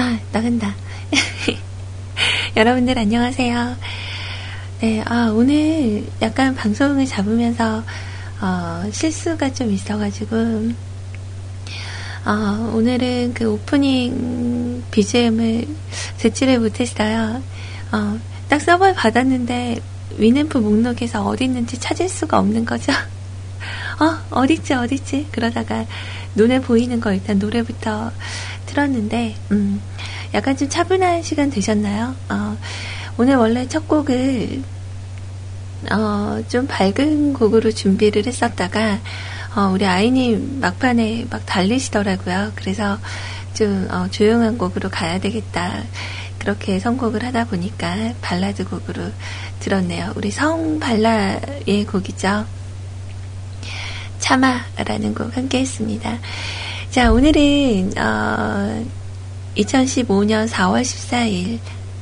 아, 0.00 0.16
나간다. 0.30 0.76
여러분들 2.56 2.96
안녕하세요. 2.96 3.76
네, 4.80 5.02
아, 5.04 5.32
오늘 5.34 6.06
약간 6.22 6.54
방송을 6.54 7.04
잡으면서, 7.04 7.82
어, 8.40 8.84
실수가 8.92 9.52
좀 9.54 9.72
있어가지고, 9.72 10.36
어, 12.26 12.72
오늘은 12.76 13.34
그 13.34 13.50
오프닝 13.54 14.84
BGM을 14.92 15.66
제출을 16.18 16.60
못했어요. 16.60 17.42
어, 17.90 18.20
딱 18.48 18.60
서버에 18.60 18.94
받았는데, 18.94 19.80
위램프 20.16 20.58
목록에서 20.58 21.26
어디 21.26 21.42
있는지 21.46 21.76
찾을 21.76 22.08
수가 22.08 22.38
없는 22.38 22.64
거죠. 22.66 22.92
어, 23.98 24.16
어딨지, 24.30 24.74
어딨지? 24.74 25.26
그러다가 25.32 25.86
눈에 26.36 26.60
보이는 26.60 27.00
거 27.00 27.12
일단 27.12 27.40
노래부터 27.40 28.12
틀었는데, 28.68 29.34
음, 29.50 29.80
약간 30.34 30.56
좀 30.56 30.68
차분한 30.68 31.22
시간 31.22 31.50
되셨나요? 31.50 32.14
어, 32.28 32.56
오늘 33.16 33.36
원래 33.36 33.66
첫 33.66 33.88
곡을, 33.88 34.62
어, 35.90 36.42
좀 36.48 36.66
밝은 36.66 37.32
곡으로 37.32 37.72
준비를 37.72 38.26
했었다가, 38.26 39.00
어, 39.56 39.70
우리 39.72 39.86
아이님 39.86 40.60
막판에 40.60 41.26
막 41.30 41.44
달리시더라고요. 41.46 42.52
그래서 42.54 42.98
좀, 43.54 43.88
어, 43.90 44.06
조용한 44.10 44.58
곡으로 44.58 44.90
가야 44.90 45.18
되겠다. 45.18 45.82
그렇게 46.38 46.78
선곡을 46.78 47.24
하다 47.24 47.46
보니까 47.46 48.12
발라드 48.22 48.64
곡으로 48.66 49.02
들었네요. 49.60 50.12
우리 50.14 50.30
성발라의 50.30 51.86
곡이죠. 51.90 52.46
참아라는 54.18 55.14
곡 55.14 55.36
함께 55.36 55.60
했습니다. 55.60 56.18
자, 56.90 57.12
오늘은, 57.12 57.98
어, 57.98 58.86
2015년 59.58 60.48
4월 60.48 60.80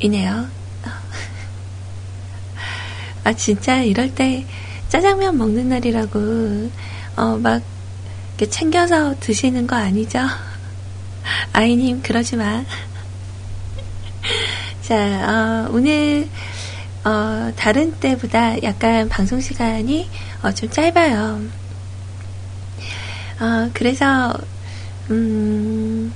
14일이네요. 0.01 0.49
아, 3.25 3.33
진짜 3.33 3.83
이럴 3.83 4.15
때 4.15 4.47
짜장면 4.89 5.39
먹는 5.39 5.69
날이라고, 5.71 6.71
어, 7.17 7.37
막, 7.37 7.63
이렇게 8.39 8.49
챙겨서 8.49 9.19
드시는 9.19 9.67
거 9.67 9.75
아니죠? 9.75 10.21
아이님, 11.53 12.01
그러지 12.03 12.37
마. 12.37 12.65
자, 14.83 15.67
어, 15.67 15.69
오늘, 15.73 16.29
어, 17.05 17.53
다른 17.57 17.91
때보다 17.99 18.63
약간 18.63 19.09
방송 19.09 19.41
시간이 19.41 20.09
어, 20.43 20.53
좀 20.53 20.71
짧아요. 20.71 21.41
어, 23.41 23.71
그래서, 23.75 24.33
음, 25.11 26.13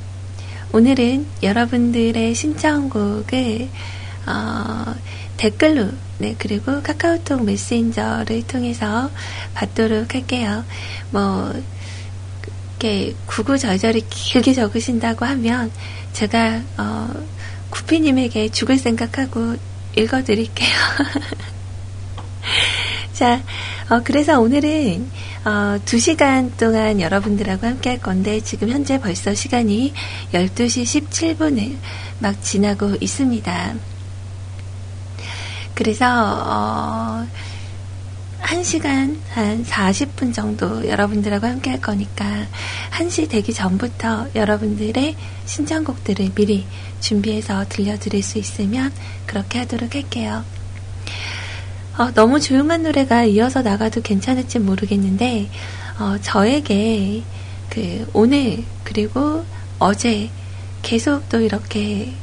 오늘은 0.73 1.27
여러분들의 1.43 2.35
신청곡을, 2.35 3.69
어, 4.27 4.95
댓글로, 5.37 5.89
네, 6.19 6.35
그리고 6.39 6.83
카카오톡 6.83 7.45
메신저를 7.45 8.47
통해서 8.47 9.11
받도록 9.55 10.15
할게요. 10.15 10.65
뭐, 11.11 11.53
이렇게 12.81 13.15
구구절절히 13.27 14.07
길게 14.09 14.55
적으신다고 14.55 15.25
하면 15.25 15.71
제가, 16.13 16.63
어, 16.79 17.11
구피님에게 17.71 18.49
죽을 18.49 18.79
생각하고 18.79 19.57
읽어드릴게요. 19.97 20.71
자, 23.21 23.43
어, 23.91 24.01
그래서 24.03 24.41
오늘은 24.41 25.11
어, 25.45 25.79
2시간 25.85 26.57
동안 26.57 27.03
여러분들하고 27.03 27.67
함께 27.67 27.91
할 27.91 27.99
건데 27.99 28.41
지금 28.41 28.71
현재 28.71 28.99
벌써 28.99 29.35
시간이 29.35 29.93
12시 30.33 31.03
17분을 31.03 31.77
막 32.19 32.43
지나고 32.43 32.97
있습니다. 32.99 33.75
그래서 35.75 36.07
어, 36.09 37.27
1시간 38.41 39.19
한 39.33 39.67
40분 39.67 40.33
정도 40.33 40.89
여러분들하고 40.89 41.47
함께 41.47 41.73
할 41.73 41.81
거니까 41.83 42.25
1시 42.93 43.29
되기 43.29 43.53
전부터 43.53 44.29
여러분들의 44.35 45.15
신청곡들을 45.45 46.31
미리 46.35 46.67
준비해서 47.01 47.67
들려드릴 47.69 48.23
수 48.23 48.39
있으면 48.39 48.91
그렇게 49.27 49.59
하도록 49.59 49.95
할게요. 49.95 50.43
어, 52.01 52.11
너무 52.15 52.41
조용한 52.41 52.83
노래가 52.83 53.25
이어서 53.25 53.61
나가도 53.61 54.01
괜찮을지 54.01 54.59
모르겠는데, 54.59 55.51
어, 55.99 56.17
저에게 56.23 57.23
그 57.69 58.09
오늘 58.15 58.65
그리고 58.85 59.45
어제 59.79 60.31
계속 60.81 61.29
또 61.29 61.41
이렇게 61.41 62.15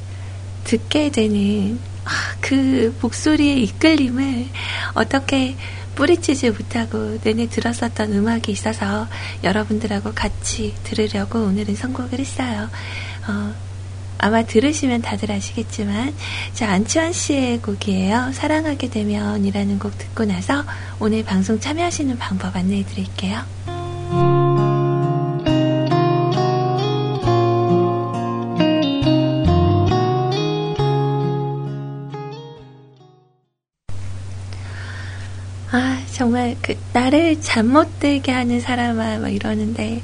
듣게 0.64 1.12
되는 1.12 1.80
아, 2.06 2.10
그 2.42 2.98
목소리의 3.04 3.62
이끌림을 3.66 4.48
어떻게 4.96 5.56
뿌리치지 5.94 6.50
못하고 6.50 7.20
내내 7.24 7.48
들었었던 7.48 8.14
음악이 8.14 8.52
있어서 8.52 9.08
여러분들하고 9.44 10.14
같이 10.16 10.74
들으려고 10.86 11.38
오늘은 11.38 11.76
선곡을 11.76 12.18
했어요. 12.18 12.68
어, 13.28 13.67
아마 14.20 14.44
들으시면 14.44 15.02
다들 15.02 15.32
아시겠지만, 15.32 16.14
자, 16.54 16.72
안치환 16.72 17.14
씨의 17.14 17.60
곡이에요. 17.62 18.32
사랑하게 18.34 18.90
되면이라는 18.90 19.80
곡 19.80 19.98
듣고 19.98 20.26
나서 20.26 20.64
오늘 21.00 21.24
방송 21.24 21.60
참여하시는 21.60 22.18
방법 22.18 22.56
안내해 22.56 22.84
드릴게요. 22.84 23.42
아, 35.72 36.02
정말 36.14 36.56
그, 36.62 36.76
나를 36.94 37.42
잠 37.42 37.68
못 37.68 38.00
들게 38.00 38.32
하는 38.32 38.60
사람아, 38.62 39.20
막 39.20 39.30
이러는데, 39.30 40.02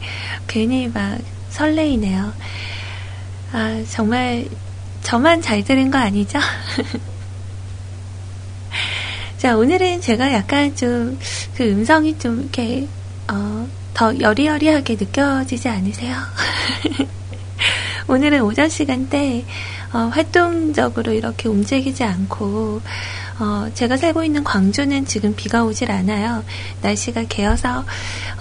괜히 0.47 0.87
막 0.87 1.17
설레이네요. 1.49 2.33
아, 3.53 3.83
정말 3.89 4.47
저만 5.01 5.41
잘 5.41 5.63
들은 5.63 5.89
거 5.89 5.97
아니죠? 5.97 6.39
자, 9.37 9.55
오늘은 9.55 10.01
제가 10.01 10.33
약간 10.33 10.75
좀 10.75 11.17
그 11.55 11.69
음성이 11.69 12.17
좀 12.17 12.41
이렇게 12.41 12.87
어, 13.31 13.67
더 13.93 14.19
여리여리하게 14.19 14.95
느껴지지 14.95 15.69
않으세요? 15.69 16.15
오늘은 18.07 18.41
오전 18.41 18.69
시간대 18.69 19.45
어, 19.93 20.09
활동적으로 20.11 21.13
이렇게 21.13 21.47
움직이지 21.47 22.03
않고 22.03 22.81
어, 23.39 23.67
제가 23.73 23.97
살고 23.97 24.23
있는 24.23 24.43
광주는 24.43 25.05
지금 25.05 25.35
비가 25.35 25.63
오질 25.63 25.91
않아요. 25.91 26.43
날씨가 26.81 27.25
개어서 27.29 27.85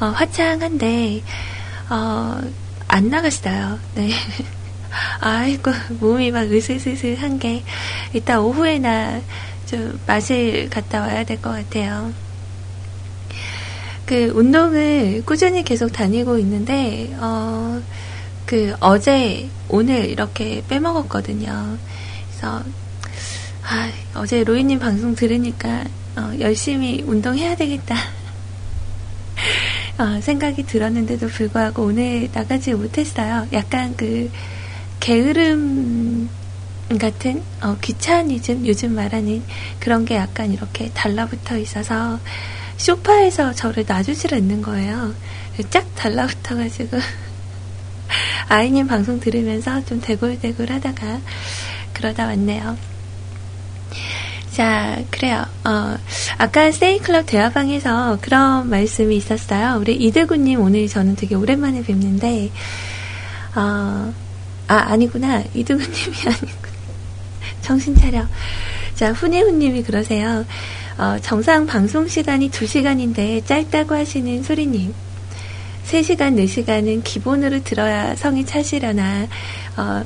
어, 0.00 0.06
화창한데 0.06 1.22
어, 1.90 2.40
안 2.88 3.08
나갔어요. 3.10 3.78
네. 3.94 4.10
아이고, 5.20 5.70
몸이 6.00 6.30
막 6.30 6.50
으슬으슬한 6.50 7.38
게, 7.38 7.62
이따 8.12 8.40
오후에나 8.40 9.20
좀 9.66 9.98
맛을 10.06 10.68
갔다 10.70 11.00
와야 11.00 11.24
될 11.24 11.40
것 11.40 11.50
같아요. 11.50 12.12
그 14.04 14.26
운동을 14.34 15.22
꾸준히 15.24 15.62
계속 15.62 15.92
다니고 15.92 16.38
있는데, 16.38 17.14
어, 17.18 17.80
그 18.44 18.74
어제, 18.80 19.48
오늘 19.68 20.06
이렇게 20.10 20.62
빼먹었거든요. 20.68 21.78
그래서, 22.28 22.62
아, 23.64 23.90
어제 24.14 24.44
로이님 24.44 24.78
방송 24.80 25.14
들으니까, 25.14 25.84
어, 26.16 26.32
열심히 26.40 27.02
운동해야 27.06 27.56
되겠다. 27.56 27.96
어, 29.98 30.20
생각이 30.20 30.64
들었는데도 30.64 31.28
불구하고 31.28 31.84
오늘 31.84 32.28
나가지 32.32 32.74
못했어요. 32.74 33.46
약간 33.52 33.94
그, 33.96 34.30
게으름 35.02 36.28
같은 37.00 37.42
어, 37.60 37.76
귀차니즘 37.80 38.68
요즘 38.68 38.94
말하는 38.94 39.42
그런 39.80 40.04
게 40.04 40.14
약간 40.14 40.52
이렇게 40.52 40.90
달라붙어 40.94 41.58
있어서 41.58 42.20
쇼파에서 42.76 43.52
저를 43.52 43.84
놔주질 43.86 44.32
않는 44.32 44.62
거예요. 44.62 45.12
쫙 45.70 45.84
달라붙어가지고 45.96 46.98
아이님 48.48 48.86
방송 48.86 49.18
들으면서 49.18 49.84
좀 49.84 50.00
대굴대굴 50.00 50.70
하다가 50.70 51.20
그러다 51.94 52.26
왔네요. 52.26 52.76
자, 54.52 55.02
그래요. 55.10 55.44
어, 55.64 55.96
아까 56.38 56.70
세이클럽 56.70 57.26
대화방에서 57.26 58.18
그런 58.20 58.68
말씀이 58.70 59.16
있었어요. 59.16 59.78
우리 59.80 59.96
이대구님 59.96 60.60
오늘 60.60 60.86
저는 60.86 61.16
되게 61.16 61.34
오랜만에 61.34 61.82
뵙는데, 61.82 62.50
어, 63.56 64.12
아, 64.72 64.90
아니구나. 64.90 65.44
이두근님이 65.52 66.16
아니구나. 66.24 66.72
정신 67.60 67.94
차려. 67.94 68.26
자, 68.94 69.12
훈이훈님이 69.12 69.82
그러세요. 69.82 70.46
어, 70.96 71.18
정상 71.20 71.66
방송 71.66 72.08
시간이 72.08 72.50
2시간인데 72.50 73.44
짧다고 73.44 73.94
하시는 73.94 74.42
소리님. 74.42 74.94
3시간, 75.84 76.42
4시간은 76.42 77.04
기본으로 77.04 77.62
들어야 77.62 78.16
성이 78.16 78.46
차시려나, 78.46 79.26
어, 79.76 80.04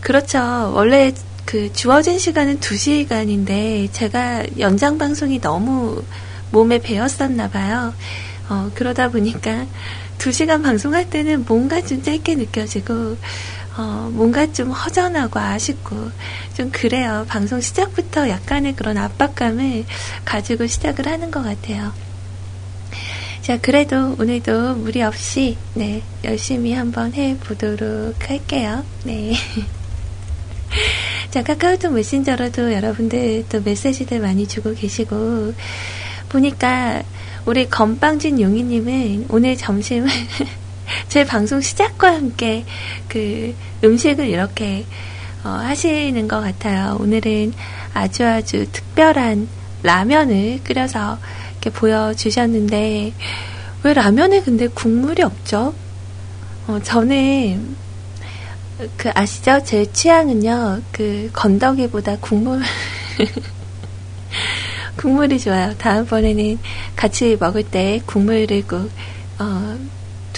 그렇죠. 0.00 0.72
원래 0.74 1.12
그 1.44 1.70
주어진 1.74 2.18
시간은 2.18 2.60
2시간인데 2.60 3.92
제가 3.92 4.44
연장 4.58 4.96
방송이 4.96 5.42
너무 5.42 6.02
몸에 6.52 6.78
배었었나 6.78 7.50
봐요. 7.50 7.92
어, 8.48 8.70
그러다 8.74 9.10
보니까 9.10 9.66
2시간 10.16 10.62
방송할 10.62 11.10
때는 11.10 11.44
뭔가 11.46 11.82
좀 11.82 12.02
짧게 12.02 12.36
느껴지고 12.36 13.16
어, 13.80 14.10
뭔가 14.12 14.52
좀 14.52 14.70
허전하고 14.70 15.40
아쉽고 15.40 16.10
좀 16.54 16.70
그래요. 16.70 17.24
방송 17.28 17.62
시작부터 17.62 18.28
약간의 18.28 18.76
그런 18.76 18.98
압박감을 18.98 19.86
가지고 20.26 20.66
시작을 20.66 21.06
하는 21.06 21.30
것 21.30 21.42
같아요. 21.42 21.92
자, 23.40 23.58
그래도 23.58 24.14
오늘도 24.18 24.74
무리 24.74 25.02
없이, 25.02 25.56
네, 25.72 26.02
열심히 26.24 26.74
한번 26.74 27.14
해 27.14 27.38
보도록 27.38 28.28
할게요. 28.28 28.84
네. 29.04 29.32
자, 31.30 31.42
카카오톡 31.42 31.94
메신저로도 31.94 32.74
여러분들 32.74 33.46
또 33.48 33.62
메시지들 33.62 34.20
많이 34.20 34.46
주고 34.46 34.74
계시고, 34.74 35.54
보니까 36.28 37.02
우리 37.46 37.68
건빵진 37.68 38.42
용이님은 38.42 39.26
오늘 39.30 39.56
점심을 39.56 40.06
제 41.08 41.24
방송 41.24 41.60
시작과 41.60 42.14
함께 42.14 42.64
그 43.08 43.54
음식을 43.82 44.26
이렇게 44.26 44.84
어, 45.42 45.48
하시는 45.48 46.28
것 46.28 46.40
같아요. 46.40 46.98
오늘은 47.00 47.54
아주 47.94 48.26
아주 48.26 48.66
특별한 48.70 49.48
라면을 49.82 50.60
끓여서 50.62 51.18
이렇게 51.52 51.70
보여주셨는데, 51.70 53.12
왜 53.82 53.94
라면에 53.94 54.42
근데 54.42 54.68
국물이 54.68 55.22
없죠? 55.22 55.74
어, 56.66 56.78
저는, 56.82 57.74
그, 58.98 59.10
아시죠? 59.14 59.62
제 59.64 59.90
취향은요, 59.90 60.82
그, 60.92 61.30
건더기보다 61.32 62.18
국물, 62.20 62.60
국물이 64.96 65.40
좋아요. 65.40 65.74
다음번에는 65.78 66.58
같이 66.96 67.36
먹을 67.40 67.62
때 67.62 68.02
국물을 68.04 68.66
꼭, 68.66 68.90
어, 69.38 69.78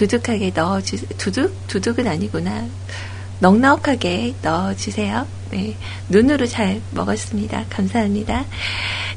두둑하게 0.07 0.51
넣어주, 0.55 0.97
두둑? 1.17 1.69
두둑은 1.69 2.09
아니구나. 2.09 2.67
넉넉하게 3.39 4.35
넣어주세요. 4.43 5.27
네. 5.51 5.77
눈으로 6.09 6.47
잘 6.47 6.81
먹었습니다. 6.91 7.67
감사합니다. 7.71 8.45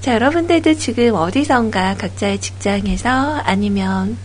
자, 0.01 0.13
여러분들도 0.13 0.75
지금 0.75 1.15
어디선가 1.15 1.95
각자의 1.95 2.39
직장에서 2.39 3.41
아니면 3.43 4.17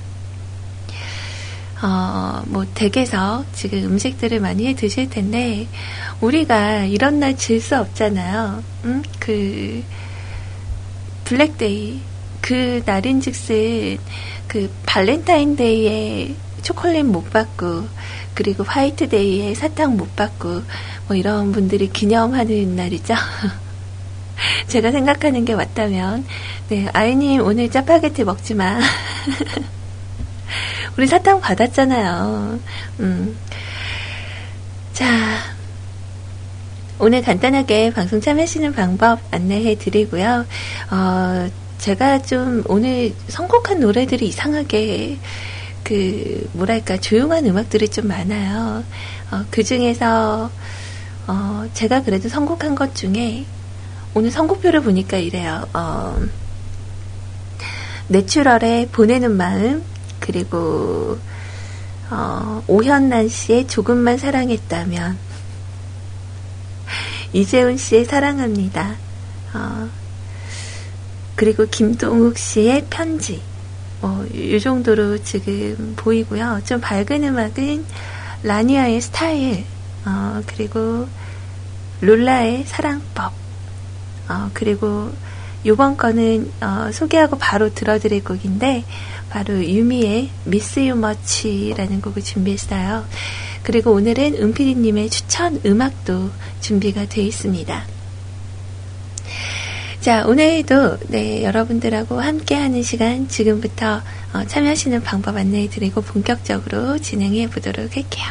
어, 1.83 2.43
뭐, 2.45 2.67
댁에서 2.75 3.43
지금 3.55 3.85
음식들을 3.85 4.39
많이 4.41 4.67
해 4.67 4.75
드실 4.75 5.09
텐데, 5.09 5.67
우리가 6.21 6.85
이런 6.85 7.21
날 7.21 7.39
질 7.39 7.59
수 7.63 7.79
없잖아요. 7.79 8.63
음? 8.85 9.03
그, 9.19 9.83
블랙데이. 11.25 12.01
그 12.43 12.83
날인 12.85 13.23
즉슨, 13.23 13.97
그, 14.47 14.71
발렌타인데이에 14.85 16.35
초콜릿 16.63 17.05
못 17.05 17.31
받고, 17.31 17.87
그리고 18.35 18.65
화이트데이에 18.65 19.55
사탕 19.55 19.97
못 19.97 20.17
받고, 20.17 20.63
뭐 21.09 21.17
이런 21.17 21.53
분들이 21.53 21.89
기념하는 21.89 22.77
날이죠. 22.77 23.15
제가 24.69 24.91
생각하는 24.91 25.45
게 25.45 25.55
맞다면, 25.55 26.25
네, 26.69 26.89
아이님 26.93 27.43
오늘 27.43 27.71
짜파게티 27.71 28.25
먹지 28.25 28.55
마. 28.55 28.79
우리 30.97 31.07
사탕 31.07 31.41
받았잖아요. 31.41 32.59
음. 33.01 33.37
자, 34.93 35.07
오늘 36.99 37.23
간단하게 37.23 37.93
방송 37.93 38.21
참여하시는 38.21 38.75
방법 38.75 39.21
안내해 39.31 39.79
드리고요. 39.79 40.45
어, 40.91 41.51
제가 41.79 42.21
좀 42.21 42.63
오늘 42.69 43.15
선곡한 43.29 43.81
노래들이 43.81 44.27
이상하게 44.27 45.17
그 45.85 46.49
뭐랄까 46.53 46.97
조용한 46.97 47.47
음악들이 47.47 47.89
좀 47.89 48.09
많아요. 48.09 48.85
어, 49.31 49.45
그 49.51 49.63
중에서 49.63 50.51
어, 51.27 51.69
제가 51.75 52.03
그래도 52.03 52.29
선곡한 52.29 52.75
것 52.75 52.95
중에 52.95 53.45
오늘 54.15 54.31
선곡표를 54.31 54.83
보니까 54.83 55.19
이래요. 55.19 55.67
어, 55.73 56.21
내추럴의 58.09 58.89
보내는 58.89 59.37
마음 59.37 59.85
그리고 60.19 61.19
어, 62.11 62.63
오현란 62.67 63.29
씨의 63.29 63.69
조금만 63.69 64.19
사랑했다면 64.19 65.17
이재훈 67.33 67.77
씨의 67.77 68.05
사랑합니다. 68.05 68.97
어, 69.55 69.89
그리고 71.37 71.67
김동욱 71.67 72.37
씨의 72.37 72.87
편지 72.91 73.41
어, 74.03 74.25
이 74.33 74.59
정도로 74.59 75.23
지금 75.23 75.95
보이고요. 75.97 76.63
좀 76.65 76.81
밝은 76.81 77.25
음악은 77.25 77.85
라니아의 78.43 79.01
스타일 79.01 79.65
어, 80.07 80.41
그리고 80.47 81.07
룰라의 82.01 82.65
사랑법 82.67 83.33
어, 84.29 84.51
그리고 84.55 85.13
요번 85.67 85.97
거는 85.97 86.51
어, 86.63 86.91
소개하고 86.93 87.37
바로 87.37 87.75
들어드릴 87.75 88.25
곡인데 88.25 88.85
바로 89.29 89.55
유미의 89.63 90.31
미스 90.45 90.81
유 90.81 90.97
머치라는 90.97 92.01
곡을 92.01 92.23
준비했어요. 92.23 93.05
그리고 93.63 93.93
오늘은 93.93 94.37
은피디님의 94.37 95.11
추천 95.11 95.61
음악도 95.67 96.31
준비가 96.61 97.07
되어 97.07 97.25
있습니다. 97.25 98.00
자, 100.01 100.25
오늘도 100.27 100.99
네, 101.09 101.45
여러분들하고 101.45 102.21
함께 102.21 102.55
하는 102.55 102.83
시간 102.83 103.29
지금부터 103.29 104.01
어, 104.33 104.45
참여하시는 104.47 105.03
방법 105.03 105.37
안내해 105.37 105.69
드리고 105.69 106.01
본격적으로 106.01 106.99
진행해 106.99 107.51
보도록 107.51 107.95
할게요. 107.95 108.25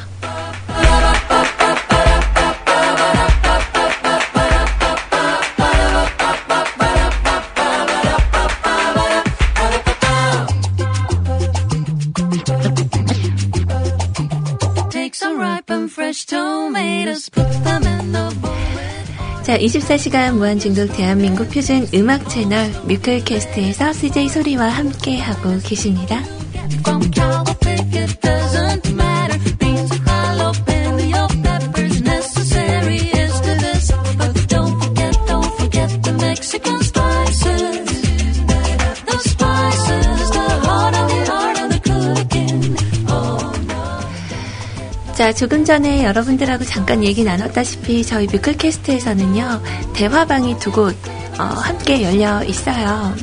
자, 19.43 19.57
24시간 19.57 20.33
무한중독 20.33 20.95
대한민국 20.95 21.49
표준 21.49 21.87
음악 21.93 22.29
채널 22.29 22.69
뮤클캐스트에서 22.87 23.93
CJ 23.93 24.29
소리와 24.29 24.69
함께하고 24.69 25.59
계십니다. 25.63 26.21
조금 45.39 45.63
전에 45.63 46.03
여러분들하고 46.03 46.65
잠깐 46.65 47.01
얘기 47.01 47.23
나눴다시피 47.23 48.03
저희 48.03 48.27
뮤클캐스트에서는요, 48.27 49.61
대화방이 49.93 50.59
두 50.59 50.69
곳, 50.69 50.93
어, 51.39 51.43
함께 51.43 52.03
열려 52.03 52.43
있어요. 52.43 53.15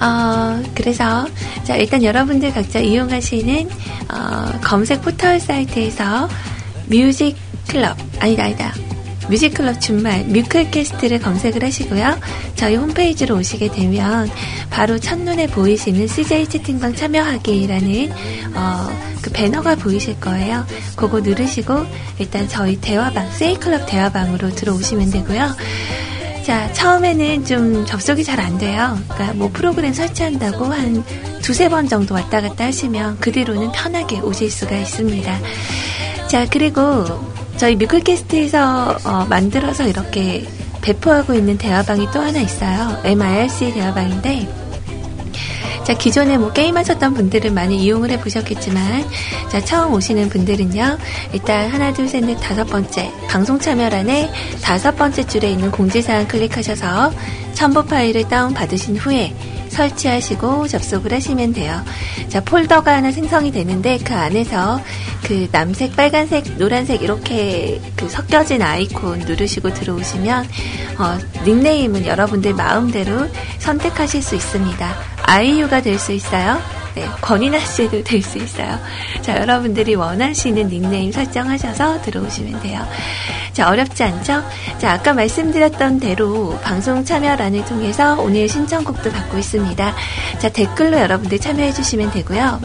어, 0.00 0.62
그래서, 0.72 1.26
자, 1.64 1.74
일단 1.74 2.04
여러분들 2.04 2.52
각자 2.52 2.78
이용하시는, 2.78 3.68
어, 4.08 4.60
검색 4.62 5.02
포털 5.02 5.40
사이트에서 5.40 6.28
뮤직 6.86 7.34
클럽, 7.66 7.96
아니다, 8.20 8.44
아니다. 8.44 8.72
뮤직클럽 9.28 9.80
준말 9.80 10.24
뮤클캐스트를 10.24 11.18
검색을 11.20 11.62
하시고요. 11.64 12.18
저희 12.56 12.76
홈페이지로 12.76 13.36
오시게 13.36 13.70
되면 13.70 14.30
바로 14.70 14.98
첫눈에 14.98 15.46
보이시는 15.48 16.06
CJ 16.06 16.46
채팅방 16.48 16.94
참여하기라는 16.94 18.12
어, 18.54 18.88
그 19.22 19.30
배너가 19.30 19.74
보이실 19.74 20.18
거예요. 20.20 20.64
그거 20.96 21.20
누르시고 21.20 21.86
일단 22.18 22.48
저희 22.48 22.76
대화방 22.80 23.30
세이클럽 23.32 23.86
대화방으로 23.86 24.50
들어오시면 24.54 25.10
되고요. 25.10 25.54
자, 26.44 26.72
처음에는 26.72 27.44
좀 27.44 27.84
접속이 27.84 28.24
잘 28.24 28.40
안 28.40 28.56
돼요. 28.56 28.98
그러니까 29.08 29.34
뭐 29.34 29.50
프로그램 29.52 29.92
설치한다고 29.92 30.64
한 30.66 31.04
두세 31.42 31.68
번 31.68 31.88
정도 31.88 32.14
왔다 32.14 32.40
갔다 32.40 32.64
하시면 32.64 33.18
그 33.20 33.32
뒤로는 33.32 33.72
편하게 33.72 34.20
오실 34.20 34.50
수가 34.50 34.76
있습니다. 34.76 35.38
자, 36.28 36.46
그리고 36.48 37.04
저희 37.58 37.74
뮤클캐스트에서 37.76 38.98
어, 39.04 39.26
만들어서 39.28 39.86
이렇게 39.86 40.46
배포하고 40.80 41.34
있는 41.34 41.58
대화방이 41.58 42.06
또 42.12 42.20
하나 42.20 42.40
있어요. 42.40 42.96
MIRC 43.04 43.74
대화방인데 43.74 44.58
자, 45.88 45.94
기존에 45.94 46.36
뭐 46.36 46.52
게임하셨던 46.52 47.14
분들은 47.14 47.54
많이 47.54 47.82
이용을 47.82 48.10
해 48.10 48.20
보셨겠지만, 48.20 49.06
자, 49.48 49.64
처음 49.64 49.94
오시는 49.94 50.28
분들은요, 50.28 50.98
일단 51.32 51.70
하나, 51.70 51.94
둘, 51.94 52.06
셋, 52.06 52.26
넷, 52.26 52.34
다섯 52.34 52.66
번째, 52.66 53.10
방송 53.26 53.58
참여란에 53.58 54.30
다섯 54.60 54.94
번째 54.96 55.26
줄에 55.26 55.50
있는 55.50 55.70
공지사항 55.70 56.28
클릭하셔서 56.28 57.10
첨부 57.54 57.86
파일을 57.86 58.28
다운받으신 58.28 58.98
후에 58.98 59.34
설치하시고 59.70 60.68
접속을 60.68 61.12
하시면 61.12 61.52
돼요. 61.52 61.82
자, 62.28 62.42
폴더가 62.42 62.96
하나 62.96 63.10
생성이 63.10 63.50
되는데 63.52 63.98
그 63.98 64.14
안에서 64.14 64.80
그 65.24 65.48
남색, 65.52 65.96
빨간색, 65.96 66.56
노란색 66.58 67.02
이렇게 67.02 67.80
그 67.96 68.08
섞여진 68.08 68.62
아이콘 68.62 69.20
누르시고 69.20 69.74
들어오시면 69.74 70.46
어, 70.98 71.18
닉네임은 71.44 72.06
여러분들 72.06 72.54
마음대로 72.54 73.28
선택하실 73.58 74.22
수 74.22 74.34
있습니다. 74.34 74.94
아이유가 75.22 75.82
될 75.82 75.98
수 75.98 76.12
있어요. 76.12 76.58
네, 76.98 77.06
권인아 77.20 77.60
씨도 77.60 78.02
될 78.02 78.20
수 78.20 78.38
있어요. 78.38 78.76
자, 79.22 79.36
여러분들이 79.40 79.94
원하시는 79.94 80.68
닉네임 80.68 81.12
설정하셔서 81.12 82.02
들어오시면 82.02 82.60
돼요. 82.60 82.84
자, 83.52 83.68
어렵지 83.68 84.02
않죠? 84.02 84.42
자, 84.78 84.94
아까 84.94 85.12
말씀드렸던 85.12 86.00
대로 86.00 86.58
방송 86.64 87.04
참여란을 87.04 87.64
통해서 87.66 88.20
오늘 88.20 88.48
신청곡도 88.48 89.12
받고 89.12 89.38
있습니다. 89.38 89.94
자, 90.40 90.48
댓글로 90.48 90.98
여러분들 90.98 91.38
참여해주시면 91.38 92.10
되고요. 92.10 92.60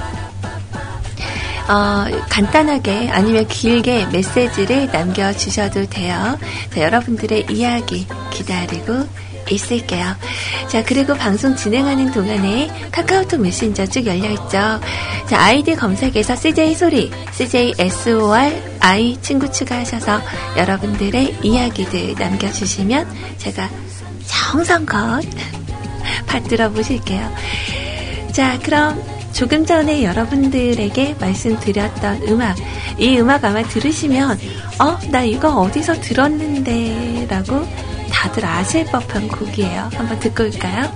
어, 1.69 2.05
간단하게 2.29 3.09
아니면 3.11 3.47
길게 3.47 4.07
메시지를 4.07 4.89
남겨주셔도 4.91 5.85
돼요. 5.85 6.39
자, 6.73 6.81
여러분들의 6.81 7.45
이야기 7.51 8.07
기다리고 8.31 9.07
있을게요. 9.53 10.15
자, 10.67 10.83
그리고 10.83 11.13
방송 11.13 11.55
진행하는 11.55 12.11
동안에 12.11 12.89
카카오톡 12.91 13.41
메신저 13.41 13.85
쭉 13.85 14.05
열려있죠. 14.05 14.49
자, 14.49 14.79
아이디 15.31 15.75
검색에서 15.75 16.35
CJ 16.35 16.75
소리, 16.75 17.11
CJ 17.31 17.73
SOR, 17.79 18.51
I 18.79 19.17
친구 19.21 19.51
추가하셔서 19.51 20.21
여러분들의 20.57 21.37
이야기들 21.43 22.15
남겨주시면 22.17 23.07
제가 23.37 23.69
정성껏 24.25 25.23
받들어 26.27 26.69
보실게요. 26.71 27.31
자, 28.31 28.57
그럼 28.59 29.01
조금 29.33 29.65
전에 29.65 30.03
여러분들에게 30.03 31.15
말씀드렸던 31.19 32.27
음악, 32.27 32.55
이 32.99 33.17
음악 33.17 33.43
아마 33.43 33.63
들으시면, 33.63 34.39
어, 34.79 34.97
나 35.09 35.23
이거 35.23 35.55
어디서 35.59 36.01
들었는데, 36.01 37.27
라고 37.29 37.67
다들 38.23 38.45
아실 38.45 38.85
법한 38.85 39.27
곡이에요. 39.27 39.89
한번 39.93 40.17
듣고 40.17 40.45
올까요? 40.45 40.89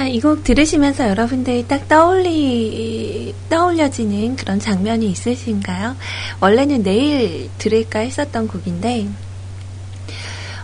자, 0.00 0.06
이곡 0.06 0.44
들으시면서 0.44 1.10
여러분들이 1.10 1.68
딱 1.68 1.86
떠올리, 1.86 3.34
떠올려지는 3.50 4.34
그런 4.34 4.58
장면이 4.58 5.10
있으신가요? 5.10 5.94
원래는 6.40 6.82
내일 6.82 7.50
들을까 7.58 7.98
했었던 7.98 8.48
곡인데, 8.48 9.08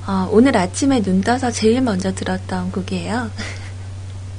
어, 0.07 0.26
오늘 0.33 0.57
아침에 0.57 1.02
눈 1.02 1.21
떠서 1.21 1.50
제일 1.50 1.83
먼저 1.83 2.14
들었던 2.14 2.73
곡이에요. 2.73 3.31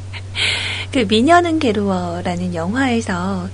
그 0.92 1.06
미녀는 1.08 1.60
괴로워라는 1.60 2.56
영화에서 2.56 3.50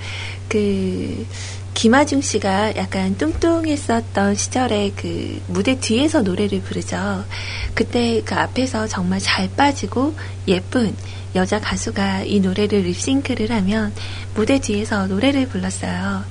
그 0.48 1.28
김아중 1.74 2.22
씨가 2.22 2.76
약간 2.76 3.18
뚱뚱했었던 3.18 4.36
시절에 4.36 4.92
그 4.96 5.42
무대 5.48 5.80
뒤에서 5.80 6.22
노래를 6.22 6.62
부르죠. 6.62 7.26
그때 7.74 8.22
그 8.24 8.36
앞에서 8.36 8.88
정말 8.88 9.20
잘 9.20 9.50
빠지고 9.56 10.16
예쁜 10.48 10.96
여자 11.36 11.60
가수가 11.60 12.24
이 12.24 12.40
노래를 12.40 12.82
립싱크를 12.82 13.52
하면 13.52 13.94
무대 14.36 14.60
뒤에서 14.60 15.08
노래를 15.08 15.48
불렀어요. 15.50 16.24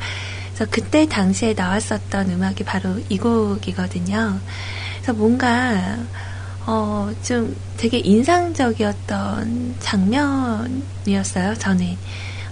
그래서 0.54 0.70
그때 0.70 1.06
당시에 1.06 1.54
나왔었던 1.54 2.30
음악이 2.30 2.64
바로 2.64 3.00
이 3.08 3.18
곡이거든요. 3.18 4.38
그래서 4.94 5.12
뭔가 5.12 5.98
어, 6.64 7.10
좀 7.24 7.56
되게 7.76 7.98
인상적이었던 7.98 9.74
장면이었어요, 9.80 11.54
저는. 11.54 11.96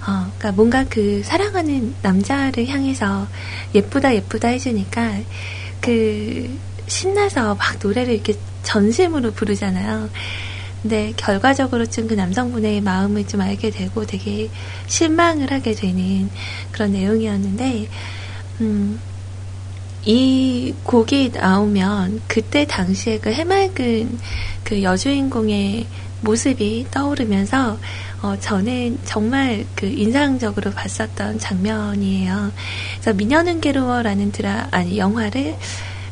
어, 0.07 0.33
그러니까 0.38 0.52
뭔가 0.52 0.85
그 0.88 1.23
사랑하는 1.25 1.95
남자를 2.02 2.66
향해서 2.66 3.26
예쁘다 3.75 4.14
예쁘다 4.14 4.49
해주니까 4.49 5.21
그 5.80 6.59
신나서 6.87 7.54
막 7.54 7.78
노래를 7.83 8.14
이렇게 8.14 8.35
전심으로 8.62 9.33
부르잖아요. 9.33 10.11
근데 10.83 11.12
결과적으로 11.16 11.87
좀 11.87 12.09
그 12.09 12.14
남성분의 12.14 12.80
마음을 12.80 13.26
좀 13.26 13.42
알게 13.42 13.71
되고 13.71 14.07
되게 14.07 14.50
실망을 14.87 15.52
하게 15.52 15.75
되는 15.75 16.30
그런 16.73 16.92
내용이었는데, 16.92 17.88
음, 18.62 18.99
이 20.04 20.75
곡이 20.83 21.33
나오면 21.35 22.23
그때 22.26 22.66
당시에 22.66 23.19
그 23.19 23.30
해맑은 23.30 24.19
그 24.64 24.83
여주인공의 24.83 25.87
모습이 26.23 26.87
떠오르면서 26.91 27.79
어, 28.23 28.37
저는 28.39 28.99
정말 29.05 29.65
그 29.75 29.87
인상적으로 29.87 30.71
봤었던 30.73 31.39
장면이에요. 31.39 32.53
그래서 32.95 33.15
미녀는 33.15 33.61
괴로워라는 33.61 34.33
드라 34.33 34.69
아니 34.71 34.99
영화를 34.99 35.57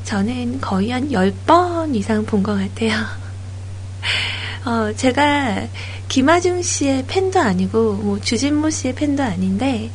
저는 0.04 0.60
거의 0.60 0.90
한 0.90 1.10
10번 1.10 1.94
이상 1.94 2.24
본 2.24 2.42
것 2.42 2.54
같아요. 2.54 2.92
어, 4.64 4.92
제가 4.96 5.66
김아중 6.08 6.62
씨의 6.62 7.04
팬도 7.06 7.38
아니고 7.40 7.94
뭐 7.94 8.20
주진모 8.20 8.70
씨의 8.70 8.94
팬도 8.94 9.22
아닌데 9.22 9.90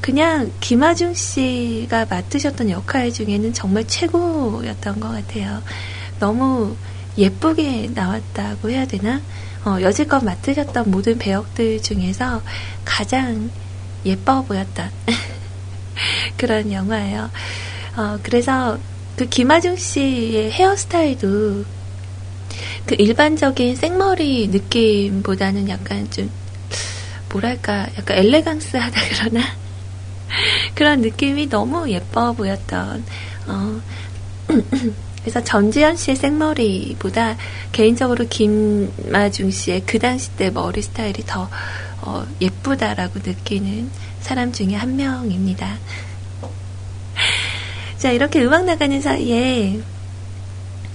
그냥 0.00 0.52
김아중 0.60 1.14
씨가 1.14 2.06
맡으셨던 2.08 2.70
역할 2.70 3.12
중에는 3.12 3.52
정말 3.52 3.84
최고였던 3.86 5.00
것 5.00 5.08
같아요. 5.08 5.60
너무 6.20 6.76
예쁘게 7.16 7.90
나왔다고 7.94 8.70
해야 8.70 8.86
되나? 8.86 9.20
어, 9.64 9.78
여지껏 9.80 10.24
맡으셨던 10.24 10.90
모든 10.90 11.18
배역들 11.18 11.82
중에서 11.82 12.42
가장 12.84 13.50
예뻐 14.04 14.42
보였던 14.42 14.90
그런 16.36 16.72
영화예요. 16.72 17.30
어, 17.96 18.18
그래서 18.22 18.78
그 19.16 19.26
김아중 19.26 19.76
씨의 19.76 20.52
헤어스타일도 20.52 21.64
그 22.86 22.94
일반적인 22.98 23.76
생머리 23.76 24.48
느낌보다는 24.48 25.68
약간 25.68 26.08
좀 26.10 26.30
뭐랄까 27.30 27.88
약간 27.98 28.18
엘레강스하다 28.18 29.00
그러나 29.12 29.46
그런 30.74 31.00
느낌이 31.00 31.48
너무 31.48 31.90
예뻐 31.90 32.32
보였던 32.32 33.04
어 33.48 33.80
그래서 35.28 35.44
전지현 35.44 35.96
씨의 35.96 36.16
생머리보다 36.16 37.36
개인적으로 37.72 38.26
김마중 38.28 39.50
씨의 39.50 39.82
그 39.84 39.98
당시 39.98 40.30
때 40.36 40.50
머리 40.50 40.80
스타일이 40.80 41.22
더 41.26 41.48
어, 42.00 42.26
예쁘다라고 42.40 43.20
느끼는 43.22 43.90
사람 44.20 44.52
중에 44.52 44.74
한 44.74 44.96
명입니다. 44.96 45.76
자 47.98 48.10
이렇게 48.10 48.42
음악 48.42 48.64
나가는 48.64 49.00
사이에 49.00 49.80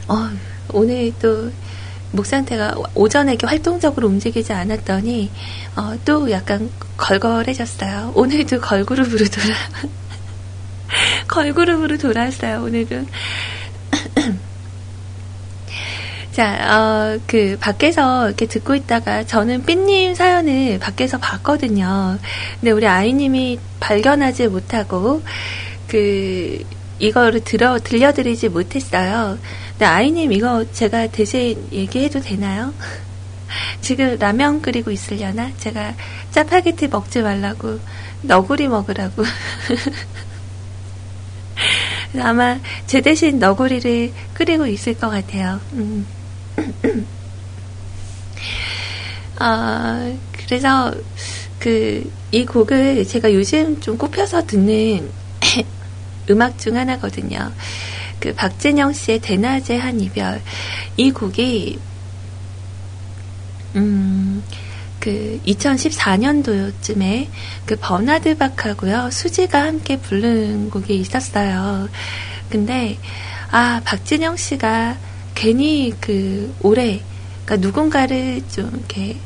어, 0.08 0.30
오늘 0.72 1.14
또 1.22 1.52
목 2.14 2.28
상태가 2.28 2.76
오전에 2.94 3.32
이렇게 3.32 3.48
활동적으로 3.48 4.08
움직이지 4.08 4.54
않았더니 4.54 5.32
어, 5.76 5.96
또 6.06 6.30
약간 6.30 6.70
걸걸해졌어요. 6.96 8.14
오늘도 8.16 8.62
걸그룹으로 8.62 9.26
돌아 9.26 9.56
걸그룹으로 11.28 11.98
돌아왔어요. 11.98 12.64
오늘도 12.64 13.04
자, 16.34 17.16
어, 17.16 17.20
그, 17.28 17.58
밖에서 17.60 18.26
이렇게 18.26 18.48
듣고 18.48 18.74
있다가 18.74 19.24
저는 19.24 19.66
삐님 19.66 20.16
사연을 20.16 20.80
밖에서 20.80 21.20
봤거든요. 21.20 22.18
근데 22.60 22.72
우리 22.72 22.88
아이님이 22.88 23.60
발견하지 23.80 24.48
못하고, 24.48 25.22
그, 25.88 26.64
이거를 26.98 27.44
들어, 27.44 27.78
들려드리지 27.78 28.50
못했어요. 28.50 29.38
근데 29.74 29.86
아이님 29.86 30.32
이거 30.32 30.66
제가 30.72 31.06
대신 31.08 31.68
얘기해도 31.72 32.20
되나요? 32.22 32.74
지금 33.82 34.18
라면 34.18 34.64
끓이고 34.64 34.90
있으려나? 34.90 35.52
제가 35.58 35.94
짜파게티 36.32 36.88
먹지 36.88 37.22
말라고 37.22 37.80
너구리 38.24 38.70
먹으라고. 38.70 39.24
아마 42.20 42.60
제 42.88 43.02
대신 43.02 43.38
너구리를 43.38 44.12
끓이고 44.34 44.66
있을 44.66 44.96
것 44.96 45.10
같아요. 45.10 45.60
음. 45.74 46.08
아, 49.40 50.14
그래서 50.46 50.94
그, 51.60 52.10
이 52.32 52.46
곡을 52.46 53.06
제가 53.08 53.34
요즘 53.34 53.80
좀 53.80 53.98
꼽혀서 53.98 54.46
듣는 54.46 55.10
음악 56.30 56.58
중 56.58 56.78
하나거든요. 56.78 57.52
그 58.20 58.34
박진영 58.34 58.94
씨의 58.94 59.20
대낮의 59.20 59.80
한 59.80 60.00
이별. 60.00 60.42
이 60.98 61.12
곡이, 61.12 61.80
음, 63.76 64.44
그 65.00 65.42
2014년도쯤에 65.46 67.28
그 67.66 67.76
버나드 67.76 68.38
박하고요. 68.38 69.10
수지가 69.12 69.64
함께 69.64 69.98
부른 69.98 70.70
곡이 70.70 70.96
있었어요. 70.96 71.90
근데, 72.50 72.98
아, 73.52 73.82
박진영 73.84 74.38
씨가 74.38 74.98
괜히 75.36 75.94
그 76.00 76.54
올해, 76.62 77.02
그러니까 77.46 77.68
누군가를 77.68 78.42
좀 78.50 78.70
이렇게 78.74 79.18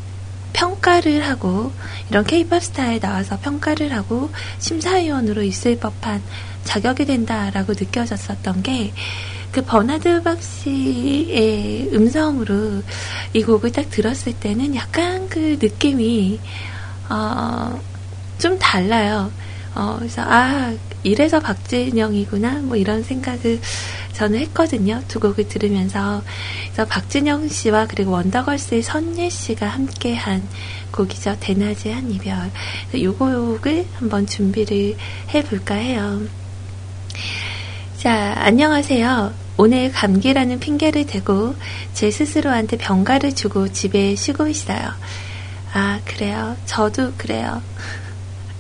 평가를 0.54 1.28
하고 1.28 1.72
이런 2.10 2.24
케이팝 2.24 2.64
스타에 2.64 3.00
나와서 3.00 3.40
평가를 3.40 3.94
하고 3.94 4.32
심사위원으로 4.60 5.44
있을 5.44 5.78
법한 5.78 6.22
자격이 6.64 7.06
된다라고 7.06 7.74
느껴졌었던 7.74 8.64
게 8.64 8.94
그 9.58 9.64
버나드 9.64 10.22
박 10.22 10.40
씨의 10.40 11.90
음성으로 11.94 12.84
이 13.34 13.42
곡을 13.42 13.72
딱 13.72 13.90
들었을 13.90 14.34
때는 14.34 14.76
약간 14.76 15.28
그 15.30 15.58
느낌이 15.60 16.40
어, 17.10 17.82
좀 18.38 18.60
달라요. 18.60 19.32
어, 19.78 19.96
그래서 20.00 20.24
아 20.24 20.74
이래서 21.04 21.40
박진영이구나 21.40 22.62
뭐 22.64 22.76
이런 22.76 23.04
생각을 23.04 23.62
저는 24.14 24.40
했거든요. 24.40 25.04
두 25.08 25.20
곡을 25.20 25.48
들으면서. 25.48 26.24
그래서 26.66 26.86
박진영 26.90 27.48
씨와 27.48 27.86
그리고 27.86 28.12
원더걸스의 28.12 28.82
선예 28.82 29.30
씨가 29.30 29.68
함께한 29.68 30.42
곡이죠. 30.92 31.38
대낮의 31.40 31.94
한 31.94 32.12
이별. 32.12 32.52
이 32.94 33.08
곡을 33.08 33.86
한번 33.94 34.26
준비를 34.26 34.98
해볼까 35.36 35.76
해요. 35.76 36.22
자, 37.98 38.34
안녕하세요. 38.38 39.34
오늘 39.58 39.92
감기라는 39.92 40.60
핑계를 40.60 41.06
대고 41.06 41.56
제 41.94 42.10
스스로한테 42.10 42.78
병가를 42.78 43.36
주고 43.36 43.72
집에 43.72 44.16
쉬고 44.16 44.48
있어요. 44.48 44.80
아, 45.74 46.00
그래요. 46.06 46.58
저도 46.66 47.14
그래요. 47.18 47.62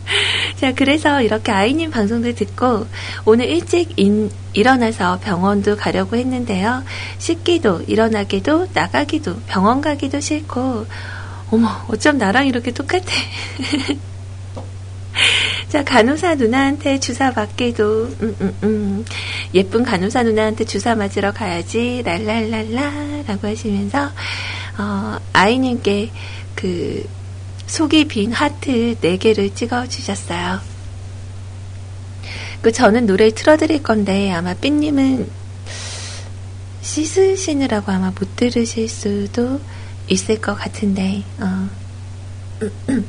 자, 0.59 0.73
그래서 0.73 1.21
이렇게 1.21 1.51
아이님 1.51 1.91
방송들 1.91 2.35
듣고 2.35 2.87
오늘 3.25 3.47
일찍 3.47 3.99
인, 3.99 4.31
일어나서 4.53 5.19
병원도 5.19 5.75
가려고 5.77 6.15
했는데요. 6.15 6.83
씻기도, 7.17 7.81
일어나기도, 7.87 8.67
나가기도, 8.73 9.35
병원 9.47 9.81
가기도 9.81 10.19
싫고, 10.19 10.85
어머, 11.51 11.69
어쩜 11.87 12.17
나랑 12.17 12.47
이렇게 12.47 12.71
똑같아. 12.71 13.05
자, 15.69 15.83
간호사 15.83 16.35
누나한테 16.35 16.99
주사 16.99 17.31
맞기도, 17.31 18.03
음, 18.21 18.35
음, 18.41 18.57
음. 18.63 19.05
예쁜 19.53 19.83
간호사 19.83 20.23
누나한테 20.23 20.63
주사 20.65 20.95
맞으러 20.95 21.33
가야지, 21.33 22.01
랄랄랄라, 22.05 23.23
라고 23.27 23.47
하시면서, 23.47 24.09
어, 24.77 25.17
아이님께 25.33 26.11
그, 26.55 27.05
속이 27.67 28.05
빈 28.05 28.31
하트 28.31 28.95
4개를 29.01 29.53
찍어주셨어요. 29.53 30.59
그 32.61 32.71
저는 32.71 33.05
노래 33.05 33.29
틀어드릴 33.29 33.83
건데 33.83 34.31
아마 34.31 34.53
삐님은 34.53 35.29
씻으시느라고 36.81 37.91
아마 37.91 38.11
못 38.11 38.35
들으실 38.35 38.89
수도 38.89 39.61
있을 40.07 40.41
것 40.41 40.55
같은데 40.55 41.23
어. 41.39 41.69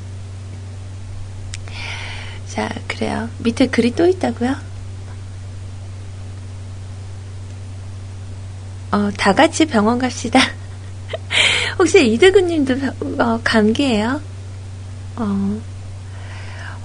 자 2.50 2.68
그래요 2.86 3.30
밑에 3.38 3.68
글이 3.68 3.94
또 3.94 4.06
있다고요? 4.06 4.56
어, 8.90 9.10
다 9.16 9.34
같이 9.34 9.66
병원 9.66 9.98
갑시다. 9.98 10.40
혹시 11.78 12.10
이드구님도 12.12 12.74
어, 13.22 13.40
감기예요? 13.44 14.20
어, 15.18 15.60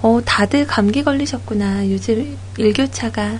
어, 0.02 0.20
다들 0.24 0.66
감기 0.66 1.02
걸리셨구나. 1.04 1.88
요즘 1.90 2.36
일교차가. 2.58 3.38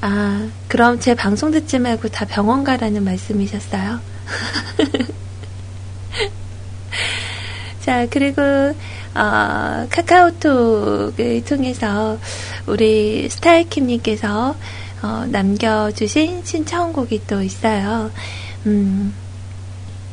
아, 0.00 0.48
그럼 0.68 1.00
제 1.00 1.14
방송 1.14 1.50
듣지 1.50 1.78
말고 1.78 2.08
다 2.08 2.24
병원 2.24 2.62
가라는 2.62 3.04
말씀이셨어요? 3.04 4.00
자, 7.80 8.06
그리고, 8.08 8.42
어, 9.14 9.86
카카오톡을 9.90 11.44
통해서 11.44 12.18
우리 12.66 13.28
스타일킴님께서 13.28 14.56
어, 15.02 15.26
남겨주신 15.28 16.44
신청곡이 16.44 17.26
또 17.26 17.42
있어요. 17.42 18.10
음, 18.64 19.14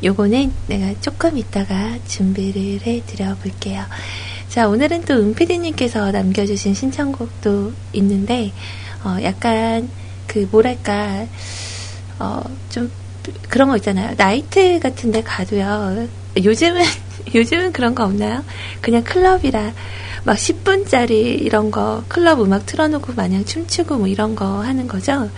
요거는 0.04 0.52
내가 0.68 1.00
조금 1.00 1.38
이따가 1.38 1.98
준비를 2.08 2.82
해 2.86 3.02
드려 3.06 3.36
볼게요. 3.36 3.84
자, 4.50 4.68
오늘은 4.68 5.04
또 5.04 5.14
은피디님께서 5.14 6.12
남겨주신 6.12 6.74
신청곡도 6.74 7.72
있는데, 7.94 8.52
어, 9.04 9.18
약간, 9.24 9.90
그, 10.28 10.48
뭐랄까, 10.52 11.26
어, 12.20 12.42
좀, 12.70 12.92
그런 13.48 13.70
거 13.70 13.78
있잖아요. 13.78 14.16
나이트 14.18 14.80
같은 14.80 15.12
데 15.12 15.22
가도요. 15.22 16.08
요즘은, 16.44 16.84
요즘은 17.34 17.72
그런 17.72 17.96
거 17.96 18.04
없나요? 18.04 18.44
그냥 18.82 19.04
클럽이라, 19.04 19.72
막 20.26 20.36
10분짜리 20.36 21.42
이런 21.42 21.72
거, 21.72 22.04
클럽 22.08 22.42
음악 22.42 22.66
틀어놓고 22.66 23.14
마냥 23.14 23.46
춤추고 23.46 24.00
뭐 24.00 24.08
이런 24.08 24.36
거 24.36 24.62
하는 24.62 24.88
거죠. 24.88 25.30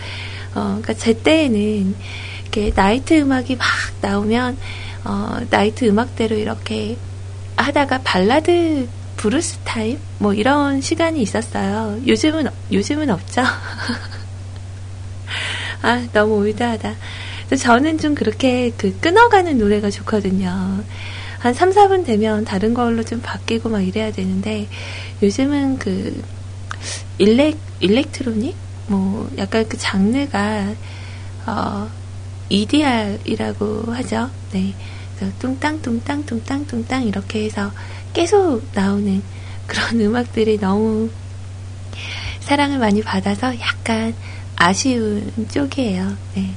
어, 0.54 0.80
그니까 0.82 0.94
제 0.94 1.12
때에는, 1.12 1.94
이렇게 2.54 2.72
나이트 2.74 3.14
음악이 3.14 3.56
막 3.56 3.66
나오면 4.00 4.56
어, 5.04 5.38
나이트 5.50 5.86
음악대로 5.86 6.36
이렇게 6.36 6.96
하다가 7.56 8.02
발라드 8.02 8.88
블루스 9.16 9.58
타임 9.64 9.98
뭐 10.18 10.34
이런 10.34 10.80
시간이 10.80 11.20
있었어요. 11.20 12.00
요즘은 12.06 12.46
요즘은 12.70 13.10
없죠. 13.10 13.42
아 15.82 16.06
너무 16.12 16.36
old하다. 16.36 16.94
저는 17.58 17.98
좀 17.98 18.14
그렇게 18.14 18.70
그 18.76 18.96
끊어가는 19.00 19.58
노래가 19.58 19.90
좋거든요. 19.90 20.84
한 21.40 21.54
3, 21.54 21.70
4분 21.70 22.06
되면 22.06 22.44
다른 22.44 22.72
걸로 22.72 23.02
좀 23.02 23.20
바뀌고 23.20 23.68
막 23.68 23.80
이래야 23.80 24.12
되는데 24.12 24.68
요즘은 25.22 25.78
그 25.78 26.22
일렉 27.18 27.58
일렉트로닉 27.80 28.54
뭐 28.86 29.28
약간 29.38 29.68
그 29.68 29.76
장르가 29.76 30.72
어 31.46 31.90
EDR이라고 32.48 33.92
하죠. 33.92 34.30
네. 34.52 34.74
뚱땅, 35.38 35.80
뚱땅, 35.80 36.26
뚱땅, 36.26 36.66
뚱땅 36.66 37.06
이렇게 37.06 37.44
해서 37.44 37.70
계속 38.12 38.62
나오는 38.74 39.22
그런 39.66 40.00
음악들이 40.00 40.58
너무 40.58 41.10
사랑을 42.40 42.78
많이 42.78 43.02
받아서 43.02 43.58
약간 43.58 44.14
아쉬운 44.56 45.32
쪽이에요. 45.50 46.16
네. 46.34 46.50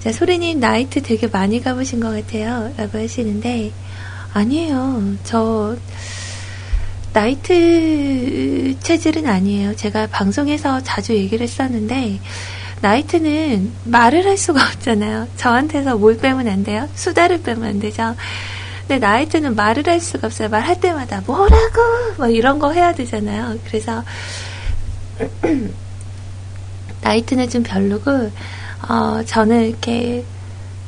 자, 0.00 0.10
소리님, 0.10 0.58
나이트 0.58 1.00
되게 1.00 1.28
많이 1.28 1.62
가보신 1.62 2.00
것 2.00 2.10
같아요. 2.10 2.72
라고 2.76 2.98
하시는데, 2.98 3.70
아니에요. 4.32 5.16
저, 5.22 5.76
나이트 7.12 8.74
체질은 8.80 9.26
아니에요. 9.26 9.76
제가 9.76 10.08
방송에서 10.08 10.82
자주 10.82 11.14
얘기를 11.14 11.44
했었는데, 11.44 12.18
나이트는 12.82 13.72
말을 13.84 14.26
할 14.26 14.36
수가 14.36 14.60
없잖아요. 14.74 15.28
저한테서 15.36 15.96
뭘 15.96 16.18
빼면 16.18 16.48
안 16.48 16.64
돼요? 16.64 16.88
수다를 16.94 17.42
빼면 17.42 17.64
안 17.64 17.80
되죠. 17.80 18.14
근데 18.86 18.98
나이트는 18.98 19.54
말을 19.54 19.86
할 19.86 20.00
수가 20.00 20.26
없어요. 20.26 20.48
말할 20.48 20.80
때마다 20.80 21.22
뭐라고 21.24 21.80
뭐 22.18 22.26
이런 22.28 22.58
거 22.58 22.72
해야 22.72 22.92
되잖아요. 22.92 23.56
그래서 23.66 24.02
나이트는 27.02 27.48
좀 27.48 27.62
별로고 27.62 28.30
어, 28.88 29.22
저는 29.24 29.68
이렇게 29.68 30.24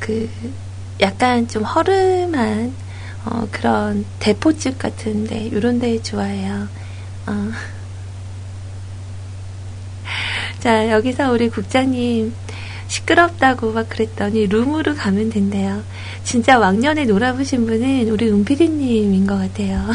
그 0.00 0.28
약간 1.00 1.46
좀 1.46 1.62
허름한 1.62 2.74
어, 3.26 3.48
그런 3.52 4.04
대포집 4.18 4.78
같은데 4.78 5.38
이런 5.44 5.78
데 5.78 6.02
좋아해요. 6.02 6.68
어. 7.26 7.50
자, 10.64 10.90
여기서 10.90 11.30
우리 11.30 11.50
국장님 11.50 12.32
시끄럽다고 12.88 13.72
막 13.72 13.86
그랬더니 13.90 14.46
룸으로 14.46 14.94
가면 14.94 15.28
된대요. 15.28 15.82
진짜 16.22 16.58
왕년에 16.58 17.04
놀아보신 17.04 17.66
분은 17.66 18.08
우리 18.08 18.30
은피디님인 18.30 19.26
것 19.26 19.36
같아요. 19.36 19.84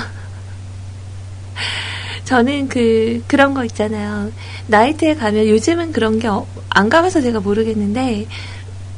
저는 2.24 2.68
그, 2.68 3.24
그런 3.26 3.56
거 3.56 3.66
있잖아요. 3.66 4.32
나이트에 4.68 5.16
가면 5.16 5.48
요즘은 5.48 5.92
그런 5.92 6.20
게 6.20 6.28
안 6.70 6.88
가봐서 6.88 7.22
제가 7.22 7.40
모르겠는데, 7.40 8.28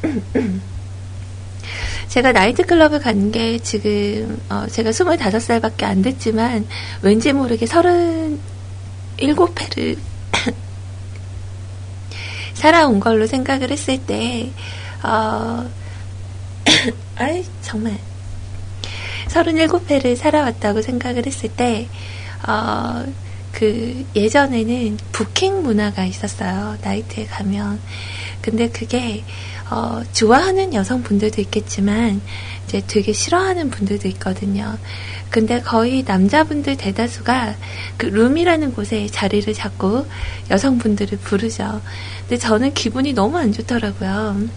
제가 2.09 2.33
나이트클럽을 2.33 2.99
간 2.99 3.31
게 3.31 3.59
지금, 3.59 4.41
어, 4.49 4.65
제가 4.69 4.89
25살밖에 4.89 5.83
안 5.83 6.01
됐지만, 6.01 6.67
왠지 7.01 7.31
모르게 7.31 7.65
37회를 7.65 8.37
살아온 12.61 12.99
걸로 12.99 13.25
생각을 13.25 13.71
했을 13.71 13.97
때, 14.05 14.51
어, 15.01 15.67
아이, 17.17 17.43
정말. 17.63 17.97
37회를 19.29 20.15
살아왔다고 20.15 20.83
생각을 20.83 21.25
했을 21.25 21.49
때, 21.49 21.87
어, 22.47 23.03
그, 23.51 24.05
예전에는 24.15 24.99
부킹 25.11 25.63
문화가 25.63 26.05
있었어요. 26.05 26.77
나이트에 26.83 27.25
가면. 27.25 27.79
근데 28.43 28.69
그게, 28.69 29.23
어, 29.71 30.03
좋아하는 30.13 30.75
여성분들도 30.75 31.41
있겠지만, 31.41 32.21
이제 32.67 32.81
되게 32.87 33.11
싫어하는 33.11 33.69
분들도 33.69 34.07
있거든요. 34.09 34.77
근데 35.29 35.61
거의 35.61 36.03
남자분들 36.03 36.77
대다수가 36.77 37.55
그 37.97 38.05
룸이라는 38.05 38.73
곳에 38.73 39.07
자리를 39.07 39.53
잡고 39.53 40.05
여성분들을 40.49 41.17
부르죠. 41.19 41.81
근데 42.31 42.39
저는 42.39 42.73
기분이 42.73 43.11
너무 43.11 43.37
안 43.37 43.51
좋더라고요. 43.51 44.47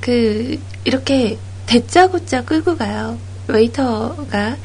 그, 0.00 0.58
이렇게 0.84 1.36
대짜고짜 1.66 2.46
끌고 2.46 2.78
가요. 2.78 3.18
웨이터가 3.46 4.56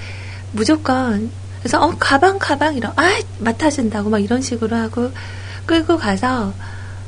무조건 0.54 1.30
그래서 1.60 1.86
어 1.86 1.94
가방 2.00 2.40
가방 2.40 2.78
이런 2.78 2.94
아 2.96 3.20
맡아준다고 3.40 4.10
막 4.10 4.20
이런 4.20 4.42
식으로 4.42 4.74
하고 4.74 5.12
끌고 5.66 5.98
가서 5.98 6.54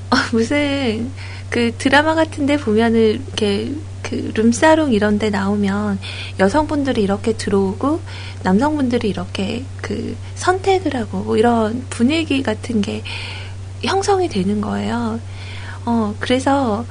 어, 0.10 0.16
무슨 0.34 1.10
그 1.50 1.74
드라마 1.78 2.14
같은데 2.14 2.58
보면은 2.58 3.00
이렇게 3.00 3.74
그 4.02 4.34
룸사롱 4.36 4.92
이런 4.92 5.18
데 5.18 5.30
나오면 5.30 6.00
여성분들이 6.40 7.02
이렇게 7.02 7.38
들어오고 7.38 8.02
남성분들이 8.44 9.08
이렇게 9.08 9.64
그 9.82 10.18
선택을 10.36 10.94
하고 10.98 11.20
뭐 11.20 11.38
이런 11.38 11.86
분위기 11.90 12.44
같은 12.44 12.82
게 12.82 13.02
형성이 13.86 14.28
되는 14.30 14.62
거예요. 14.62 15.20
어, 15.86 16.16
그래서 16.20 16.86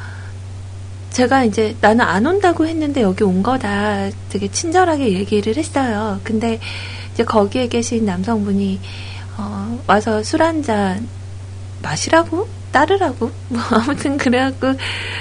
제가 1.10 1.44
이제 1.44 1.76
나는 1.80 2.04
안 2.04 2.26
온다고 2.26 2.66
했는데 2.66 3.02
여기 3.02 3.22
온 3.24 3.42
거다 3.42 4.10
되게 4.30 4.50
친절하게 4.50 5.12
얘기를 5.12 5.56
했어요. 5.56 6.20
근데 6.24 6.58
이제 7.12 7.24
거기에 7.24 7.68
계신 7.68 8.04
남성분이 8.04 8.80
어, 9.38 9.78
와서 9.86 10.22
술 10.22 10.42
한 10.42 10.62
잔 10.62 11.08
마시라고 11.82 12.48
따르라고 12.72 13.30
뭐 13.48 13.60
아무튼 13.70 14.16
그래갖고 14.16 14.74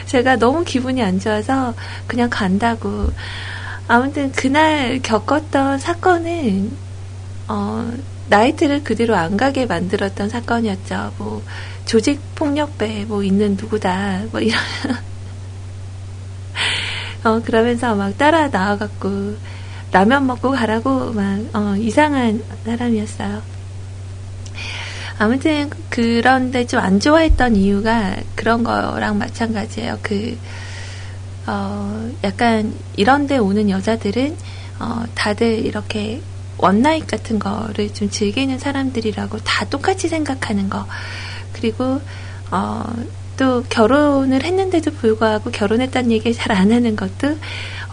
제가 0.07 0.37
너무 0.37 0.63
기분이 0.63 1.03
안 1.03 1.19
좋아서 1.19 1.73
그냥 2.07 2.29
간다고 2.29 3.09
아무튼 3.87 4.31
그날 4.31 4.99
겪었던 5.03 5.77
사건은 5.79 6.71
어, 7.47 7.91
나이트를 8.29 8.83
그대로 8.83 9.15
안 9.15 9.37
가게 9.37 9.65
만들었던 9.65 10.29
사건이었죠. 10.29 11.13
뭐 11.17 11.43
조직 11.85 12.19
폭력배 12.35 13.05
뭐 13.05 13.23
있는 13.23 13.57
누구다 13.59 14.23
뭐 14.31 14.39
이런 14.39 14.59
어 17.23 17.41
그러면서 17.41 17.95
막 17.95 18.17
따라 18.17 18.47
나와갖고 18.47 19.35
라면 19.91 20.25
먹고 20.27 20.51
가라고 20.51 21.11
막 21.13 21.39
어, 21.53 21.75
이상한 21.77 22.43
사람이었어요. 22.65 23.41
아무튼 25.19 25.69
그런데 25.89 26.65
좀 26.65 26.79
안 26.79 26.99
좋아했던 26.99 27.55
이유가 27.55 28.15
그런 28.35 28.63
거랑 28.63 29.17
마찬가지예요. 29.19 29.99
그 30.01 30.37
어, 31.45 32.09
약간 32.23 32.73
이런데 32.95 33.37
오는 33.37 33.69
여자들은 33.69 34.35
어, 34.79 35.03
다들 35.13 35.65
이렇게 35.65 36.21
one 36.57 36.76
night 36.76 37.07
같은 37.07 37.39
거를 37.39 37.93
좀 37.93 38.09
즐기는 38.09 38.57
사람들이라고 38.59 39.39
다 39.39 39.65
똑같이 39.65 40.07
생각하는 40.07 40.69
거. 40.69 40.85
그리고 41.53 42.01
어, 42.51 42.83
또 43.37 43.63
결혼을 43.63 44.43
했는데도 44.43 44.91
불구하고 44.91 45.49
결혼했다는 45.51 46.11
얘기를 46.11 46.33
잘 46.33 46.51
안 46.51 46.71
하는 46.71 46.95
것도 46.95 47.37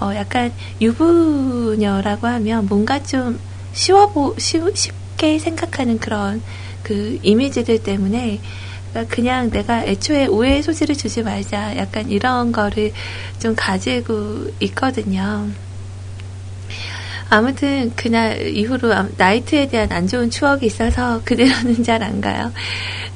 어, 0.01 0.14
약간 0.14 0.53
유부녀라고 0.81 2.27
하면 2.27 2.66
뭔가 2.66 3.03
좀 3.03 3.38
쉬워 3.73 4.11
보, 4.11 4.35
쉬, 4.38 4.61
쉽게 4.75 5.38
생각하는 5.38 5.99
그런 5.99 6.42
그 6.83 7.18
이미지들 7.23 7.83
때문에 7.83 8.40
그러니까 8.90 9.14
그냥 9.14 9.51
내가 9.51 9.85
애초에 9.85 10.27
오해의 10.27 10.62
소지를 10.62 10.96
주지 10.96 11.23
말자 11.23 11.77
약간 11.77 12.11
이런 12.11 12.53
거를 12.53 12.92
좀 13.38 13.55
가지고 13.57 14.46
있거든요. 14.61 15.49
아무튼 17.31 17.93
그날 17.97 18.49
이후로 18.49 18.93
나이트에 19.16 19.69
대한 19.69 19.90
안 19.93 20.07
좋은 20.07 20.31
추억이 20.31 20.66
있어서 20.66 21.23
그대로는 21.27 21.83
잘 21.85 22.03
안 22.03 22.21
가요. 22.21 22.53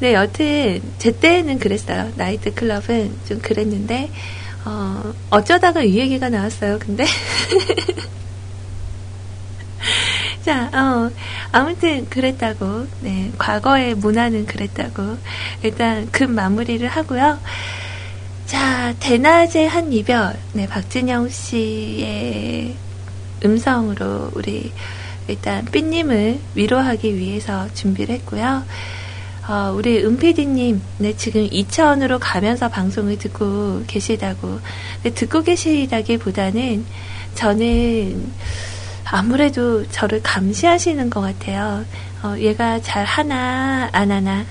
네, 0.00 0.14
여튼 0.14 0.80
제 0.98 1.10
때는 1.10 1.58
그랬어요. 1.58 2.10
나이트 2.16 2.54
클럽은 2.54 3.16
좀 3.28 3.38
그랬는데 3.40 4.10
어, 4.64 5.12
어쩌다가 5.30 5.82
이 5.82 5.96
얘기가 5.96 6.28
나왔어요. 6.28 6.78
근데 6.78 7.04
자, 10.44 10.70
어, 10.74 11.10
아무튼 11.52 12.06
그랬다고. 12.10 12.86
네, 13.00 13.30
과거의 13.38 13.94
문화는 13.94 14.46
그랬다고. 14.46 15.16
일단 15.62 16.08
급 16.12 16.30
마무리를 16.30 16.86
하고요. 16.86 17.38
자, 18.46 18.94
대낮의 19.00 19.68
한 19.68 19.90
이별. 19.92 20.34
네, 20.52 20.66
박진영 20.66 21.30
씨의 21.30 22.74
음성으로 23.44 24.30
우리 24.34 24.72
일단 25.28 25.64
삐님을 25.64 26.38
위로하기 26.54 27.16
위해서 27.16 27.72
준비를 27.74 28.14
했고요. 28.16 28.64
어, 29.46 29.74
우리 29.76 30.02
은피디님, 30.02 30.80
네, 30.98 31.16
지금 31.16 31.46
이천으로 31.50 32.18
가면서 32.18 32.68
방송을 32.68 33.18
듣고 33.18 33.84
계시다고. 33.86 34.58
네, 35.02 35.10
듣고 35.10 35.42
계시다기 35.42 36.16
보다는 36.16 36.84
저는 37.34 38.32
아무래도 39.04 39.86
저를 39.90 40.22
감시하시는 40.22 41.10
것 41.10 41.20
같아요. 41.20 41.84
어, 42.22 42.36
얘가 42.38 42.80
잘 42.80 43.04
하나, 43.04 43.90
안 43.92 44.10
하나. 44.10 44.46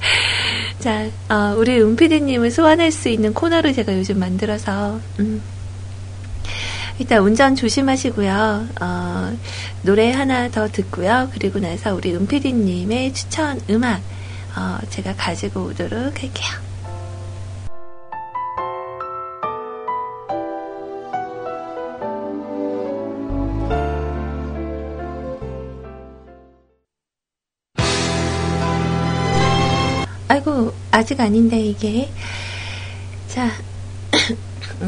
자, 0.78 1.08
어, 1.30 1.54
우리 1.56 1.80
은피디님을 1.80 2.50
소환할 2.50 2.92
수 2.92 3.08
있는 3.08 3.32
코너를 3.32 3.72
제가 3.72 3.96
요즘 3.96 4.18
만들어서, 4.18 5.00
음, 5.20 5.40
일단 6.98 7.22
운전 7.22 7.56
조심하시고요. 7.56 8.68
어, 8.80 9.36
노래 9.82 10.12
하나 10.12 10.48
더 10.48 10.68
듣고요. 10.68 11.28
그리고 11.32 11.58
나서 11.58 11.92
우리 11.94 12.14
은피디님의 12.14 13.12
추천 13.12 13.60
음악, 13.68 14.00
어, 14.56 14.78
제가 14.90 15.14
가지고 15.16 15.64
오도록 15.64 16.22
할게요. 16.22 16.64
아이고, 30.28 30.72
아직 30.92 31.20
아닌데, 31.20 31.60
이게. 31.60 32.08
자, 33.28 33.50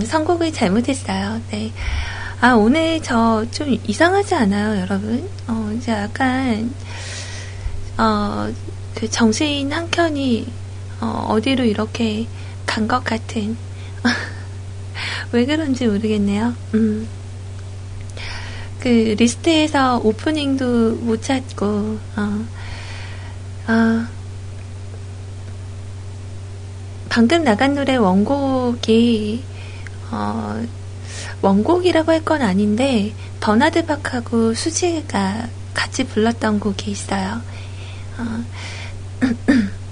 선곡을 0.04 0.52
잘못했어요. 0.52 1.40
네. 1.50 1.72
아, 2.40 2.52
오늘 2.52 3.00
저 3.02 3.44
좀 3.50 3.76
이상하지 3.87 4.35
않아요, 4.35 4.80
여러분? 4.80 5.28
어, 5.48 5.72
이제 5.76 5.92
약간, 5.92 6.72
어, 7.98 8.52
그 8.94 9.09
정신 9.11 9.72
한 9.72 9.90
켠이, 9.90 10.46
어, 11.00 11.26
어디로 11.30 11.64
이렇게 11.64 12.26
간 12.66 12.87
것 12.88 13.02
같은. 13.04 13.56
왜 15.32 15.44
그런지 15.46 15.87
모르겠네요. 15.87 16.54
음. 16.74 17.09
그 18.80 19.14
리스트에서 19.18 19.98
오프닝도 20.04 20.96
못 20.96 21.22
찾고, 21.22 21.66
어, 22.16 22.46
어, 23.68 24.06
방금 27.09 27.44
나간 27.44 27.74
노래 27.74 27.96
원곡이 27.96 29.42
어, 30.11 30.62
원곡이라고 31.42 32.12
할 32.12 32.25
건 32.25 32.42
아닌데 32.42 33.12
버나드 33.40 33.87
박하고 33.87 34.55
수지가 34.55 35.47
같이 35.75 36.05
불렀던 36.05 36.59
곡이 36.61 36.90
있어요. 36.90 37.40
어, 38.19 38.45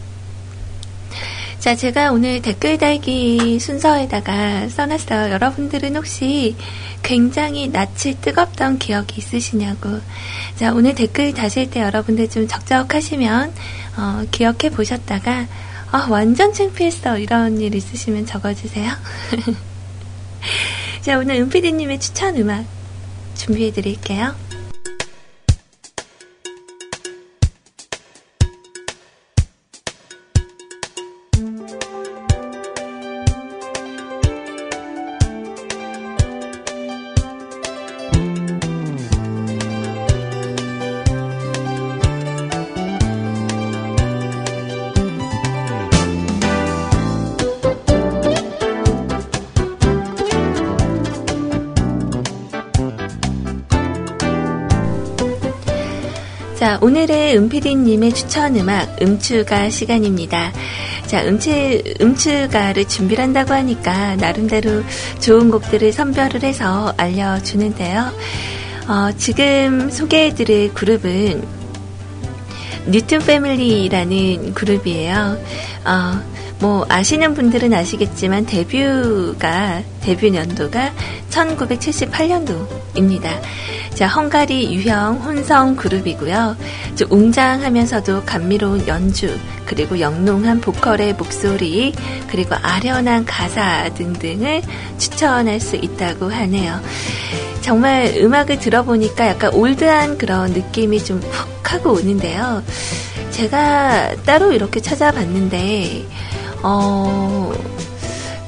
자, 1.60 1.74
제가 1.74 2.12
오늘 2.12 2.42
댓글 2.42 2.76
달기 2.76 3.58
순서에다가 3.58 4.68
써놨어요. 4.68 5.32
여러분들은 5.32 5.96
혹시 5.96 6.56
굉장히 7.02 7.68
낯이 7.68 8.18
뜨겁던 8.20 8.78
기억이 8.78 9.14
있으시냐고. 9.18 10.00
자, 10.56 10.72
오늘 10.74 10.94
댓글 10.94 11.32
다실 11.32 11.70
때 11.70 11.80
여러분들 11.80 12.28
좀 12.28 12.46
적적하시면, 12.48 13.52
어, 13.96 14.24
기억해 14.30 14.70
보셨다가, 14.70 15.46
아, 15.90 16.06
완전 16.10 16.52
창피했어. 16.52 17.18
이런 17.18 17.58
일 17.60 17.74
있으시면 17.74 18.26
적어주세요. 18.26 18.90
자, 21.00 21.18
오늘 21.18 21.36
은피디님의 21.36 22.00
추천 22.00 22.36
음악 22.36 22.64
준비해 23.34 23.70
드릴게요. 23.72 24.34
자, 56.64 56.78
오늘의 56.80 57.36
음피디님의 57.36 58.14
추천 58.14 58.56
음악, 58.56 58.96
음추가 59.02 59.68
시간입니다. 59.68 60.50
자, 61.06 61.22
음치, 61.26 61.96
음추가를 62.00 62.88
준비를 62.88 63.22
한다고 63.22 63.52
하니까, 63.52 64.16
나름대로 64.16 64.82
좋은 65.20 65.50
곡들을 65.50 65.92
선별을 65.92 66.42
해서 66.42 66.94
알려주는데요. 66.96 68.10
어, 68.88 69.12
지금 69.18 69.90
소개해드릴 69.90 70.72
그룹은, 70.72 71.46
뉴튼 72.86 73.18
패밀리라는 73.18 74.54
그룹이에요. 74.54 75.36
어, 75.84 76.33
뭐 76.64 76.86
아시는 76.88 77.34
분들은 77.34 77.74
아시겠지만 77.74 78.46
데뷔가 78.46 79.82
데뷔 80.00 80.34
연도가 80.34 80.94
1978년도입니다. 81.28 83.38
자, 83.92 84.06
헝가리 84.06 84.74
유형 84.74 85.16
혼성 85.16 85.76
그룹이고요. 85.76 86.56
웅장하면서도 87.10 88.24
감미로운 88.24 88.88
연주, 88.88 89.38
그리고 89.66 90.00
영롱한 90.00 90.62
보컬의 90.62 91.16
목소리, 91.16 91.92
그리고 92.28 92.54
아련한 92.54 93.26
가사 93.26 93.90
등등을 93.90 94.62
추천할 94.96 95.60
수 95.60 95.76
있다고 95.76 96.32
하네요. 96.32 96.80
정말 97.60 98.14
음악을 98.16 98.58
들어보니까 98.58 99.26
약간 99.26 99.52
올드한 99.52 100.16
그런 100.16 100.54
느낌이 100.54 101.04
좀 101.04 101.20
훅 101.20 101.74
하고 101.74 101.92
오는데요. 101.92 102.62
제가 103.32 104.14
따로 104.24 104.52
이렇게 104.52 104.80
찾아봤는데, 104.80 106.06
어, 106.66 107.52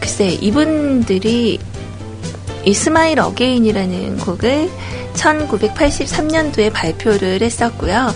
글쎄, 0.01 0.29
이분들이 0.41 1.59
이 2.65 2.75
Smile 2.75 3.21
Again이라는 3.21 4.17
곡을 4.17 4.71
1983년도에 5.13 6.73
발표를 6.73 7.43
했었고요. 7.43 8.15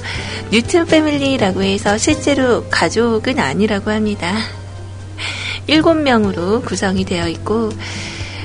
뉴튼 0.50 0.86
패밀리라고 0.86 1.62
해서 1.62 1.98
실제로 1.98 2.64
가족은 2.70 3.38
아니라고 3.38 3.90
합니다. 3.90 4.34
7명으로 5.68 6.64
구성이 6.64 7.04
되어 7.04 7.28
있고, 7.28 7.68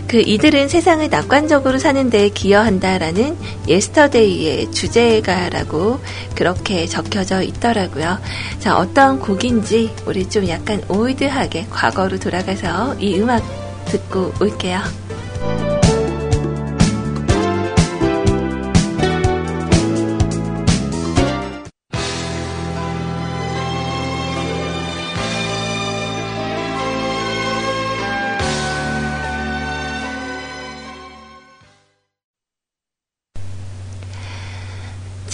그 0.08 0.22
이들은 0.22 0.70
세상을 0.70 1.10
낙관적으로 1.10 1.78
사는데 1.80 2.30
기여한다라는 2.30 3.38
예스터데이의 3.68 4.72
주제가라고 4.72 6.00
그렇게 6.36 6.86
적혀져 6.86 7.42
있더라고요. 7.42 8.20
자, 8.60 8.78
어떤 8.78 9.20
곡인지 9.20 9.94
우리 10.06 10.30
좀 10.30 10.48
약간 10.48 10.84
old하게 10.88 11.68
과거로 11.70 12.20
돌아가서 12.20 12.96
이 13.00 13.20
음악 13.20 13.44
듣고 13.86 14.34
올게요. 14.40 15.05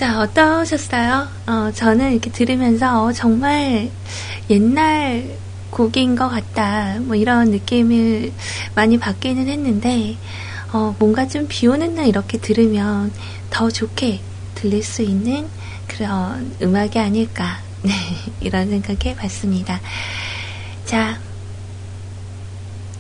자, 0.02 0.20
어떠셨어요? 0.20 1.28
어, 1.46 1.72
저는 1.76 2.14
이렇게 2.14 2.32
들으면서 2.32 3.04
어, 3.04 3.14
정말 3.14 3.92
옛날 4.50 5.38
곡인 5.70 6.16
것 6.16 6.28
같다. 6.28 6.98
뭐 7.02 7.16
이런 7.16 7.52
느낌을 7.52 8.32
많이 8.74 8.98
받기는 8.98 9.48
했는데, 9.48 10.18
어, 10.74 10.96
뭔가 10.98 11.28
좀 11.28 11.46
비 11.48 11.68
오는 11.68 11.94
날 11.94 12.08
이렇게 12.08 12.40
들으면 12.40 13.12
더 13.52 13.70
좋게 13.70 14.22
들릴 14.56 14.82
수 14.82 15.04
있는 15.04 15.46
그런 15.88 16.52
음악이 16.64 16.98
아닐까. 16.98 17.60
네, 17.84 17.92
이런 18.40 18.72
생각 18.72 19.06
해 19.06 19.16
봤습니다. 19.16 19.80
자, 20.84 21.20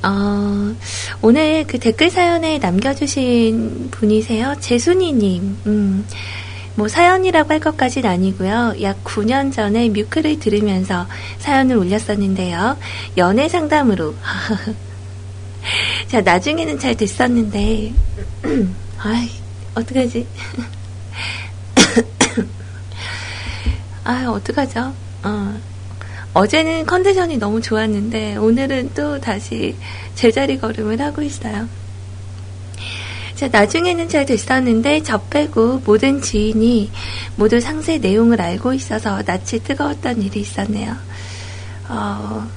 어, 0.04 0.76
오늘 1.24 1.66
그 1.66 1.80
댓글 1.80 2.12
사연에 2.12 2.60
남겨주신 2.60 3.88
분이세요. 3.90 4.58
재순이님. 4.60 5.58
음, 5.66 6.06
뭐 6.76 6.88
사연이라고 6.88 7.50
할 7.50 7.60
것까진 7.60 8.06
아니고요. 8.06 8.76
약 8.82 9.04
9년 9.04 9.52
전에 9.52 9.90
뮤크를 9.90 10.40
들으면서 10.40 11.08
사연을 11.40 11.76
올렸었는데요. 11.78 12.78
연애 13.18 13.50
상담으로. 13.50 14.16
자, 16.08 16.22
나중에는 16.22 16.80
잘 16.80 16.96
됐었는데, 16.96 17.94
아이, 19.00 19.30
어떡하지? 19.76 20.26
아, 24.04 24.26
어떡하죠? 24.30 24.94
어. 25.24 25.60
어제는 26.34 26.86
컨디션이 26.86 27.38
너무 27.38 27.62
좋았는데, 27.62 28.38
오늘은 28.38 28.92
또 28.96 29.20
다시 29.20 29.76
제자리 30.16 30.58
걸음을 30.58 31.02
하고 31.02 31.22
있어요. 31.22 31.68
자, 33.42 33.48
나중에는 33.48 34.08
잘 34.08 34.28
됐었는데 34.28 35.02
저 35.02 35.18
빼고 35.18 35.82
모든 35.84 36.22
지인이 36.22 36.92
모두 37.38 37.60
상세 37.60 37.98
내용을 37.98 38.40
알고 38.40 38.72
있어서 38.74 39.24
낯이 39.24 39.64
뜨거웠던 39.64 40.22
일이 40.22 40.42
있었네요. 40.42 40.96
어, 41.90 42.48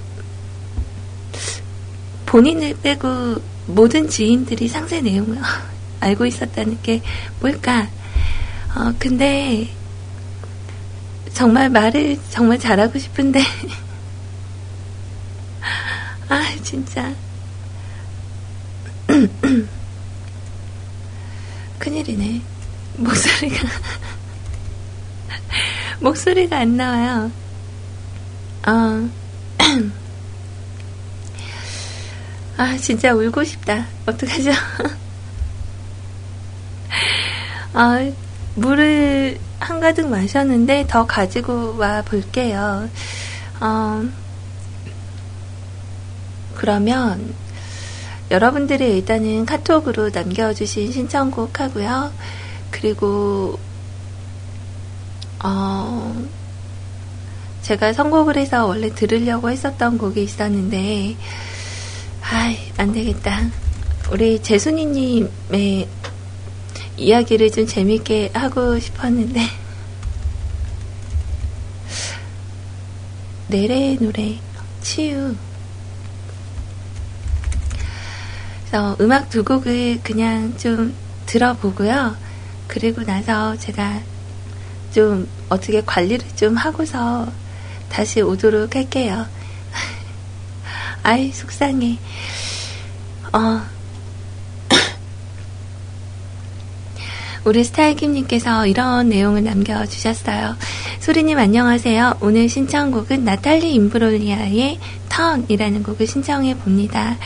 본인을 2.26 2.76
빼고 2.82 3.36
모든 3.68 4.10
지인들이 4.10 4.68
상세 4.68 5.00
내용을 5.00 5.38
알고 6.00 6.26
있었다는 6.26 6.82
게 6.82 7.00
뭘까? 7.40 7.88
어, 8.76 8.92
근데 8.98 9.70
정말 11.32 11.70
말을 11.70 12.18
정말 12.28 12.58
잘하고 12.58 12.98
싶은데 12.98 13.40
아 16.28 16.44
진짜 16.62 17.14
큰일이네. 21.84 22.40
목소리가, 22.96 23.68
목소리가 26.00 26.60
안 26.60 26.78
나와요. 26.78 27.30
어. 28.66 29.10
아, 32.56 32.76
진짜 32.78 33.12
울고 33.12 33.44
싶다. 33.44 33.86
어떡하죠? 34.06 34.52
아, 37.74 38.10
물을 38.56 39.38
한가득 39.60 40.08
마셨는데 40.08 40.86
더 40.88 41.04
가지고 41.04 41.76
와 41.76 42.00
볼게요. 42.00 42.88
어, 43.60 44.02
그러면 46.54 47.34
여러분들이 48.34 48.96
일단은 48.96 49.46
카톡으로 49.46 50.10
남겨주신 50.10 50.90
신청곡 50.90 51.60
하고요. 51.60 52.12
그리고, 52.72 53.56
어, 55.38 56.26
제가 57.62 57.92
선곡을 57.92 58.36
해서 58.36 58.66
원래 58.66 58.92
들으려고 58.92 59.50
했었던 59.50 59.98
곡이 59.98 60.20
있었는데, 60.20 61.14
아이, 62.22 62.58
안 62.76 62.92
되겠다. 62.92 63.50
우리 64.10 64.42
재순이님의 64.42 65.88
이야기를 66.96 67.52
좀 67.52 67.68
재밌게 67.68 68.32
하고 68.34 68.80
싶었는데, 68.80 69.42
내래 73.46 73.96
노래, 74.00 74.40
치유. 74.82 75.36
그래서 78.74 78.96
음악 79.00 79.30
두 79.30 79.44
곡을 79.44 80.00
그냥 80.02 80.52
좀 80.58 80.92
들어보고요. 81.26 82.16
그리고 82.66 83.04
나서 83.04 83.56
제가 83.56 84.00
좀 84.92 85.28
어떻게 85.48 85.80
관리를 85.80 86.26
좀 86.34 86.56
하고서 86.56 87.28
다시 87.88 88.20
오도록 88.20 88.74
할게요. 88.74 89.26
아이, 91.04 91.30
속상해. 91.30 92.00
어. 93.32 93.62
우리 97.44 97.62
스타일킴님께서 97.62 98.66
이런 98.66 99.08
내용을 99.08 99.44
남겨주셨어요. 99.44 100.56
소리님 100.98 101.38
안녕하세요. 101.38 102.18
오늘 102.20 102.48
신청곡은 102.48 103.24
나탈리 103.24 103.72
임브롤리아의 103.72 104.80
턴이라는 105.10 105.84
곡을 105.84 106.08
신청해 106.08 106.56
봅니다. 106.56 107.16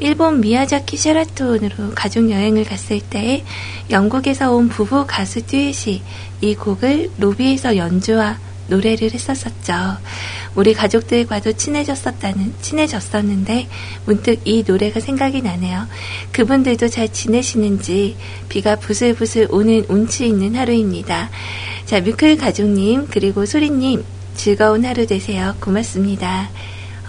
일본 0.00 0.40
미야자키 0.40 0.96
셰라톤으로 0.96 1.92
가족 1.94 2.30
여행을 2.30 2.64
갔을 2.64 3.00
때 3.00 3.44
영국에서 3.90 4.52
온 4.52 4.68
부부 4.68 5.04
가수 5.06 5.46
듀엣이 5.46 6.02
이 6.40 6.54
곡을 6.54 7.10
로비에서 7.18 7.76
연주와 7.76 8.38
노래를 8.68 9.12
했었었죠. 9.12 9.98
우리 10.54 10.74
가족들과도 10.74 11.52
친해졌었다는, 11.52 12.54
친해졌었는데, 12.60 13.68
문득 14.06 14.40
이 14.44 14.64
노래가 14.66 15.00
생각이 15.00 15.42
나네요. 15.42 15.86
그분들도 16.32 16.88
잘 16.88 17.12
지내시는지, 17.12 18.16
비가 18.48 18.76
부슬부슬 18.76 19.48
오는 19.50 19.84
운치 19.88 20.26
있는 20.26 20.54
하루입니다. 20.54 21.30
자, 21.84 22.00
뮤클 22.00 22.36
가족님, 22.36 23.08
그리고 23.10 23.44
소리님, 23.44 24.04
즐거운 24.34 24.84
하루 24.84 25.06
되세요. 25.06 25.54
고맙습니다. 25.60 26.48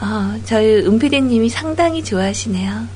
어, 0.01 0.39
저희 0.45 0.85
은피디님이 0.85 1.49
상당히 1.49 2.03
좋아하시네요. 2.03 2.73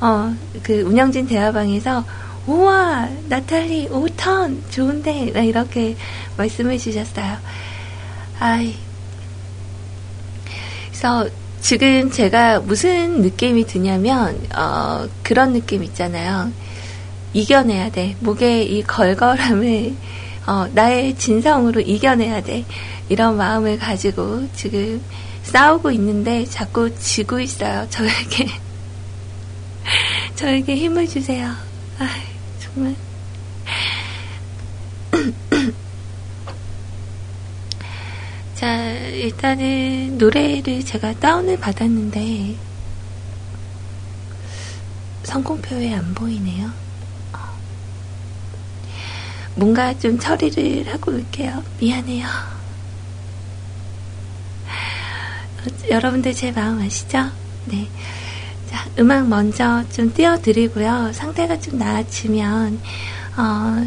어, 0.00 0.34
그 0.62 0.82
운영진 0.82 1.26
대화방에서 1.26 2.04
우와 2.46 3.08
나탈리 3.28 3.88
5턴 3.88 4.70
좋은데 4.70 5.32
이렇게 5.46 5.96
말씀해 6.36 6.76
주셨어요. 6.76 7.38
아이 8.38 8.74
그래서 10.88 11.28
지금 11.60 12.10
제가 12.10 12.60
무슨 12.60 13.22
느낌이 13.22 13.66
드냐면 13.66 14.38
어, 14.54 15.08
그런 15.22 15.54
느낌 15.54 15.82
있잖아요. 15.84 16.52
이겨내야 17.32 17.90
돼. 17.90 18.16
목의 18.20 18.76
이 18.76 18.82
걸걸함을 18.82 19.94
어, 20.46 20.68
나의 20.72 21.16
진성으로 21.16 21.80
이겨내야 21.80 22.42
돼. 22.42 22.64
이런 23.08 23.36
마음을 23.36 23.78
가지고 23.78 24.48
지금 24.54 25.02
싸우고 25.42 25.90
있는데 25.92 26.44
자꾸 26.44 26.94
지고 26.98 27.40
있어요. 27.40 27.86
저에게. 27.90 28.48
저에게 30.36 30.76
힘을 30.76 31.08
주세요. 31.08 31.48
아, 31.98 32.08
정말. 32.60 32.94
자, 38.54 38.92
일단은 38.92 40.18
노래를 40.18 40.84
제가 40.84 41.14
다운을 41.14 41.58
받았는데 41.58 42.56
성공표에 45.24 45.94
안 45.94 46.14
보이네요. 46.14 46.85
어. 49.56 49.58
뭔가 49.58 49.98
좀 49.98 50.18
처리를 50.18 50.92
하고 50.92 51.12
올게요. 51.12 51.62
미안해요. 51.80 52.26
여러분들 55.90 56.34
제 56.34 56.52
마음 56.52 56.80
아시죠? 56.80 57.30
네. 57.64 57.88
자, 58.70 58.86
음악 58.98 59.26
먼저 59.26 59.84
좀 59.90 60.12
띄워드리고요. 60.12 61.12
상태가 61.12 61.58
좀 61.58 61.78
나아지면, 61.78 62.80
어, 63.36 63.86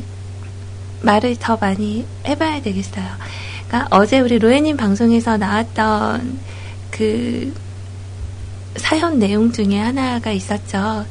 말을 1.02 1.38
더 1.38 1.56
많이 1.58 2.06
해봐야 2.26 2.62
되겠어요. 2.62 3.06
그러니까 3.68 3.88
어제 3.96 4.20
우리 4.20 4.40
로에님 4.40 4.76
방송에서 4.76 5.38
나왔던 5.38 6.40
그 6.92 7.54
사연 8.76 9.20
내용 9.20 9.52
중에 9.52 9.78
하나가 9.80 10.32
있었죠. 10.32 11.06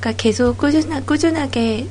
그러니까 0.00 0.12
계속 0.16 0.58
꾸준하, 0.58 1.00
꾸준하게 1.02 1.88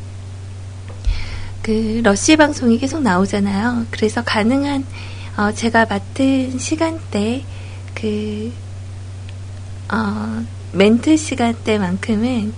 그 1.67 1.99
러시 2.01 2.37
방송이 2.37 2.77
계속 2.77 3.01
나오잖아요. 3.01 3.87
그래서 3.91 4.23
가능한 4.23 4.85
어, 5.35 5.51
제가 5.51 5.85
맡은 5.85 6.57
시간대 6.57 7.43
그, 7.93 8.53
어, 9.91 10.45
멘트 10.71 11.17
시간대만큼은, 11.17 12.53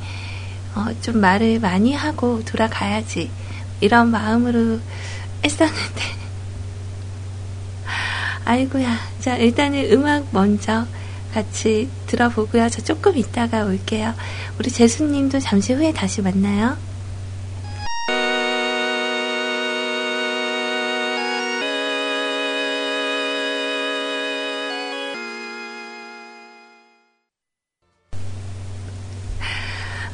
어, 0.76 0.86
좀 1.02 1.22
말을 1.22 1.60
많이 1.60 1.94
하고 1.94 2.44
돌아가야지. 2.46 3.32
이런 3.82 4.12
마음으로 4.12 4.80
했었는데. 5.44 6.04
아이고야. 8.46 8.98
자, 9.22 9.38
일단은 9.38 9.92
음악 9.92 10.28
먼저 10.32 10.86
같이 11.34 11.90
들어보고요. 12.08 12.70
저 12.70 12.82
조금 12.84 13.18
이따가 13.18 13.64
올게요. 13.64 14.14
우리 14.60 14.70
재수님도 14.70 15.40
잠시 15.40 15.74
후에 15.74 15.94
다시 15.94 16.22
만나요. 16.22 16.78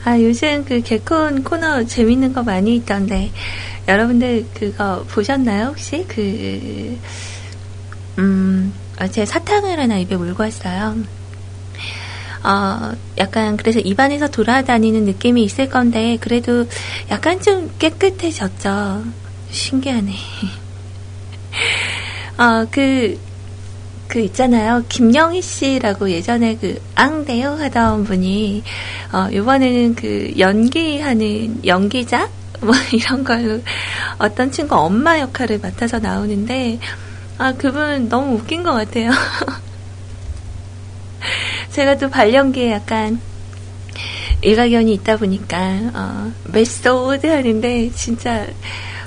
아, 0.06 0.22
요즘 0.22 0.64
그 0.66 0.82
개콘 0.82 1.44
코너 1.44 1.84
재밌는 1.84 2.34
거 2.34 2.44
많이 2.44 2.76
있던데, 2.76 3.32
여러분들 3.88 4.46
그거 4.54 5.04
보셨나요? 5.10 5.70
혹시? 5.70 6.06
그, 6.08 6.96
음, 8.20 8.72
제 9.12 9.26
사탕을 9.26 9.80
하나 9.80 9.98
입에 9.98 10.16
물고 10.16 10.44
왔어요. 10.44 10.96
어, 12.44 12.92
약간, 13.18 13.58
그래서 13.58 13.80
입안에서 13.80 14.28
돌아다니는 14.28 15.06
느낌이 15.06 15.44
있을 15.44 15.70
건데, 15.70 16.20
그래도 16.22 16.68
약간 17.10 17.42
좀 17.42 17.74
깨끗해졌죠. 17.80 19.04
신기하네. 19.50 20.14
어, 22.38 22.68
그, 22.70 23.18
그 24.08 24.20
있잖아요. 24.20 24.84
김영희 24.88 25.42
씨라고 25.42 26.10
예전에 26.10 26.58
그 26.58 26.80
앙대요 26.96 27.52
하던 27.54 28.04
분이 28.04 28.64
어 29.12 29.30
이번에는 29.32 29.96
그 29.96 30.34
연기하는 30.38 31.66
연기자 31.66 32.30
뭐 32.62 32.74
이런 32.94 33.24
걸로 33.24 33.62
어떤 34.18 34.52
친구 34.52 34.76
엄마 34.76 35.20
역할을 35.20 35.60
맡아서 35.60 36.00
나오는데 36.00 36.80
아 37.38 37.54
그분 37.54 38.08
너무 38.10 38.36
웃긴 38.36 38.64
것 38.64 38.72
같아요. 38.74 39.12
제가 41.72 41.98
또 41.98 42.10
발연기에 42.10 42.72
약간 42.72 43.20
일가견이 44.42 44.94
있다 44.94 45.18
보니까 45.18 45.58
어 45.94 46.32
method 46.54 47.28
하는데 47.28 47.92
진짜 47.92 48.46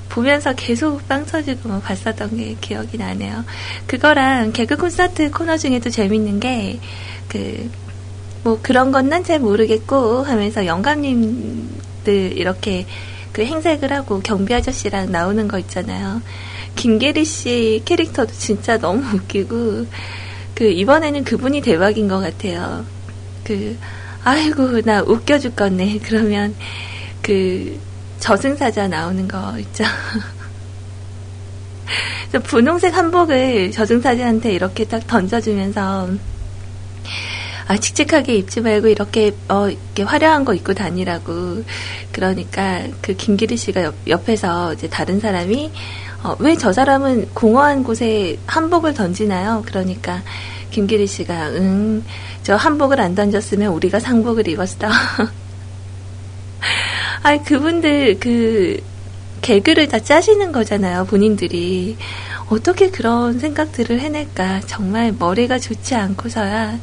보면서 0.08 0.54
계속 0.54 1.06
빵 1.08 1.26
터지고 1.26 1.68
뭐 1.68 1.80
봤었던 1.80 2.36
게 2.36 2.56
기억이 2.60 2.98
나네요. 2.98 3.44
그거랑 3.86 4.52
개그 4.52 4.76
콘서트 4.76 5.30
코너 5.30 5.56
중에도 5.56 5.90
재밌는 5.90 6.40
게, 6.40 6.80
그, 7.28 7.70
뭐 8.42 8.58
그런 8.62 8.92
건난 8.92 9.24
잘 9.24 9.40
모르겠고 9.40 10.22
하면서 10.22 10.64
영감님들 10.64 12.32
이렇게 12.36 12.86
그 13.32 13.44
행색을 13.44 13.92
하고 13.92 14.20
경비 14.20 14.54
아저씨랑 14.54 15.12
나오는 15.12 15.46
거 15.46 15.58
있잖아요. 15.58 16.22
김계리 16.74 17.24
씨 17.24 17.82
캐릭터도 17.84 18.32
진짜 18.32 18.78
너무 18.78 19.02
웃기고, 19.16 19.86
그, 20.54 20.64
이번에는 20.64 21.24
그분이 21.24 21.60
대박인 21.60 22.08
것 22.08 22.18
같아요. 22.20 22.84
그, 23.44 23.76
아이고, 24.24 24.80
나 24.82 25.02
웃겨 25.02 25.38
죽겠네. 25.38 26.00
그러면, 26.04 26.54
그, 27.22 27.78
저승사자 28.20 28.88
나오는 28.88 29.26
거 29.28 29.58
있죠. 29.60 29.84
분홍색 32.44 32.94
한복을 32.94 33.70
저승사자한테 33.70 34.52
이렇게 34.52 34.84
딱 34.84 35.06
던져주면서 35.06 36.08
아, 37.68 37.76
칙칙하게 37.76 38.34
입지 38.34 38.60
말고 38.60 38.88
이렇게 38.88 39.34
어 39.48 39.68
이렇게 39.68 40.02
화려한 40.02 40.44
거 40.44 40.54
입고 40.54 40.74
다니라고 40.74 41.64
그러니까 42.12 42.82
그 43.02 43.14
김기리 43.14 43.56
씨가 43.56 43.82
옆, 43.82 43.94
옆에서 44.06 44.74
이제 44.74 44.88
다른 44.88 45.20
사람이 45.20 45.70
어, 46.22 46.36
왜 46.40 46.56
저 46.56 46.72
사람은 46.72 47.28
공허한 47.34 47.84
곳에 47.84 48.38
한복을 48.46 48.94
던지나요? 48.94 49.62
그러니까 49.66 50.22
김기리 50.70 51.06
씨가 51.06 51.48
응, 51.50 52.02
저 52.42 52.56
한복을 52.56 53.00
안 53.00 53.14
던졌으면 53.14 53.72
우리가 53.72 54.00
상복을 54.00 54.48
입었어. 54.48 54.88
아, 57.22 57.36
그분들 57.38 58.18
그 58.20 58.80
개그를 59.42 59.88
다 59.88 59.98
짜시는 59.98 60.52
거잖아요, 60.52 61.06
본인들이. 61.06 61.96
어떻게 62.48 62.90
그런 62.90 63.38
생각들을 63.38 64.00
해낼까? 64.00 64.60
정말 64.66 65.12
머리가 65.18 65.58
좋지 65.58 65.94
않고서야, 65.94 66.78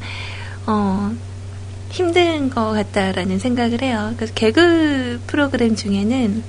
어, 0.68 1.12
힘든 1.90 2.50
것 2.50 2.72
같다라는 2.72 3.40
생각을 3.40 3.82
해요. 3.82 4.14
그래서 4.16 4.34
개그 4.34 5.22
프로그램 5.28 5.76
중에는 5.76 6.44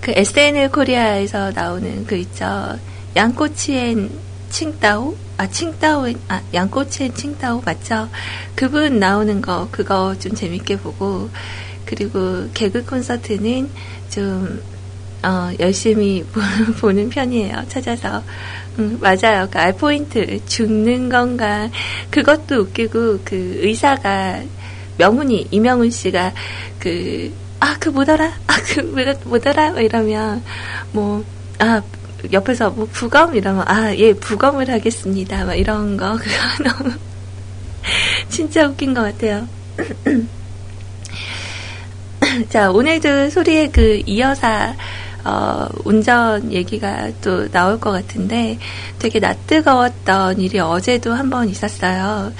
그 0.00 0.12
SNL 0.14 0.70
코리아에서 0.70 1.52
나오는 1.52 2.06
그 2.06 2.16
있죠. 2.16 2.78
양꼬치엔 3.14 4.10
칭따오? 4.50 5.16
아, 5.36 5.46
칭따오, 5.48 6.06
아, 6.28 6.40
양꼬치엔 6.54 7.14
칭따오 7.14 7.62
맞죠? 7.64 8.08
그분 8.54 8.98
나오는 8.98 9.42
거, 9.42 9.68
그거 9.70 10.16
좀 10.18 10.34
재밌게 10.34 10.78
보고, 10.78 11.28
그리고 11.86 12.48
개그 12.54 12.84
콘서트는 12.84 13.70
좀, 14.10 14.60
어, 15.22 15.50
열심히 15.60 16.24
보 16.80 16.92
는 16.92 17.08
편이에요. 17.08 17.64
찾아서. 17.68 18.22
음, 18.78 18.98
맞아요. 19.00 19.48
그 19.50 19.58
알포인트, 19.58 20.44
죽는 20.46 21.08
건가. 21.08 21.70
그것도 22.10 22.56
웃기고, 22.62 23.20
그 23.24 23.58
의사가, 23.62 24.42
명훈이, 24.98 25.48
이명훈 25.50 25.90
씨가, 25.90 26.32
그, 26.78 27.32
아, 27.60 27.76
그 27.80 27.88
뭐더라? 27.88 28.26
아, 28.46 28.56
그 28.74 28.80
뭐더라? 29.24 29.80
이러면, 29.80 30.42
뭐, 30.92 31.24
아, 31.58 31.82
옆에서 32.32 32.70
뭐 32.70 32.86
부검? 32.92 33.34
이러면, 33.34 33.64
아, 33.68 33.94
예, 33.96 34.12
부검을 34.14 34.70
하겠습니다. 34.70 35.44
막 35.44 35.54
이런 35.54 35.96
거. 35.96 36.16
그거 36.18 36.64
너무, 36.70 36.94
진짜 38.28 38.66
웃긴 38.66 38.94
것 38.94 39.02
같아요. 39.02 39.48
자, 42.48 42.70
오늘도 42.70 43.30
소리의 43.30 43.72
그 43.72 44.02
이여사, 44.06 44.74
어, 45.24 45.68
운전 45.84 46.52
얘기가 46.52 47.10
또 47.20 47.48
나올 47.50 47.80
것 47.80 47.90
같은데 47.92 48.58
되게 48.98 49.18
낯뜨거웠던 49.20 50.40
일이 50.40 50.58
어제도 50.60 51.12
한 51.14 51.30
번 51.30 51.48
있었어요. 51.48 52.32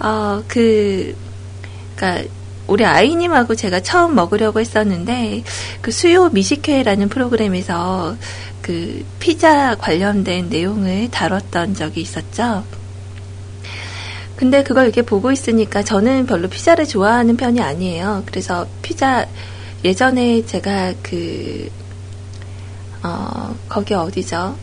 어, 0.00 0.42
그, 0.48 1.14
그니까, 1.96 2.22
우리 2.66 2.84
아이님하고 2.84 3.54
제가 3.56 3.80
처음 3.80 4.14
먹으려고 4.14 4.60
했었는데, 4.60 5.42
그 5.82 5.90
수요 5.90 6.28
미식회라는 6.30 7.08
프로그램에서 7.08 8.16
그 8.62 9.04
피자 9.20 9.74
관련된 9.76 10.48
내용을 10.48 11.10
다뤘던 11.10 11.74
적이 11.74 12.00
있었죠. 12.02 12.64
근데 14.36 14.62
그걸 14.62 14.84
이렇게 14.84 15.02
보고 15.02 15.30
있으니까 15.30 15.82
저는 15.82 16.26
별로 16.26 16.48
피자를 16.48 16.86
좋아하는 16.86 17.36
편이 17.36 17.60
아니에요. 17.60 18.24
그래서 18.26 18.66
피자, 18.82 19.26
예전에 19.84 20.44
제가 20.44 20.94
그, 21.02 21.70
어, 23.02 23.54
거기 23.68 23.94
어디죠? 23.94 24.56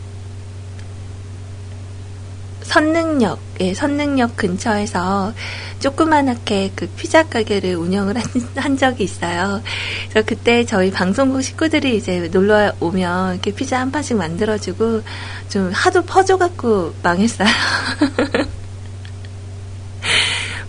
선능역, 2.62 3.38
예, 3.60 3.74
선능역 3.74 4.36
근처에서 4.36 5.32
조그만하게 5.80 6.72
그 6.74 6.88
피자 6.96 7.28
가게를 7.28 7.74
운영을 7.74 8.16
한, 8.16 8.24
한, 8.56 8.76
적이 8.76 9.04
있어요. 9.04 9.62
그래서 10.08 10.26
그때 10.26 10.64
저희 10.64 10.90
방송국 10.90 11.42
식구들이 11.42 11.96
이제 11.96 12.28
놀러 12.32 12.72
오면 12.80 13.34
이렇게 13.34 13.52
피자 13.52 13.80
한 13.80 13.90
판씩 13.90 14.16
만들어주고 14.16 15.02
좀 15.48 15.70
하도 15.72 16.02
퍼줘갖고 16.02 16.94
망했어요. 17.02 17.48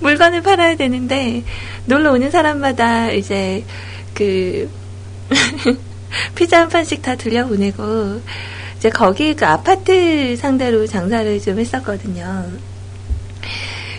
물건을 0.03 0.41
팔아야 0.41 0.75
되는데 0.75 1.43
놀러 1.85 2.11
오는 2.11 2.29
사람마다 2.29 3.11
이제 3.11 3.63
그 4.13 4.69
피자 6.35 6.61
한 6.61 6.69
판씩 6.69 7.01
다 7.01 7.15
들려보내고 7.15 8.21
이제 8.77 8.89
거기 8.89 9.33
그 9.33 9.45
아파트 9.45 10.35
상대로 10.35 10.85
장사를 10.85 11.39
좀 11.41 11.57
했었거든요. 11.57 12.51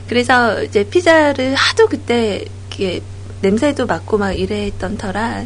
그래서 0.09 0.62
이제 0.62 0.84
피자를 0.84 1.55
하도 1.55 1.88
그때 1.88 2.44
이렇게 2.68 3.00
냄새도 3.40 3.86
맡고 3.86 4.18
막 4.18 4.32
이랬던 4.32 4.98
터라 4.98 5.44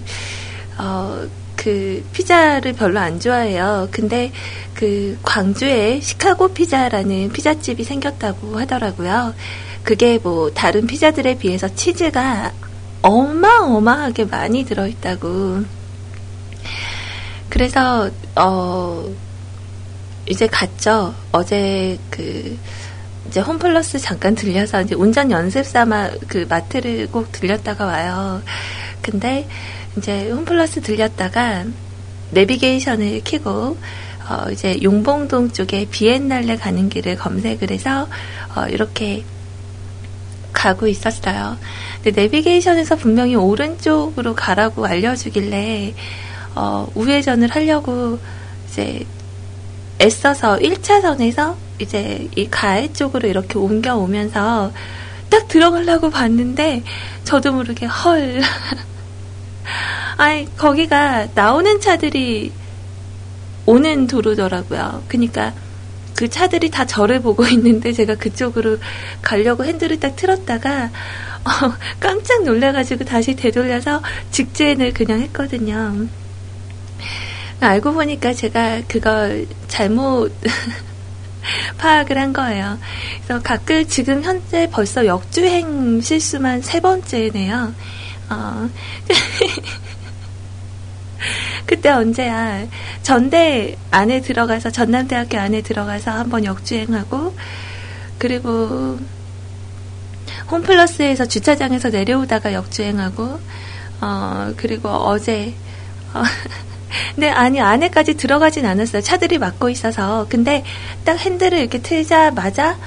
어, 0.78 1.26
그 1.54 2.04
피자를 2.12 2.72
별로 2.72 2.98
안 2.98 3.20
좋아해요. 3.20 3.88
근데 3.90 4.32
그 4.74 5.16
광주에 5.22 6.00
시카고 6.00 6.48
피자라는 6.48 7.32
피자집이 7.32 7.84
생겼다고 7.84 8.58
하더라고요. 8.58 9.34
그게 9.88 10.18
뭐 10.18 10.50
다른 10.50 10.86
피자들에 10.86 11.38
비해서 11.38 11.66
치즈가 11.74 12.52
어마어마하게 13.00 14.26
많이 14.26 14.66
들어있다고. 14.66 15.64
그래서 17.48 18.10
어 18.36 19.10
이제 20.28 20.46
갔죠. 20.46 21.14
어제 21.32 21.96
그 22.10 22.58
이제 23.26 23.40
홈플러스 23.40 23.98
잠깐 23.98 24.34
들려서 24.34 24.82
이제 24.82 24.94
운전 24.94 25.30
연습 25.30 25.64
삼아 25.64 26.10
그 26.28 26.44
마트를 26.46 27.10
꼭 27.10 27.32
들렸다가 27.32 27.86
와요. 27.86 28.42
근데 29.00 29.48
이제 29.96 30.28
홈플러스 30.28 30.82
들렸다가 30.82 31.64
내비게이션을 32.32 33.22
켜고 33.24 33.78
어 34.28 34.50
이제 34.50 34.78
용봉동 34.82 35.52
쪽에 35.52 35.86
비엔날레 35.90 36.56
가는 36.56 36.90
길을 36.90 37.16
검색을 37.16 37.70
해서 37.70 38.06
어 38.54 38.66
이렇게 38.68 39.24
가고 40.58 40.88
있었어요. 40.88 41.56
근데 42.02 42.22
내비게이션에서 42.22 42.96
분명히 42.96 43.36
오른쪽으로 43.36 44.34
가라고 44.34 44.86
알려주길래 44.86 45.94
어, 46.56 46.88
우회전을 46.96 47.48
하려고 47.48 48.18
이제 48.68 49.06
애써서 50.00 50.56
1차선에서 50.56 51.54
이제 51.78 52.28
이 52.34 52.48
가해 52.50 52.92
쪽으로 52.92 53.28
이렇게 53.28 53.56
옮겨오면서 53.56 54.72
딱 55.30 55.46
들어가려고 55.46 56.10
봤는데 56.10 56.82
저도 57.22 57.52
모르게 57.52 57.86
헐. 57.86 58.40
아니, 60.18 60.56
거기가 60.56 61.28
나오는 61.36 61.80
차들이 61.80 62.50
오는 63.64 64.08
도로더라고요. 64.08 65.04
그니까 65.06 65.52
그 66.18 66.28
차들이 66.28 66.68
다 66.68 66.84
저를 66.84 67.22
보고 67.22 67.46
있는데 67.54 67.92
제가 67.92 68.16
그쪽으로 68.16 68.78
가려고 69.22 69.64
핸들을 69.64 70.00
딱 70.00 70.16
틀었다가 70.16 70.90
어, 71.44 71.50
깜짝 72.00 72.42
놀라가지고 72.42 73.04
다시 73.04 73.36
되돌려서 73.36 74.02
직진을 74.32 74.94
그냥 74.94 75.20
했거든요. 75.20 76.08
알고 77.60 77.92
보니까 77.92 78.32
제가 78.32 78.82
그걸 78.88 79.46
잘못 79.68 80.32
파악을 81.78 82.18
한 82.18 82.32
거예요. 82.32 82.80
그래서 83.24 83.40
가끔 83.40 83.86
지금 83.86 84.24
현재 84.24 84.68
벌써 84.72 85.06
역주행 85.06 86.00
실수만 86.00 86.62
세 86.62 86.80
번째네요. 86.80 87.74
어. 88.30 88.68
그때 91.66 91.90
언제야? 91.90 92.66
전대 93.02 93.76
안에 93.90 94.20
들어가서 94.20 94.70
전남대학교 94.70 95.38
안에 95.38 95.62
들어가서 95.62 96.10
한번 96.10 96.44
역주행하고 96.44 97.34
그리고 98.18 98.98
홈플러스에서 100.50 101.26
주차장에서 101.26 101.90
내려오다가 101.90 102.52
역주행하고 102.52 103.40
어 104.00 104.52
그리고 104.56 104.88
어제 104.88 105.54
어, 106.14 106.22
근데 107.14 107.28
아니 107.30 107.60
안에까지 107.60 108.14
들어가진 108.14 108.64
않았어요. 108.64 109.02
차들이 109.02 109.38
막고 109.38 109.68
있어서. 109.68 110.26
근데 110.28 110.64
딱 111.04 111.18
핸들을 111.18 111.58
이렇게 111.58 111.80
틀자마자 111.80 112.78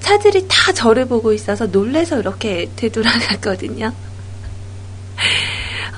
차들이 0.00 0.46
다 0.48 0.72
저를 0.72 1.06
보고 1.06 1.32
있어서 1.32 1.66
놀래서 1.66 2.18
이렇게 2.18 2.70
되돌아갔거든요. 2.76 3.92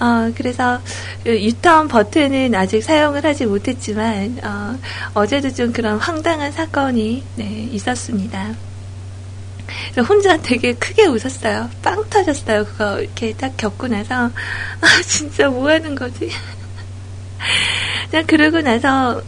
어, 0.00 0.32
그래서 0.36 0.80
유턴 1.26 1.88
버튼은 1.88 2.54
아직 2.54 2.82
사용을 2.82 3.24
하지 3.24 3.46
못했지만 3.46 4.38
어, 5.14 5.26
제도좀 5.26 5.72
그런 5.72 5.98
황당한 5.98 6.52
사건이 6.52 7.24
네, 7.36 7.68
있었습니다. 7.72 8.54
혼자 10.08 10.36
되게 10.36 10.74
크게 10.74 11.06
웃었어요. 11.06 11.68
빵 11.82 12.08
터졌어요. 12.08 12.64
그거 12.64 13.00
이렇게 13.00 13.32
딱 13.34 13.56
겪고 13.56 13.88
나서 13.88 14.26
아 14.80 15.02
진짜 15.04 15.48
뭐 15.48 15.68
하는 15.68 15.94
거지? 15.94 16.30
자, 18.12 18.22
그러고 18.22 18.60
나서 18.60 19.20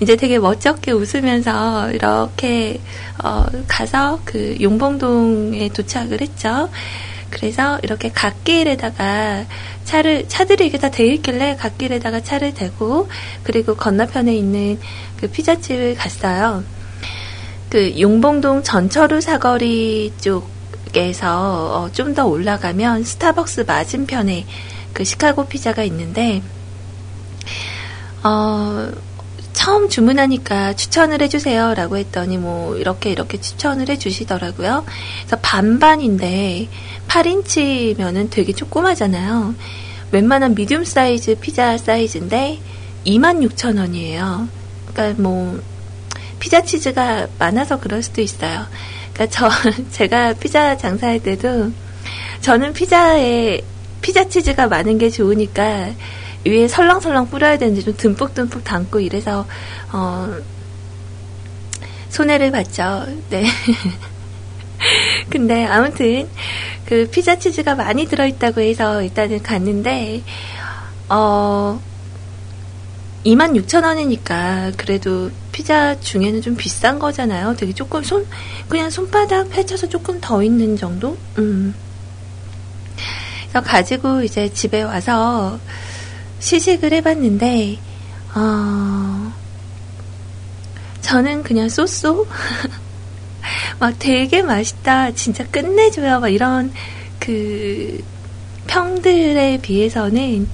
이제 0.00 0.16
되게 0.16 0.38
멋쩍게 0.38 0.92
웃으면서 0.92 1.90
이렇게 1.92 2.80
어, 3.22 3.46
가서 3.66 4.20
그 4.24 4.56
용봉동에 4.60 5.70
도착을 5.70 6.20
했죠. 6.20 6.68
그래서 7.36 7.78
이렇게 7.82 8.10
갓길에다가 8.10 9.44
차를 9.84 10.26
차들이 10.26 10.66
이게 10.66 10.78
다 10.78 10.88
돼 10.88 11.06
있길래 11.06 11.56
갓길에다가 11.56 12.22
차를 12.22 12.54
대고 12.54 13.08
그리고 13.42 13.76
건너편에 13.76 14.34
있는 14.34 14.80
그 15.20 15.28
피자집을 15.28 15.96
갔어요. 15.96 16.64
그 17.68 18.00
용봉동 18.00 18.62
전철우 18.62 19.20
사거리 19.20 20.14
쪽에서 20.18 21.82
어, 21.82 21.92
좀더 21.92 22.24
올라가면 22.26 23.04
스타벅스 23.04 23.64
맞은편에 23.66 24.46
그 24.94 25.04
시카고 25.04 25.46
피자가 25.46 25.82
있는데 25.84 26.40
어, 28.24 28.90
처음 29.66 29.88
주문하니까 29.88 30.74
추천을 30.74 31.20
해주세요. 31.22 31.74
라고 31.74 31.96
했더니 31.96 32.38
뭐, 32.38 32.76
이렇게 32.76 33.10
이렇게 33.10 33.40
추천을 33.40 33.88
해주시더라고요. 33.88 34.84
그래서 35.18 35.36
반반인데, 35.42 36.68
8인치면은 37.08 38.30
되게 38.30 38.52
조그마잖아요. 38.52 39.56
웬만한 40.12 40.54
미디움 40.54 40.84
사이즈 40.84 41.34
피자 41.40 41.76
사이즈인데, 41.76 42.60
26,000원이에요. 43.06 44.46
그러니까 44.86 45.20
뭐, 45.20 45.60
피자 46.38 46.62
치즈가 46.62 47.26
많아서 47.40 47.80
그럴 47.80 48.04
수도 48.04 48.20
있어요. 48.20 48.66
그러니까 49.14 49.36
저 49.36 49.50
제가 49.90 50.34
피자 50.34 50.76
장사할 50.76 51.18
때도 51.24 51.72
저는 52.40 52.72
피자에 52.72 53.62
피자 54.00 54.28
치즈가 54.28 54.68
많은 54.68 54.98
게 54.98 55.10
좋으니까 55.10 55.90
위에 56.46 56.68
설렁설렁 56.68 57.28
뿌려야 57.28 57.58
되는데 57.58 57.82
좀 57.82 57.96
듬뿍듬뿍 57.96 58.64
담고 58.64 59.00
이래서 59.00 59.46
어 59.92 60.34
손해를 62.08 62.50
봤죠. 62.50 63.06
네. 63.30 63.46
근데 65.30 65.64
아무튼 65.64 66.28
그 66.84 67.08
피자 67.10 67.38
치즈가 67.38 67.74
많이 67.74 68.06
들어있다고 68.06 68.60
해서 68.60 69.02
일단은 69.02 69.42
갔는데 69.42 70.22
어 71.08 71.80
26,000원이니까 73.24 74.74
그래도 74.76 75.30
피자 75.50 75.98
중에는 75.98 76.42
좀 76.42 76.54
비싼 76.54 76.98
거잖아요. 76.98 77.56
되게 77.56 77.72
조금 77.72 78.02
손 78.04 78.24
그냥 78.68 78.88
손바닥 78.88 79.50
펼쳐서 79.50 79.88
조금 79.88 80.20
더 80.20 80.42
있는 80.42 80.76
정도? 80.76 81.16
음. 81.38 81.74
그래서 83.50 83.62
가지고 83.62 84.22
이제 84.22 84.48
집에 84.52 84.82
와서 84.82 85.58
시식을 86.38 86.92
해봤는데 86.92 87.78
어 88.34 89.32
저는 91.00 91.42
그냥 91.42 91.68
쏘쏘 91.68 92.26
막 93.78 93.94
되게 93.98 94.42
맛있다, 94.42 95.12
진짜 95.12 95.46
끝내줘요, 95.46 96.20
막 96.20 96.28
이런 96.28 96.72
그 97.18 98.02
평들에 98.66 99.58
비해서는 99.62 100.48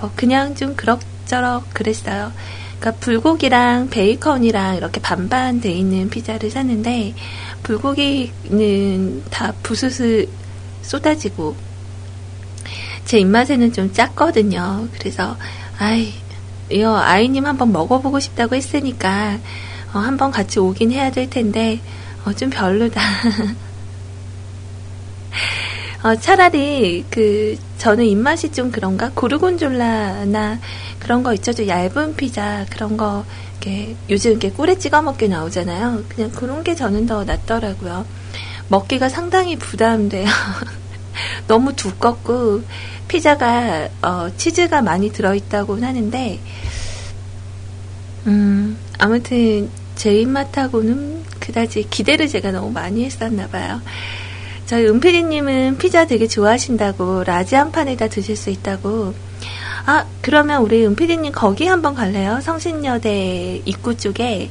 어, 0.00 0.10
그냥 0.14 0.54
좀 0.54 0.76
그럭저럭 0.76 1.72
그랬어요. 1.72 2.32
그러니까 2.78 3.00
불고기랑 3.00 3.88
베이컨이랑 3.88 4.76
이렇게 4.76 5.00
반반 5.00 5.60
돼 5.60 5.72
있는 5.72 6.10
피자를 6.10 6.50
샀는데 6.50 7.14
불고기는 7.62 9.24
다 9.30 9.54
부스스 9.62 10.28
쏟아지고 10.82 11.56
제 13.06 13.18
입맛에는 13.20 13.72
좀 13.72 13.92
짰거든요. 13.92 14.88
그래서 14.98 15.36
아이 15.78 16.12
이거 16.68 16.98
아이님 16.98 17.46
한번 17.46 17.72
먹어보고 17.72 18.18
싶다고 18.18 18.56
했으니까 18.56 19.38
어, 19.94 19.98
한번 19.98 20.32
같이 20.32 20.58
오긴 20.58 20.90
해야 20.90 21.10
될 21.12 21.30
텐데 21.30 21.80
어, 22.24 22.32
좀 22.32 22.50
별로다. 22.50 23.00
어, 26.02 26.16
차라리 26.16 27.04
그 27.08 27.56
저는 27.78 28.04
입맛이 28.04 28.50
좀 28.50 28.72
그런가 28.72 29.10
고르곤졸라나 29.14 30.58
그런 30.98 31.22
거 31.22 31.32
있죠, 31.34 31.52
좀 31.52 31.68
얇은 31.68 32.16
피자 32.16 32.66
그런 32.70 32.96
거 32.96 33.24
이렇게 33.60 33.94
요즘 34.10 34.32
이렇게 34.32 34.50
꿀에 34.50 34.78
찍어 34.78 35.02
먹게 35.02 35.28
나오잖아요. 35.28 36.02
그냥 36.08 36.32
그런 36.32 36.64
게 36.64 36.74
저는 36.74 37.06
더 37.06 37.24
낫더라고요. 37.24 38.04
먹기가 38.68 39.08
상당히 39.08 39.56
부담돼요. 39.56 40.26
너무 41.46 41.74
두껍고 41.74 42.62
피자가 43.08 43.88
어, 44.02 44.28
치즈가 44.36 44.82
많이 44.82 45.10
들어있다고 45.10 45.80
하는데 45.82 46.40
음 48.26 48.76
아무튼 48.98 49.70
제 49.94 50.14
입맛하고는 50.14 51.24
그다지 51.40 51.88
기대를 51.90 52.28
제가 52.28 52.50
너무 52.52 52.70
많이 52.70 53.04
했었나 53.04 53.46
봐요. 53.48 53.80
저희 54.66 54.86
은피디님은 54.86 55.78
피자 55.78 56.06
되게 56.06 56.26
좋아하신다고 56.26 57.24
large 57.24 57.54
한 57.54 57.70
판에다 57.70 58.08
드실 58.08 58.36
수 58.36 58.50
있다고. 58.50 59.14
아 59.86 60.04
그러면 60.20 60.62
우리 60.62 60.84
은피디님 60.84 61.32
거기 61.32 61.66
한번 61.66 61.94
갈래요? 61.94 62.40
성신여대 62.42 63.62
입구 63.64 63.96
쪽에 63.96 64.50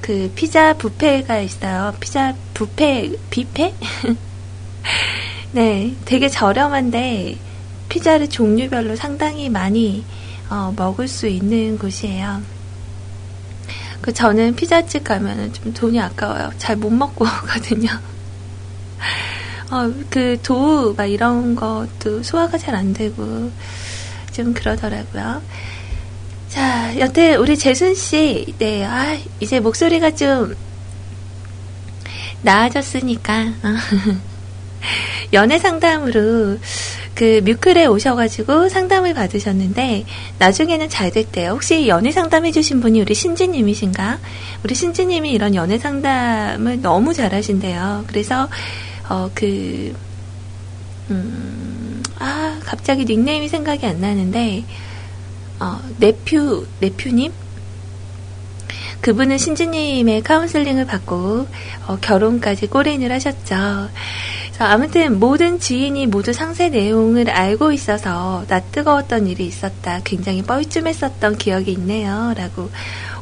그 0.00 0.30
피자 0.34 0.74
뷔페가 0.74 1.40
있어요. 1.40 1.94
피자 1.98 2.34
뷔페 2.54 3.12
뷔페? 3.30 3.74
네, 5.52 5.94
되게 6.04 6.28
저렴한데 6.28 7.36
피자를 7.88 8.28
종류별로 8.28 8.94
상당히 8.96 9.48
많이 9.48 10.04
어, 10.48 10.72
먹을 10.76 11.08
수 11.08 11.26
있는 11.26 11.78
곳이에요. 11.78 12.42
그 14.00 14.12
저는 14.12 14.54
피자집 14.56 15.04
가면은 15.04 15.52
좀 15.52 15.72
돈이 15.74 16.00
아까워요. 16.00 16.50
잘 16.58 16.76
못 16.76 16.90
먹고 16.90 17.24
오거든요. 17.24 17.90
어, 19.70 19.92
그 20.08 20.38
도우 20.42 20.94
막 20.96 21.04
이런 21.06 21.54
것도 21.54 22.22
소화가 22.22 22.56
잘 22.58 22.74
안 22.74 22.92
되고 22.92 23.50
좀 24.32 24.54
그러더라고요. 24.54 25.42
자, 26.48 26.98
여태 26.98 27.34
우리 27.36 27.56
재순 27.56 27.94
씨, 27.94 28.54
네, 28.58 28.84
아, 28.84 29.16
이제 29.38 29.60
목소리가 29.60 30.12
좀 30.14 30.56
나아졌으니까 32.42 33.52
연애 35.32 35.58
상담으로 35.58 36.58
그 37.14 37.40
뮤클에 37.44 37.86
오셔가지고 37.86 38.68
상담을 38.68 39.14
받으셨는데 39.14 40.06
나중에는 40.38 40.88
잘 40.88 41.10
됐대요. 41.10 41.50
혹시 41.50 41.88
연애 41.88 42.10
상담해주신 42.12 42.80
분이 42.80 43.00
우리 43.00 43.14
신지님이신가? 43.14 44.18
우리 44.64 44.74
신지님이 44.74 45.30
이런 45.30 45.54
연애 45.54 45.78
상담을 45.78 46.80
너무 46.80 47.12
잘하신대요. 47.12 48.04
그래서 48.06 48.48
어 49.08 49.30
그 49.34 49.94
음, 51.10 52.02
아 52.18 52.58
갑자기 52.64 53.04
닉네임이 53.04 53.48
생각이 53.48 53.84
안 53.84 54.00
나는데 54.00 54.64
어 55.58 55.80
네퓨 55.98 56.66
네퓨님 56.80 57.32
그분은 59.00 59.38
신지님의 59.38 60.22
카운슬링을 60.22 60.86
받고 60.86 61.48
어, 61.86 61.98
결혼까지 62.00 62.66
꼬리인을 62.68 63.10
하셨죠. 63.12 63.88
아무튼 64.66 65.18
모든 65.18 65.58
지인이 65.58 66.06
모두 66.08 66.34
상세 66.34 66.68
내용을 66.68 67.30
알고 67.30 67.72
있어서 67.72 68.44
나 68.46 68.60
뜨거웠던 68.60 69.26
일이 69.26 69.46
있었다. 69.46 70.00
굉장히 70.04 70.42
뻘쭘했었던 70.42 71.38
기억이 71.38 71.72
있네요. 71.72 72.34
라고 72.36 72.68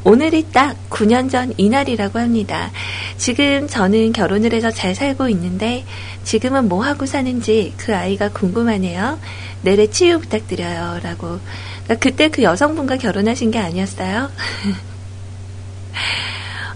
오늘이 0.02 0.46
딱 0.52 0.76
9년 0.90 1.30
전 1.30 1.54
이날이라고 1.56 2.18
합니다. 2.18 2.72
지금 3.18 3.68
저는 3.68 4.12
결혼을 4.12 4.52
해서 4.52 4.72
잘 4.72 4.96
살고 4.96 5.28
있는데 5.28 5.84
지금은 6.24 6.68
뭐 6.68 6.82
하고 6.82 7.06
사는지 7.06 7.72
그 7.76 7.94
아이가 7.94 8.30
궁금하네요. 8.30 9.20
내래 9.62 9.86
치유 9.88 10.18
부탁드려요. 10.18 10.98
라고. 11.04 11.38
그러니까 11.84 11.94
그때 12.00 12.30
그 12.30 12.42
여성분과 12.42 12.96
결혼하신 12.96 13.52
게 13.52 13.60
아니었어요? 13.60 14.28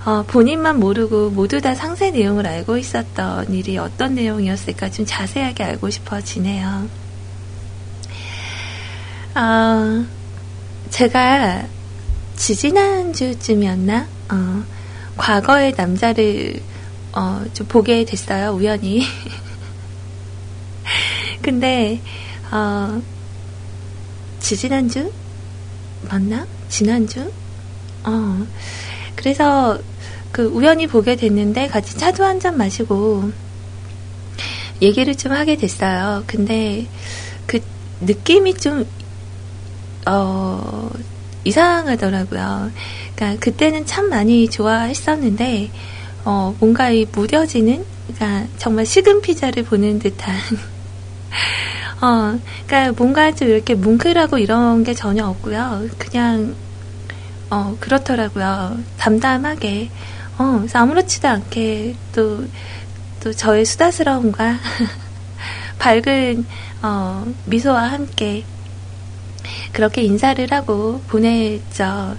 어, 0.04 0.24
본인만 0.26 0.80
모르고 0.80 1.30
모두 1.30 1.60
다 1.60 1.74
상세 1.76 2.10
내용을 2.10 2.44
알고 2.46 2.76
있었던 2.76 3.52
일이 3.52 3.78
어떤 3.78 4.16
내용이었을까 4.16 4.90
좀 4.90 5.06
자세하게 5.06 5.62
알고 5.62 5.90
싶어지네요. 5.90 6.88
어, 9.36 10.04
제가 10.90 11.66
지지난주쯤이었나? 12.36 14.08
어, 14.30 14.64
과거의 15.16 15.74
남자를 15.76 16.60
어, 17.12 17.44
좀 17.52 17.66
보게 17.68 18.04
됐어요, 18.04 18.50
우연히. 18.50 19.04
근데, 21.42 22.00
어, 22.50 23.00
지지난주? 24.40 25.12
맞나? 26.08 26.46
지난주? 26.68 27.30
어, 28.04 28.46
그래서 29.14 29.78
그 30.32 30.44
우연히 30.46 30.86
보게 30.86 31.16
됐는데 31.16 31.68
같이 31.68 31.96
차도 31.96 32.24
한 32.24 32.40
잔 32.40 32.56
마시고 32.56 33.30
얘기를 34.80 35.14
좀 35.14 35.32
하게 35.32 35.56
됐어요. 35.56 36.24
근데 36.26 36.86
그 37.46 37.60
느낌이 38.00 38.54
좀, 38.54 38.84
어, 40.06 40.90
이상하더라고요. 41.44 42.72
그러니까 43.14 43.40
그때는 43.40 43.86
참 43.86 44.08
많이 44.10 44.48
좋아했었는데, 44.48 45.70
어, 46.24 46.54
뭔가 46.58 46.90
이 46.90 47.06
무뎌지는, 47.12 47.84
그러니까 48.14 48.48
정말 48.58 48.86
식은 48.86 49.22
피자를 49.22 49.62
보는 49.64 50.00
듯한, 50.00 50.34
어, 52.02 52.38
그러니까 52.66 52.92
뭔가 52.96 53.32
좀 53.34 53.48
이렇게 53.48 53.74
뭉클하고 53.74 54.38
이런 54.38 54.82
게 54.82 54.94
전혀 54.94 55.26
없고요. 55.26 55.86
그냥, 55.98 56.56
어, 57.50 57.76
그렇더라고요. 57.78 58.78
담담하게. 58.98 59.90
어, 60.42 60.58
그래서 60.58 60.80
아무렇지도 60.80 61.28
않게 61.28 61.94
또, 62.12 62.44
또 63.22 63.32
저의 63.32 63.64
수다스러움과 63.64 64.58
밝은, 65.78 66.44
어, 66.82 67.24
미소와 67.46 67.84
함께 67.92 68.44
그렇게 69.72 70.02
인사를 70.02 70.50
하고 70.50 71.00
보냈죠. 71.06 72.16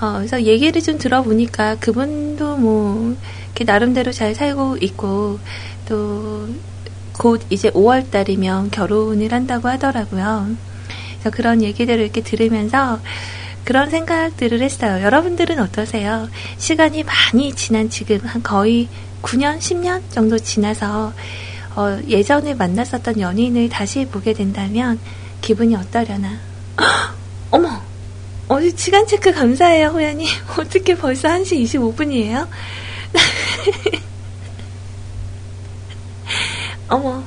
어, 0.00 0.12
그래서 0.18 0.42
얘기를 0.42 0.82
좀 0.82 0.98
들어보니까 0.98 1.76
그분도 1.76 2.58
뭐, 2.58 3.16
이렇게 3.46 3.64
나름대로 3.64 4.12
잘 4.12 4.34
살고 4.34 4.76
있고, 4.82 5.38
또, 5.88 6.46
곧 7.14 7.40
이제 7.48 7.70
5월 7.70 8.10
달이면 8.10 8.72
결혼을 8.72 9.32
한다고 9.32 9.68
하더라고요. 9.68 10.48
그래서 11.14 11.30
그런 11.34 11.62
얘기들을 11.62 12.02
이렇게 12.02 12.20
들으면서, 12.20 13.00
그런 13.64 13.90
생각들을 13.90 14.60
했어요. 14.60 15.02
여러분들은 15.02 15.58
어떠세요? 15.58 16.28
시간이 16.58 17.04
많이 17.04 17.52
지난 17.54 17.88
지금 17.88 18.18
한 18.24 18.42
거의 18.42 18.88
9년, 19.22 19.58
10년 19.58 20.02
정도 20.10 20.38
지나서 20.38 21.12
어, 21.76 21.98
예전에 22.06 22.54
만났었던 22.54 23.18
연인을 23.20 23.68
다시 23.68 24.06
보게 24.06 24.32
된다면 24.32 25.00
기분이 25.40 25.74
어떠려나? 25.74 26.38
어머! 27.50 27.82
어, 28.48 28.58
시간 28.76 29.06
체크 29.06 29.32
감사해요, 29.32 29.88
호연님. 29.88 30.28
어떻게 30.58 30.94
벌써 30.94 31.28
1시 31.28 31.64
25분이에요? 31.64 32.46
어머. 36.88 37.24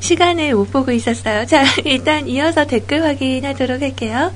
시간을 0.00 0.54
못 0.54 0.72
보고 0.72 0.90
있었어요. 0.90 1.46
자, 1.46 1.64
일단 1.84 2.26
이어서 2.28 2.66
댓글 2.66 3.04
확인하도록 3.04 3.80
할게요. 3.80 4.32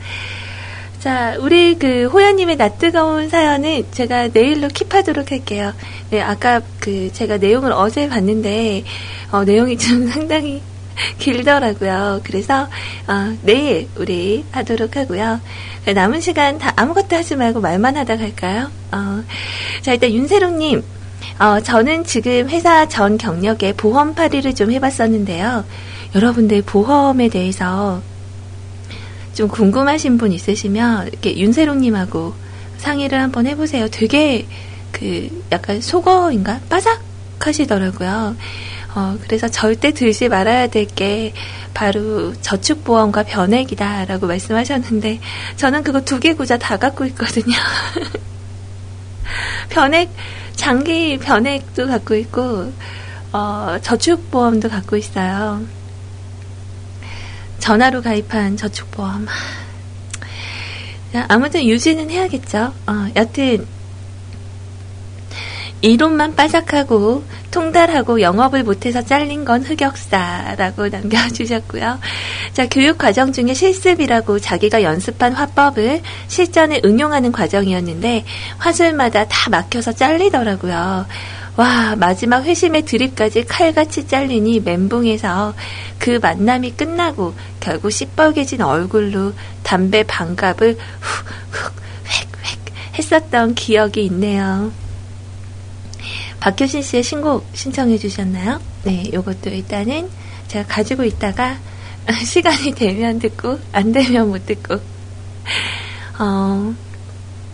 자, 1.04 1.36
우리 1.38 1.78
그 1.78 2.06
호연님의 2.06 2.56
낯 2.56 2.78
뜨거운 2.78 3.28
사연은 3.28 3.84
제가 3.90 4.28
내일로 4.28 4.68
킵하도록 4.68 5.30
할게요. 5.32 5.74
네, 6.08 6.22
아까 6.22 6.62
그 6.80 7.12
제가 7.12 7.36
내용을 7.36 7.72
어제 7.72 8.08
봤는데 8.08 8.84
어, 9.30 9.44
내용이 9.44 9.76
좀 9.76 10.06
상당히 10.08 10.62
길더라고요. 11.18 12.22
그래서 12.24 12.68
어, 13.06 13.36
내일 13.42 13.86
우리 13.96 14.46
하도록 14.50 14.96
하고요. 14.96 15.42
남은 15.94 16.22
시간 16.22 16.56
다 16.56 16.72
아무것도 16.74 17.16
하지 17.16 17.36
말고 17.36 17.60
말만 17.60 17.98
하다 17.98 18.16
갈까요? 18.16 18.70
어, 18.90 19.22
자, 19.82 19.92
일단 19.92 20.10
윤세롱님. 20.10 20.82
어, 21.38 21.60
저는 21.60 22.04
지금 22.04 22.48
회사 22.48 22.88
전 22.88 23.18
경력에 23.18 23.74
보험 23.74 24.14
파리를 24.14 24.54
좀 24.54 24.70
해봤었는데요. 24.70 25.66
여러분들 26.14 26.62
보험에 26.62 27.28
대해서 27.28 28.00
좀 29.34 29.48
궁금하신 29.48 30.18
분 30.18 30.32
있으시면 30.32 31.08
이렇게 31.08 31.36
윤세롱님하고 31.38 32.34
상의를 32.78 33.20
한번 33.20 33.46
해보세요. 33.46 33.88
되게 33.90 34.46
그 34.92 35.28
약간 35.52 35.80
속어인가 35.80 36.60
빠삭하시더라고요. 36.68 38.36
어, 38.96 39.18
그래서 39.26 39.48
절대 39.48 39.92
들지 39.92 40.28
말아야 40.28 40.68
될 40.68 40.86
게 40.86 41.32
바로 41.74 42.32
저축보험과 42.40 43.24
변액이다라고 43.24 44.28
말씀하셨는데 44.28 45.18
저는 45.56 45.82
그거 45.82 46.00
두 46.02 46.20
개 46.20 46.34
구자 46.34 46.56
다 46.56 46.76
갖고 46.76 47.04
있거든요. 47.06 47.54
변액 49.70 50.10
장기 50.54 51.18
변액도 51.18 51.88
갖고 51.88 52.14
있고 52.14 52.72
어, 53.32 53.76
저축보험도 53.82 54.68
갖고 54.68 54.96
있어요. 54.96 55.60
전화로 57.64 58.02
가입한 58.02 58.58
저축보험. 58.58 59.26
아무튼 61.28 61.64
유지는 61.64 62.10
해야겠죠. 62.10 62.74
어, 62.86 63.06
여튼 63.16 63.66
이론만 65.80 66.36
빠삭하고 66.36 67.24
통달하고 67.50 68.20
영업을 68.20 68.64
못해서 68.64 69.00
잘린 69.00 69.46
건 69.46 69.62
흑역사라고 69.62 70.88
남겨주셨고요. 70.92 72.00
자, 72.52 72.68
교육 72.68 72.98
과정 72.98 73.32
중에 73.32 73.54
실습이라고 73.54 74.40
자기가 74.40 74.82
연습한 74.82 75.32
화법을 75.32 76.02
실전에 76.28 76.82
응용하는 76.84 77.32
과정이었는데 77.32 78.26
화술마다 78.58 79.26
다 79.26 79.48
막혀서 79.48 79.92
잘리더라고요. 79.92 81.06
와, 81.56 81.94
마지막 81.94 82.42
회심의 82.42 82.82
드립까지 82.82 83.44
칼같이 83.44 84.08
잘리니 84.08 84.60
멘붕해서 84.60 85.54
그 85.98 86.18
만남이 86.20 86.72
끝나고 86.72 87.34
결국 87.60 87.90
시뻘개진 87.90 88.60
얼굴로 88.60 89.32
담배 89.62 90.02
반갑을 90.02 90.76
훅, 91.00 91.26
훅, 91.50 91.72
획, 92.06 92.28
획 92.44 92.98
했었던 92.98 93.54
기억이 93.54 94.04
있네요. 94.06 94.72
박효신 96.40 96.82
씨의 96.82 97.02
신곡 97.04 97.46
신청해 97.54 97.98
주셨나요? 97.98 98.60
네, 98.82 99.08
요것도 99.12 99.50
일단은 99.50 100.10
제가 100.48 100.66
가지고 100.66 101.04
있다가 101.04 101.58
시간이 102.22 102.72
되면 102.72 103.18
듣고 103.18 103.60
안 103.72 103.92
되면 103.92 104.28
못 104.28 104.44
듣고 104.44 104.74
어 106.18 106.74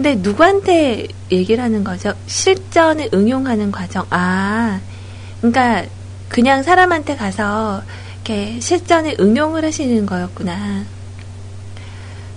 근데 0.01 0.15
누구한테 0.15 1.09
얘기를 1.31 1.63
하는 1.63 1.85
거죠? 1.85 2.15
실전에 2.27 3.11
응용하는 3.13 3.71
과정. 3.71 4.07
아, 4.09 4.81
그러니까 5.43 5.85
그냥 6.31 6.63
사람한테 6.63 7.17
가서 7.17 7.83
이렇게 8.15 8.59
실전에 8.61 9.17
응용을 9.21 9.63
하시는 9.63 10.07
거였구나. 10.07 10.85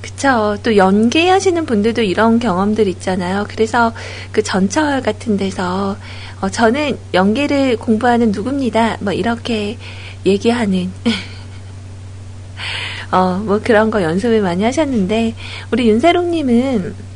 그쵸. 0.01 0.57
또 0.61 0.76
연계하시는 0.76 1.66
분들도 1.66 2.01
이런 2.01 2.39
경험들 2.39 2.89
있잖아요. 2.89 3.45
그래서 3.47 3.93
그 4.34 4.43
전철 4.43 5.01
같은 5.01 5.38
데서 5.38 5.95
어, 6.41 6.49
저는 6.49 6.97
연계를 7.14 7.78
공부하는 7.78 8.34
누굽니다. 8.34 8.97
뭐 8.99 9.14
이렇게 9.14 9.78
얘기하는 10.26 10.91
어, 13.14 13.38
뭐 13.38 13.61
그런 13.64 13.89
거 13.89 14.03
연습을 14.03 14.41
많이 14.41 14.66
하셨는데 14.66 15.34
우리 15.72 15.88
윤세롱님은 15.88 17.12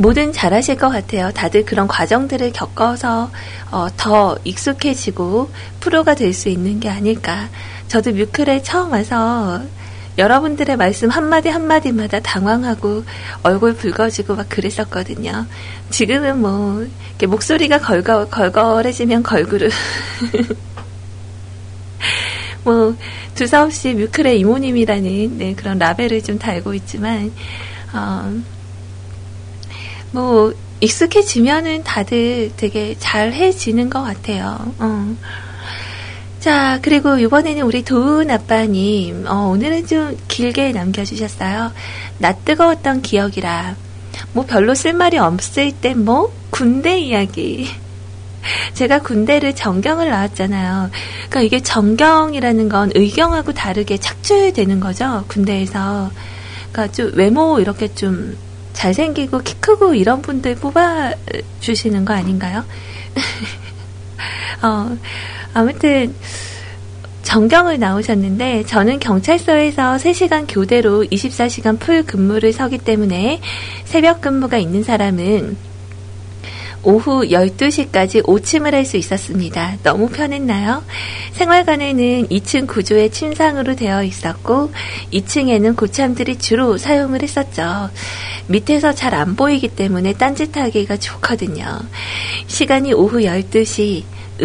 뭐든 0.00 0.32
잘하실 0.32 0.78
것 0.78 0.88
같아요. 0.88 1.30
다들 1.30 1.66
그런 1.66 1.86
과정들을 1.86 2.52
겪어서 2.52 3.30
어, 3.70 3.86
더 3.98 4.38
익숙해지고 4.44 5.50
프로가 5.80 6.14
될 6.14 6.32
수 6.32 6.48
있는 6.48 6.80
게 6.80 6.88
아닐까. 6.88 7.50
저도 7.86 8.12
뮤클에 8.12 8.62
처음 8.62 8.92
와서 8.92 9.60
여러분들의 10.16 10.78
말씀 10.78 11.10
한마디 11.10 11.50
한마디마다 11.50 12.20
당황하고 12.20 13.04
얼굴 13.42 13.74
붉어지고 13.74 14.36
막 14.36 14.48
그랬었거든요. 14.48 15.46
지금은 15.90 16.40
뭐, 16.40 16.86
목소리가 17.22 17.78
걸거, 17.78 18.28
걸걸해지면 18.28 19.22
걸그룹. 19.22 19.70
뭐, 22.64 22.96
두서없이 23.34 23.92
뮤클의 23.94 24.40
이모님이라는 24.40 25.38
네, 25.38 25.54
그런 25.54 25.78
라벨을 25.78 26.22
좀 26.22 26.38
달고 26.38 26.74
있지만, 26.74 27.32
어, 27.92 28.40
뭐, 30.12 30.52
익숙해지면은 30.80 31.84
다들 31.84 32.52
되게 32.56 32.96
잘해지는 32.98 33.90
것 33.90 34.02
같아요. 34.02 34.58
어. 34.78 35.16
자, 36.40 36.78
그리고 36.80 37.18
이번에는 37.18 37.62
우리 37.62 37.84
도은 37.84 38.30
아빠님, 38.30 39.26
어, 39.28 39.50
오늘은 39.52 39.86
좀 39.86 40.16
길게 40.26 40.72
남겨주셨어요. 40.72 41.72
나 42.18 42.32
뜨거웠던 42.32 43.02
기억이라. 43.02 43.76
뭐 44.32 44.46
별로 44.46 44.74
쓸 44.74 44.94
말이 44.94 45.18
없을 45.18 45.72
때 45.72 45.94
뭐, 45.94 46.32
군대 46.48 46.98
이야기. 46.98 47.68
제가 48.72 49.00
군대를 49.00 49.54
전경을 49.54 50.08
나왔잖아요. 50.08 50.90
그러니까 51.28 51.40
이게 51.42 51.60
전경이라는 51.60 52.68
건 52.70 52.90
의경하고 52.94 53.52
다르게 53.52 53.98
착취되는 53.98 54.80
거죠. 54.80 55.24
군대에서. 55.28 56.10
그러니까 56.72 56.92
좀 56.92 57.12
외모 57.14 57.60
이렇게 57.60 57.88
좀 57.94 58.36
잘생기고 58.72 59.40
키 59.40 59.54
크고 59.54 59.94
이런 59.94 60.22
분들 60.22 60.56
뽑아 60.56 61.12
주시는 61.60 62.04
거 62.04 62.14
아닌가요? 62.14 62.64
어, 64.62 64.96
아무튼 65.54 66.14
정경을 67.22 67.78
나오셨는데 67.78 68.64
저는 68.64 68.98
경찰서에서 68.98 69.96
3시간 69.96 70.46
교대로 70.48 71.04
24시간 71.04 71.78
풀 71.78 72.02
근무를 72.02 72.52
서기 72.52 72.78
때문에 72.78 73.40
새벽 73.84 74.20
근무가 74.20 74.58
있는 74.58 74.82
사람은 74.82 75.56
오후 76.82 77.22
12시까지 77.28 78.26
오침을 78.26 78.74
할 78.74 78.84
수 78.84 78.96
있었습니다. 78.96 79.76
너무 79.82 80.08
편했나요? 80.08 80.82
생활관에는 81.32 82.28
2층 82.28 82.66
구조의 82.66 83.10
침상으로 83.10 83.76
되어 83.76 84.02
있었고 84.02 84.72
2층에는 85.12 85.76
고참들이 85.76 86.38
주로 86.38 86.78
사용을 86.78 87.22
했었죠. 87.22 87.90
밑에서 88.48 88.94
잘 88.94 89.14
안 89.14 89.36
보이기 89.36 89.68
때문에 89.68 90.14
딴짓하기가 90.14 90.96
좋거든요. 90.96 91.80
시간이 92.46 92.94
오후 92.94 93.18
12시 93.18 94.04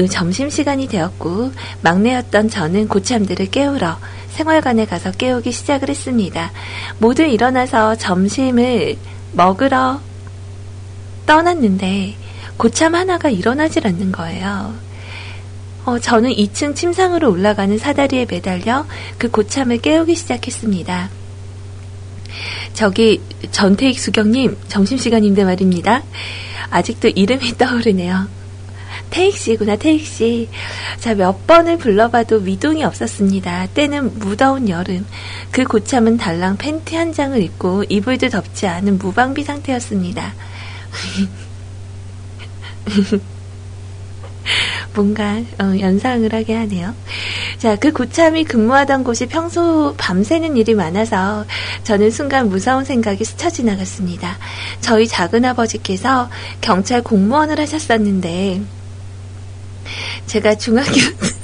점심시간이 0.10 0.88
되었고 0.88 1.52
막내였던 1.82 2.50
저는 2.50 2.90
고참들을 2.90 3.46
깨우러 3.48 3.98
생활관에 4.32 4.86
가서 4.86 5.12
깨우기 5.12 5.52
시작을 5.54 5.90
했습니다. 5.90 6.52
모두 7.00 7.24
일어나서 7.24 7.96
점심을 7.96 8.98
먹으러 9.32 10.02
떠났는데 11.26 12.16
고참 12.58 12.96
하나가 12.96 13.30
일어나질 13.30 13.88
않는 13.88 14.12
거예요. 14.12 14.74
어, 15.86 16.00
저는 16.00 16.32
2층 16.32 16.76
침상으로 16.76 17.30
올라가는 17.30 17.78
사다리에 17.78 18.26
매달려 18.30 18.86
그 19.18 19.30
고참을 19.30 19.80
깨우기 19.80 20.16
시작했습니다. 20.16 21.10
저기 22.74 23.22
전태익 23.52 24.00
수경님 24.00 24.58
점심시간인데 24.68 25.46
말입니다. 25.46 26.04
아직도 26.72 27.10
이름이 27.10 27.54
떠오르네요. 27.58 28.28
태익 29.12 29.38
씨구나, 29.38 29.76
태익 29.76 30.06
씨. 30.06 30.50
자, 31.00 31.14
몇 31.14 31.46
번을 31.46 31.78
불러봐도 31.78 32.40
미동이 32.40 32.84
없었습니다. 32.84 33.68
때는 33.68 34.18
무더운 34.20 34.68
여름. 34.68 35.06
그 35.52 35.64
고참은 35.64 36.18
달랑 36.18 36.58
팬티 36.58 36.96
한 36.96 37.14
장을 37.14 37.40
입고 37.42 37.86
이불도 37.88 38.30
덮지 38.30 38.68
않은 38.68 38.98
무방비 38.98 39.44
상태였습니다. 39.44 40.34
뭔가 44.94 45.42
어, 45.60 45.78
연상을 45.80 46.34
하게 46.34 46.56
하네요. 46.56 46.96
자, 47.58 47.76
그 47.76 47.92
고참이 47.92 48.46
근무하던 48.46 49.04
곳이 49.04 49.26
평소 49.28 49.94
밤새는 49.98 50.56
일이 50.58 50.74
많아서 50.74 51.46
저는 51.84 52.12
순간 52.12 52.50
무서운 52.50 52.86
생각이 52.86 53.26
스쳐 53.26 53.50
지나갔습니다. 53.50 54.38
저희 54.82 55.08
작은 55.08 55.44
아버지께서 55.46 56.30
경찰 56.62 57.02
공무원을 57.04 57.60
하셨었는데 57.60 58.62
제가 60.28 60.56
중학교 60.56 60.92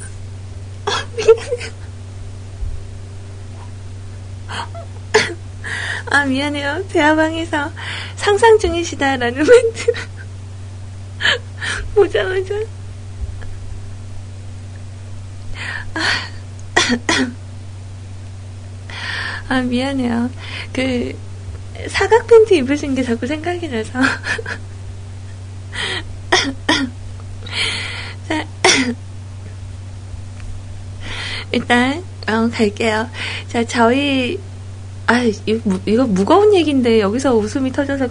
아 6.11 6.25
미안해요. 6.25 6.83
대화방에서 6.89 7.71
상상 8.17 8.59
중이시다라는 8.59 9.37
멘트 9.37 9.93
보자마자 11.95 12.55
아, 19.47 19.61
미안해요. 19.61 20.29
그, 20.71 21.13
사각 21.89 22.25
팬티 22.27 22.57
입으신 22.57 22.95
게 22.95 23.03
자꾸 23.03 23.27
생각이 23.27 23.67
나서. 23.67 23.91
자, 28.27 28.45
일단, 31.51 32.03
어, 32.27 32.49
갈게요. 32.49 33.09
자, 33.49 33.65
저희, 33.65 34.39
아, 35.07 35.21
이거, 35.45 35.79
이거 35.85 36.05
무거운 36.05 36.53
얘기인데, 36.53 37.01
여기서 37.01 37.35
웃음이 37.35 37.73
터져서, 37.73 38.07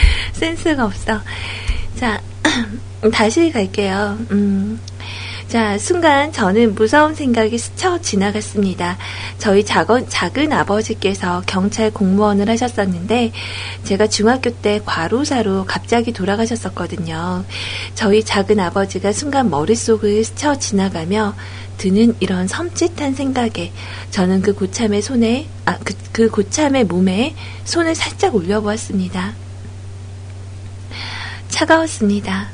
센스가 0.32 0.84
없어. 0.84 1.20
자, 1.96 2.20
다시 3.12 3.50
갈게요. 3.50 4.18
음. 4.30 4.80
자, 5.48 5.78
순간 5.78 6.30
저는 6.30 6.74
무서운 6.74 7.14
생각이 7.14 7.56
스쳐 7.56 7.98
지나갔습니다. 8.02 8.98
저희 9.38 9.64
작은, 9.64 10.10
작은 10.10 10.52
아버지께서 10.52 11.42
경찰 11.46 11.90
공무원을 11.90 12.50
하셨었는데, 12.50 13.32
제가 13.82 14.08
중학교 14.08 14.50
때 14.50 14.82
과로사로 14.84 15.64
갑자기 15.64 16.12
돌아가셨었거든요. 16.12 17.46
저희 17.94 18.22
작은 18.22 18.60
아버지가 18.60 19.12
순간 19.12 19.48
머릿속을 19.48 20.22
스쳐 20.22 20.58
지나가며 20.58 21.34
드는 21.78 22.16
이런 22.20 22.46
섬찟한 22.46 23.16
생각에 23.16 23.72
저는 24.10 24.42
그 24.42 24.52
고참의 24.52 25.00
손에, 25.00 25.46
아, 25.64 25.78
그, 25.78 25.94
그 26.12 26.28
고참의 26.28 26.84
몸에 26.84 27.34
손을 27.64 27.94
살짝 27.94 28.34
올려보았습니다. 28.34 29.47
차가웠습니다. 31.58 32.46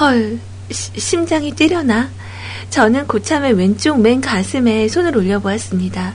헐, 0.00 0.38
시, 0.70 0.90
심장이 0.98 1.52
뛰려나? 1.52 2.08
저는 2.70 3.06
고참의 3.06 3.52
왼쪽 3.52 4.00
맨 4.00 4.22
가슴에 4.22 4.88
손을 4.88 5.18
올려보았습니다. 5.18 6.14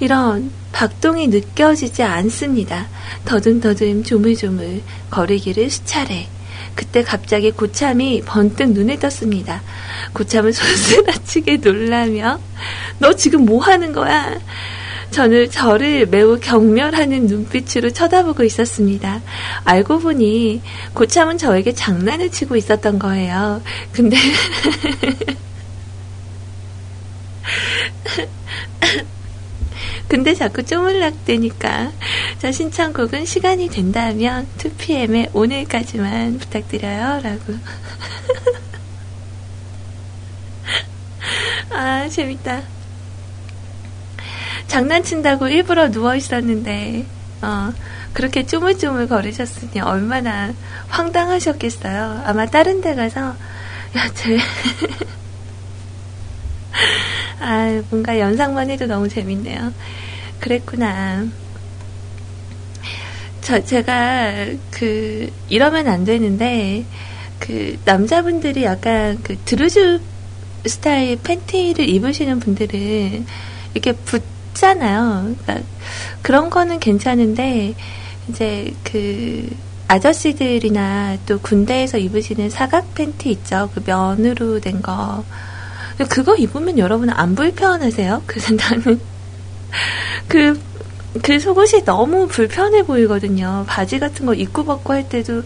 이런 0.00 0.50
박동이 0.72 1.28
느껴지지 1.28 2.02
않습니다. 2.02 2.86
더듬더듬 3.26 4.02
조물조물 4.02 4.80
거리기를 5.10 5.68
수차례. 5.68 6.28
그때 6.74 7.02
갑자기 7.02 7.50
고참이 7.50 8.22
번뜩 8.24 8.70
눈에 8.70 8.98
떴습니다. 8.98 9.60
고참은 10.14 10.52
손스라치게 10.52 11.58
놀라며 11.58 12.40
너 12.98 13.12
지금 13.14 13.44
뭐 13.44 13.62
하는 13.62 13.92
거야? 13.92 14.40
저는 15.10 15.50
저를 15.50 16.06
매우 16.06 16.38
경멸하는 16.38 17.26
눈빛으로 17.26 17.90
쳐다보고 17.90 18.44
있었습니다. 18.44 19.20
알고 19.64 19.98
보니 19.98 20.62
고참은 20.94 21.36
저에게 21.36 21.72
장난을 21.74 22.30
치고 22.30 22.56
있었던 22.56 22.98
거예요. 22.98 23.60
근데 23.92 24.16
근데 30.08 30.34
자꾸 30.34 30.64
쪼물락대니까 30.64 31.92
자 32.38 32.50
신청곡은 32.50 33.26
시간이 33.26 33.68
된다면 33.68 34.46
2PM의 34.58 35.30
오늘까지만 35.32 36.38
부탁드려요 36.38 37.20
라고 37.22 37.54
아 41.70 42.08
재밌다 42.08 42.79
장난친다고 44.70 45.48
일부러 45.48 45.90
누워 45.90 46.14
있었는데 46.14 47.04
어, 47.42 47.72
그렇게 48.12 48.46
쪼물쪼물 48.46 49.08
거리셨으니 49.08 49.80
얼마나 49.80 50.54
황당하셨겠어요. 50.88 52.22
아마 52.24 52.46
다른 52.46 52.80
데 52.80 52.94
가서 52.94 53.20
야, 53.20 54.08
쟤 54.14 54.38
아, 57.40 57.82
뭔가 57.90 58.20
연상만 58.20 58.70
해도 58.70 58.86
너무 58.86 59.08
재밌네요. 59.08 59.74
그랬구나. 60.38 61.26
저, 63.40 63.64
제가, 63.64 64.46
그, 64.70 65.32
이러면 65.48 65.88
안 65.88 66.04
되는데, 66.04 66.84
그, 67.40 67.76
남자분들이 67.86 68.62
약간 68.64 69.18
그 69.22 69.36
드루즈 69.46 70.00
스타일 70.66 71.18
팬티를 71.22 71.88
입으시는 71.88 72.38
분들은 72.38 73.26
이렇게 73.74 73.92
붙 73.92 74.22
춥잖아요. 74.54 75.34
그러니까 75.42 75.66
그런 76.22 76.50
거는 76.50 76.80
괜찮은데 76.80 77.74
이제 78.28 78.72
그 78.84 79.48
아저씨들이나 79.88 81.18
또 81.26 81.40
군대에서 81.40 81.98
입으시는 81.98 82.50
사각 82.50 82.94
팬티 82.94 83.30
있죠. 83.30 83.70
그 83.74 83.82
면으로 83.84 84.60
된 84.60 84.82
거. 84.82 85.24
그거 86.08 86.36
입으면 86.36 86.78
여러분 86.78 87.10
안 87.10 87.34
불편하세요? 87.34 88.22
그래서 88.26 88.54
나는 88.56 89.00
그, 90.28 90.58
그 91.22 91.38
속옷이 91.40 91.84
너무 91.84 92.28
불편해 92.28 92.84
보이거든요. 92.84 93.64
바지 93.66 93.98
같은 93.98 94.26
거 94.26 94.34
입고 94.34 94.64
벗고 94.64 94.92
할 94.92 95.08
때도 95.08 95.42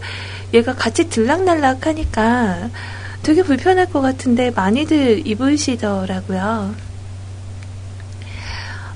얘가 0.53 0.75
같이 0.75 1.09
들락날락 1.09 1.87
하니까 1.87 2.69
되게 3.23 3.41
불편할 3.41 3.87
것 3.87 4.01
같은데 4.01 4.51
많이들 4.51 5.27
입으시더라고요. 5.27 6.84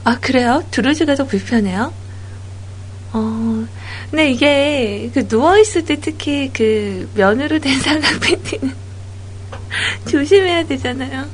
아, 0.10 0.18
그래요? 0.20 0.64
두루즈가 0.72 1.14
더 1.14 1.24
불편해요? 1.24 1.94
어, 3.14 3.68
근데 4.10 4.32
이게, 4.32 5.12
그, 5.14 5.28
누워있을 5.30 5.86
때 5.86 5.98
특히 6.02 6.50
그, 6.52 7.08
면으로 7.14 7.60
된 7.60 7.78
사각 7.80 8.20
팬티는 8.20 8.74
조심해야 10.10 10.64
되잖아요. 10.64 11.28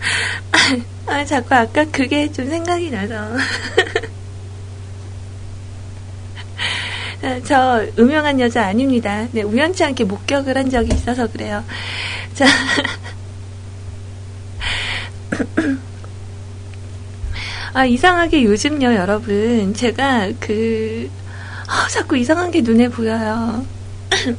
아, 1.06 1.24
자꾸 1.24 1.54
아까 1.54 1.86
그게 1.86 2.30
좀 2.30 2.50
생각이 2.50 2.90
나서. 2.90 3.14
아, 7.22 7.40
저, 7.46 7.86
음흉한 7.98 8.40
여자 8.40 8.66
아닙니다. 8.66 9.26
네, 9.32 9.40
우연치 9.40 9.82
않게 9.84 10.04
목격을 10.04 10.58
한 10.58 10.68
적이 10.68 10.94
있어서 10.94 11.26
그래요. 11.28 11.64
자. 12.34 12.44
아, 17.74 17.84
이상하게 17.84 18.44
요즘요, 18.44 18.94
여러분. 18.94 19.74
제가 19.74 20.30
그, 20.38 21.10
아, 21.66 21.88
자꾸 21.88 22.16
이상한 22.16 22.52
게 22.52 22.60
눈에 22.60 22.88
보여요. 22.88 23.66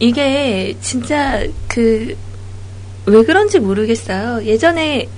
이게 0.00 0.76
진짜 0.80 1.46
그, 1.68 2.16
왜 3.06 3.22
그런지 3.22 3.60
모르겠어요. 3.60 4.44
예전에, 4.44 5.08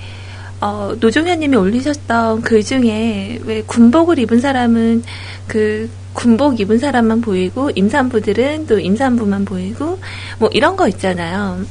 어, 0.61 0.95
노종현님이 1.01 1.57
올리셨던 1.57 2.43
글 2.43 2.63
중에 2.63 3.41
왜 3.45 3.63
군복을 3.63 4.19
입은 4.19 4.41
사람은 4.41 5.03
그 5.47 5.89
군복 6.13 6.61
입은 6.61 6.79
사람만 6.79 7.23
보이고 7.23 7.71
임산부들은 7.75 8.67
또 8.67 8.79
임산부만 8.79 9.47
보이고 9.47 9.99
뭐 10.39 10.51
이런 10.53 10.77
거 10.77 10.87
있잖아요. 10.89 11.65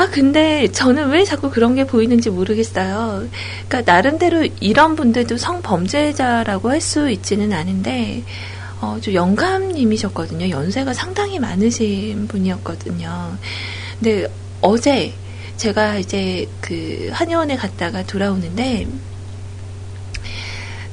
아, 0.00 0.08
근데 0.08 0.66
저는 0.72 1.10
왜 1.10 1.24
자꾸 1.24 1.50
그런 1.50 1.74
게 1.74 1.84
보이는지 1.84 2.30
모르겠어요. 2.30 3.28
그러니까 3.68 3.92
나름대로 3.92 4.48
이런 4.58 4.96
분들도 4.96 5.36
성범죄자라고 5.36 6.70
할 6.70 6.80
수 6.80 7.10
있지는 7.10 7.52
않은데, 7.52 8.24
어, 8.80 8.96
좀 9.02 9.12
영감님이셨거든요. 9.12 10.48
연세가 10.48 10.94
상당히 10.94 11.38
많으신 11.38 12.28
분이었거든요. 12.28 13.36
근데 13.98 14.26
어제 14.62 15.12
제가 15.58 15.98
이제 15.98 16.48
그 16.62 17.10
한의원에 17.12 17.56
갔다가 17.56 18.02
돌아오는데, 18.02 18.86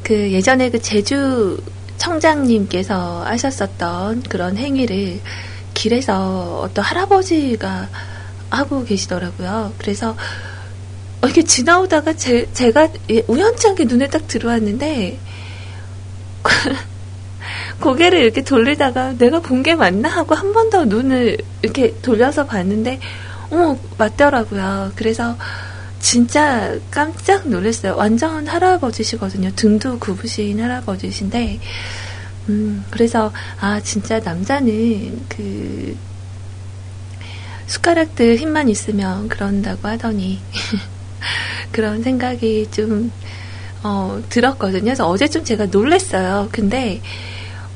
그 0.03 0.34
예전에 0.34 0.70
그 0.70 0.82
제주 0.82 1.58
청장님께서 1.97 3.24
하셨었던 3.24 4.24
그런 4.24 4.58
행위를 4.58 5.22
길에서 5.74 6.60
어떤 6.60 6.84
할아버지가 6.84 7.88
하고 8.49 8.83
계시더라고요. 8.85 9.73
그래서 9.77 10.11
어, 11.21 11.25
이렇게 11.27 11.43
지나오다가 11.43 12.13
제, 12.13 12.47
제가 12.53 12.89
우연찮게 13.27 13.85
눈에 13.85 14.07
딱 14.07 14.27
들어왔는데 14.27 15.19
고개를 17.79 18.19
이렇게 18.19 18.43
돌리다가 18.43 19.13
내가 19.17 19.39
본 19.41 19.63
게 19.63 19.75
맞나 19.75 20.09
하고 20.09 20.35
한 20.35 20.53
번 20.53 20.69
더 20.69 20.85
눈을 20.85 21.37
이렇게 21.61 21.93
돌려서 22.01 22.45
봤는데 22.45 22.99
어머 23.49 23.77
맞더라고요. 23.97 24.91
그래서 24.95 25.35
진짜 25.99 26.75
깜짝 26.91 27.47
놀랐어요. 27.47 27.95
완전 27.95 28.47
할아버지시거든요. 28.47 29.51
등도 29.55 29.99
굽으신 29.99 30.59
할아버지신데 30.61 31.59
음 32.49 32.85
그래서 32.91 33.31
아 33.59 33.79
진짜 33.81 34.19
남자는 34.19 35.25
그 35.29 35.95
숟가락들 37.68 38.38
힘만 38.38 38.70
있으면 38.70 39.28
그런다고 39.28 39.88
하더니 39.88 40.39
그런 41.72 42.01
생각이 42.01 42.68
좀 42.72 43.11
어, 43.84 44.22
들었거든요. 44.30 44.84
그래서 44.86 45.07
어제 45.07 45.28
좀 45.28 45.43
제가 45.43 45.68
놀랬어요. 45.68 46.49
근데 46.51 47.01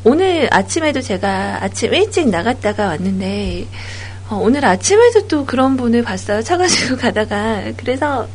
오늘 0.04 0.48
아침에도 0.52 1.02
제가 1.02 1.60
아침 1.64 1.94
일찍 1.94 2.30
나갔다가 2.30 2.88
왔는데 2.88 3.68
어, 4.30 4.36
오늘 4.38 4.66
아침에도 4.66 5.28
또 5.28 5.46
그런 5.46 5.78
분을 5.78 6.04
봤어요. 6.04 6.42
차 6.42 6.58
가지고 6.58 6.96
가다가 6.98 7.64
그래서 7.78 8.28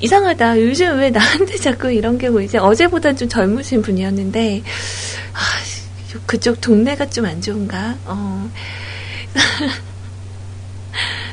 이상하다. 0.00 0.60
요즘 0.60 0.98
왜 0.98 1.10
나한테 1.10 1.56
자꾸 1.58 1.90
이런 1.92 2.18
게 2.18 2.30
보이지? 2.30 2.58
어제보단 2.58 3.16
좀 3.16 3.28
젊으신 3.28 3.82
분이었는데 3.82 4.62
아, 5.34 6.18
그쪽 6.26 6.60
동네가 6.60 7.10
좀 7.10 7.26
안 7.26 7.40
좋은가? 7.42 7.96
어. 8.06 8.50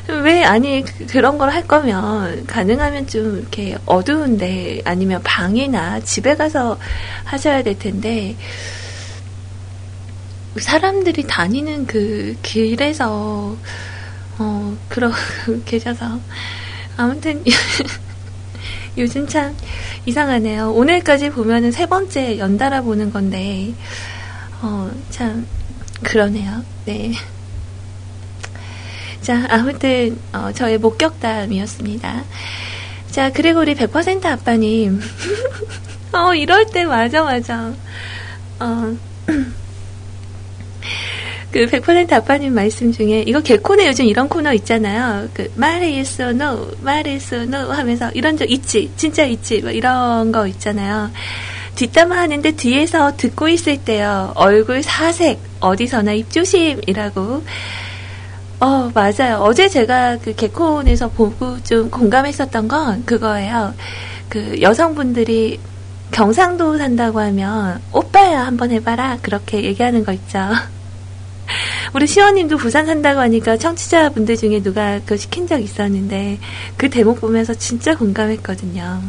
왜 0.07 0.43
아니 0.43 0.83
그, 0.83 1.17
런 1.17 1.37
걸 1.37 1.49
할 1.49 1.67
거면 1.67 2.45
가능하면 2.45 3.07
좀 3.07 3.39
이렇게 3.39 3.75
어두운데 3.85 4.81
아니면 4.85 5.21
방이나 5.23 5.99
집에 6.01 6.35
가서 6.35 6.77
하셔야 7.23 7.63
될 7.63 7.77
텐데 7.79 8.35
사람들이 10.59 11.23
다니는 11.27 11.85
그 11.87 12.35
길에서 12.41 13.57
어 14.37 14.77
그러고 14.89 15.15
계셔서 15.65 16.19
아무튼 16.97 17.43
요즘 18.97 19.27
참 19.27 19.55
이상하네요. 20.05 20.71
오늘까지 20.71 21.31
보면은 21.31 21.71
세 21.71 21.85
번째 21.87 22.37
연달아 22.37 22.81
보는 22.81 23.11
건데 23.11 23.73
어 24.61 24.89
참 25.09 25.45
그러네요. 26.03 26.63
네. 26.85 27.13
자, 29.25 29.47
아무튼 29.49 30.19
어, 30.33 30.51
저의 30.53 30.77
목격담이었습니다. 30.77 32.23
자, 33.09 33.31
그리고 33.33 33.61
우리 33.61 33.73
100% 33.73 34.23
아빠님. 34.23 35.01
어, 36.13 36.35
이럴 36.35 36.67
때 36.67 36.85
맞아, 36.85 37.23
맞아. 37.23 37.73
어. 38.59 38.95
그 41.51 41.65
100% 41.65 42.13
아빠님 42.13 42.53
말씀 42.53 42.91
중에 42.91 43.23
이거 43.25 43.39
개콘에 43.39 43.87
요즘 43.87 44.05
이런 44.05 44.29
코너 44.29 44.53
있잖아요. 44.53 45.27
그 45.33 45.51
말해 45.55 45.95
yes 45.95 46.21
or 46.21 46.29
no, 46.35 46.69
말해 46.81 47.13
yes 47.13 47.33
하면서 47.49 48.11
이런 48.11 48.37
적 48.37 48.47
있지, 48.51 48.91
진짜 48.95 49.23
있지, 49.23 49.59
뭐 49.59 49.71
이런 49.71 50.31
거 50.31 50.45
있잖아요. 50.45 51.09
뒷담화 51.73 52.15
하는데 52.15 52.51
뒤에서 52.51 53.17
듣고 53.17 53.47
있을 53.47 53.77
때요. 53.77 54.33
얼굴 54.35 54.83
사색 54.83 55.39
어디서나 55.61 56.13
입조심이라고 56.13 57.43
어, 58.59 58.89
맞아요. 58.93 59.39
어제 59.41 59.67
제가 59.67 60.17
그 60.19 60.33
개콘에서 60.33 61.09
보고 61.09 61.61
좀 61.63 61.89
공감했었던 61.89 62.67
건 62.67 63.05
그거예요. 63.05 63.73
그 64.29 64.61
여성분들이 64.61 65.59
경상도 66.11 66.77
산다고 66.77 67.19
하면 67.19 67.81
오빠야 67.91 68.45
한번 68.45 68.71
해봐라 68.71 69.17
그렇게 69.21 69.63
얘기하는 69.63 70.05
거 70.05 70.13
있죠. 70.13 70.39
우리 71.93 72.07
시원님도 72.07 72.57
부산 72.57 72.85
산다고 72.85 73.19
하니까 73.19 73.57
청취자분들 73.57 74.37
중에 74.37 74.63
누가 74.63 74.99
그 75.05 75.17
시킨 75.17 75.47
적 75.47 75.61
있었는데 75.61 76.39
그 76.77 76.89
대목 76.89 77.21
보면서 77.21 77.53
진짜 77.53 77.95
공감했거든요. 77.95 79.01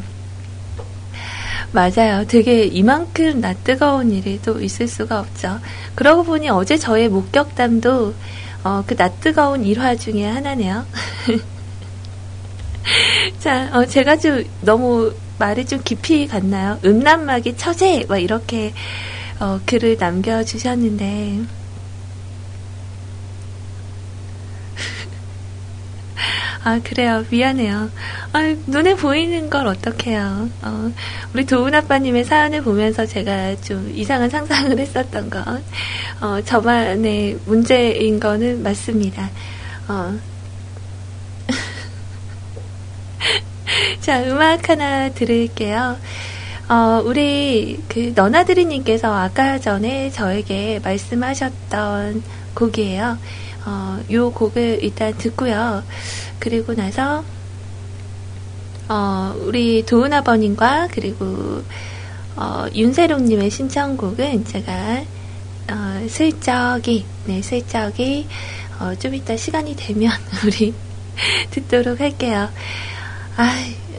맞아요. 1.72 2.24
되게 2.26 2.64
이만큼 2.64 3.40
낯 3.40 3.62
뜨거운 3.64 4.10
일이 4.10 4.40
또 4.42 4.60
있을 4.60 4.88
수가 4.88 5.20
없죠. 5.20 5.60
그러고 5.94 6.22
보니 6.22 6.48
어제 6.48 6.76
저의 6.76 7.08
목격담도 7.08 8.14
어, 8.66 8.82
그 8.84 8.96
낯뜨거운 8.98 9.64
일화 9.64 9.94
중에 9.94 10.26
하나네요. 10.26 10.84
자, 13.38 13.70
어, 13.72 13.86
제가 13.86 14.16
좀 14.16 14.42
너무 14.60 15.14
말이 15.38 15.64
좀 15.64 15.80
깊이 15.84 16.26
갔나요? 16.26 16.80
음란마귀 16.84 17.54
처제! 17.54 18.06
막 18.08 18.18
이렇게 18.18 18.72
어, 19.38 19.60
글을 19.66 19.98
남겨주셨는데, 20.00 21.42
아, 26.64 26.80
그래요. 26.82 27.24
미안해요. 27.30 27.90
아, 28.32 28.56
눈에 28.66 28.94
보이는 28.94 29.48
걸 29.50 29.66
어떡해요. 29.66 30.48
어, 30.62 30.92
우리 31.32 31.46
도훈 31.46 31.74
아빠님의 31.74 32.24
사연을 32.24 32.62
보면서 32.62 33.06
제가 33.06 33.56
좀 33.60 33.92
이상한 33.94 34.30
상상을 34.30 34.76
했었던 34.78 35.30
건, 35.30 35.62
어, 36.20 36.40
저만의 36.44 37.38
문제인 37.46 38.18
거는 38.18 38.62
맞습니다. 38.62 39.30
어. 39.88 40.14
자, 44.00 44.22
음악 44.24 44.68
하나 44.68 45.08
들을게요. 45.10 45.98
어, 46.68 47.00
우리 47.04 47.80
그 47.88 48.12
너나드리님께서 48.14 49.14
아까 49.14 49.60
전에 49.60 50.10
저에게 50.10 50.80
말씀하셨던 50.82 52.22
곡이에요. 52.54 53.18
어, 53.66 54.00
요 54.12 54.30
곡을 54.30 54.78
일단 54.82 55.12
듣고요. 55.18 55.82
그리고 56.38 56.74
나서 56.74 57.24
어, 58.88 59.34
우리 59.40 59.84
도은 59.84 60.12
아버님과 60.12 60.88
그리고 60.92 61.62
어, 62.36 62.66
윤세롱님의 62.72 63.50
신청곡은 63.50 64.44
제가 64.44 65.02
어, 65.72 66.06
슬쩍이 66.08 67.04
네 67.26 67.42
슬쩍이 67.42 68.28
어, 68.78 68.94
좀 68.94 69.14
이따 69.14 69.36
시간이 69.36 69.74
되면 69.74 70.12
우리 70.46 70.72
듣도록 71.50 72.00
할게요. 72.00 72.48
아 73.36 73.52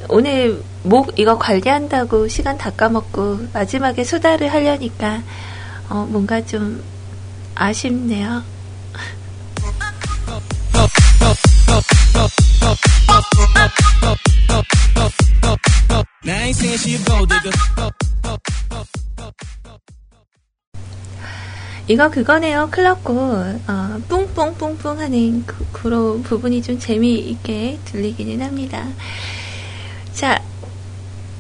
오늘 0.08 0.64
목 0.84 1.20
이거 1.20 1.38
관리한다고 1.38 2.30
시간 2.30 2.58
다 2.58 2.70
까먹고 2.70 3.48
마지막에 3.52 4.06
수다를 4.06 4.48
하려니까 4.54 5.22
어, 5.90 6.08
뭔가 6.10 6.46
좀 6.46 6.82
아쉽네요. 7.56 8.44
이거 21.90 22.10
그거네요. 22.10 22.68
클럽곡 22.70 23.16
어, 23.16 24.02
뿡뿡뿡뿡 24.10 25.00
하는 25.00 25.46
그, 25.46 25.66
그런 25.72 26.22
부분이 26.22 26.62
좀 26.62 26.78
재미있게 26.78 27.80
들리기는 27.86 28.46
합니다. 28.46 28.86
자, 30.14 30.38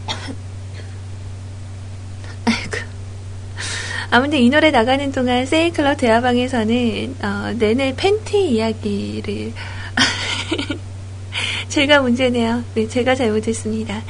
아이고. 2.45 2.77
아무튼 4.09 4.39
이 4.39 4.49
노래 4.49 4.71
나가는 4.71 5.11
동안 5.11 5.45
세이클럽 5.45 5.97
대화방에서는 5.97 7.17
어, 7.21 7.53
내내 7.57 7.93
팬티 7.97 8.51
이야기를 8.51 9.51
제가 11.69 12.01
문제네요. 12.01 12.63
네, 12.73 12.87
제가 12.87 13.15
잘못했습니다. 13.15 14.01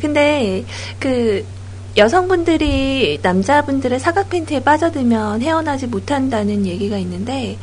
근데 0.00 0.64
그 0.98 1.44
여성분들이 1.96 3.18
남자분들의 3.22 3.98
사각 3.98 4.30
팬티에 4.30 4.60
빠져들면 4.60 5.42
헤어나지 5.42 5.86
못한다는 5.86 6.66
얘기가 6.66 6.96
있는데 6.98 7.58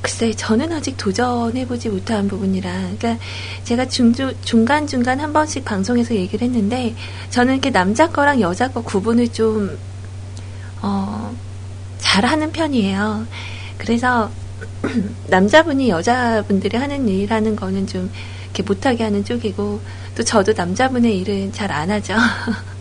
글쎄 0.00 0.32
저는 0.32 0.72
아직 0.72 0.96
도전해보지 0.96 1.88
못한 1.88 2.28
부분이라 2.28 2.70
그러니까 2.70 3.16
제가 3.64 3.88
중주, 3.88 4.34
중간중간 4.42 5.20
한 5.20 5.32
번씩 5.32 5.64
방송에서 5.64 6.14
얘기를 6.14 6.46
했는데 6.46 6.94
저는 7.30 7.54
이렇게 7.54 7.70
남자 7.70 8.10
거랑 8.10 8.40
여자 8.40 8.70
거 8.70 8.82
구분을 8.82 9.28
좀 9.28 9.78
어, 10.82 11.34
잘하는 11.98 12.52
편이에요. 12.52 13.26
그래서 13.78 14.30
남자분이 15.28 15.88
여자분들이 15.88 16.76
하는 16.76 17.08
일이라는 17.08 17.56
거는 17.56 17.86
좀 17.86 18.10
이렇게 18.44 18.62
못하게 18.62 19.04
하는 19.04 19.24
쪽이고 19.24 19.80
또 20.16 20.22
저도 20.22 20.52
남자분의 20.56 21.18
일은 21.18 21.52
잘 21.52 21.70
안 21.72 21.90
하죠. 21.90 22.14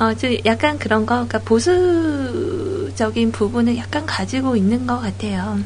어, 0.00 0.14
좀 0.14 0.36
약간 0.46 0.78
그런 0.78 1.04
거, 1.04 1.14
그러니까 1.26 1.38
보수적인 1.40 3.32
부분을 3.32 3.76
약간 3.76 4.06
가지고 4.06 4.56
있는 4.56 4.86
것 4.86 4.98
같아요. 5.00 5.60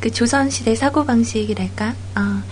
그 0.00 0.10
조선시대 0.10 0.74
사고방식이랄까? 0.74 1.94
어. 2.16 2.42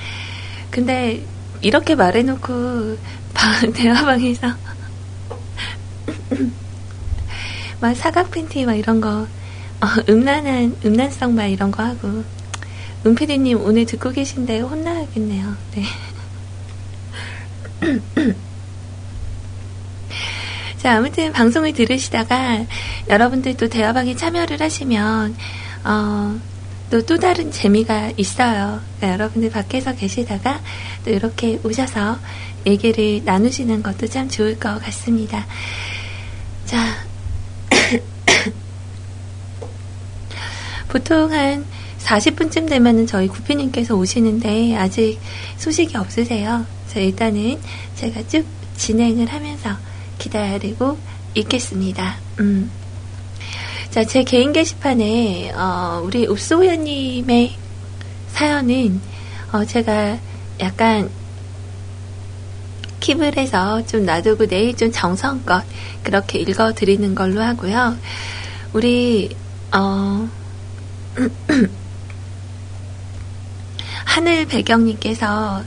근데 0.71 1.25
이렇게 1.63 1.95
말해놓고 1.95 2.99
대화방에서 3.75 4.49
막 7.81 7.97
사각 7.97 8.31
팬티 8.31 8.67
막 8.67 8.75
이런 8.75 9.01
거 9.01 9.27
어, 9.81 9.87
음란한 10.09 10.77
음란성 10.85 11.35
말 11.35 11.51
이런 11.51 11.71
거 11.71 11.83
하고 11.83 12.25
은피디님 13.07 13.61
오늘 13.61 13.87
듣고 13.87 14.11
계신데 14.11 14.61
혼나야겠네요. 14.61 15.57
네. 15.75 15.85
자, 20.79 20.97
아무튼 20.97 21.33
방송을 21.33 21.73
들으시다가 21.73 22.65
여러분들도 23.09 23.69
대화방에 23.69 24.15
참여를 24.15 24.61
하시면, 24.61 25.37
어, 25.85 26.39
또, 26.91 27.03
또 27.03 27.19
다른 27.19 27.51
재미가 27.51 28.13
있어요. 28.17 28.81
그러니까 28.97 29.13
여러분들 29.13 29.51
밖에서 29.51 29.95
계시다가 29.95 30.61
또 31.05 31.11
이렇게 31.11 31.61
오셔서 31.65 32.19
얘기를 32.67 33.23
나누시는 33.25 33.83
것도 33.83 34.07
참 34.07 34.29
좋을 34.29 34.59
것 34.59 34.81
같습니다. 34.83 35.47
자, 36.65 37.08
보통 40.89 41.33
한 41.33 41.65
40분쯤 42.01 42.69
되면은 42.69 43.07
저희 43.07 43.29
구피님께서 43.29 43.95
오시는데 43.95 44.77
아직 44.77 45.19
소식이 45.59 45.97
없으세요. 45.97 46.65
그래서 46.85 47.01
일단은 47.01 47.59
제가 47.97 48.27
쭉 48.29 48.45
진행을 48.77 49.27
하면서 49.27 49.77
기다리고 50.19 50.99
있겠습니다. 51.35 52.17
음. 52.41 52.71
자, 53.91 54.05
제 54.05 54.23
개인 54.23 54.53
게시판에, 54.53 55.53
어, 55.53 56.03
우리 56.05 56.27
읍소호연님의 56.29 57.57
사연은, 58.29 59.01
어, 59.53 59.65
제가 59.65 60.19
약간 60.61 61.11
킵을 63.01 63.37
해서 63.37 63.85
좀 63.87 64.05
놔두고 64.05 64.47
내일 64.47 64.77
좀 64.77 64.93
정성껏 64.93 65.65
그렇게 66.03 66.39
읽어드리는 66.41 67.15
걸로 67.15 67.41
하고요. 67.41 67.97
우리, 68.73 69.35
어, 69.73 70.29
하늘 74.05 74.47
배경님께서 74.47 75.63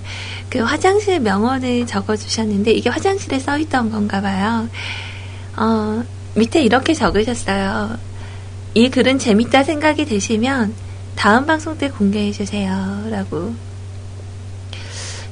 그 0.50 0.60
화장실 0.60 1.20
명언을 1.20 1.88
적어주셨는데 1.88 2.72
이게 2.72 2.90
화장실에 2.90 3.40
써있던 3.40 3.92
건가 3.92 4.22
봐요. 4.22 4.68
어, 5.56 6.04
밑에 6.36 6.62
이렇게 6.62 6.94
적으셨어요. 6.94 7.98
이 8.74 8.90
글은 8.90 9.20
재밌다 9.20 9.64
생각이 9.64 10.06
되시면 10.06 10.74
다음 11.16 11.46
방송 11.46 11.78
때 11.78 11.90
공개해 11.90 12.32
주세요. 12.32 13.04
라고. 13.10 13.54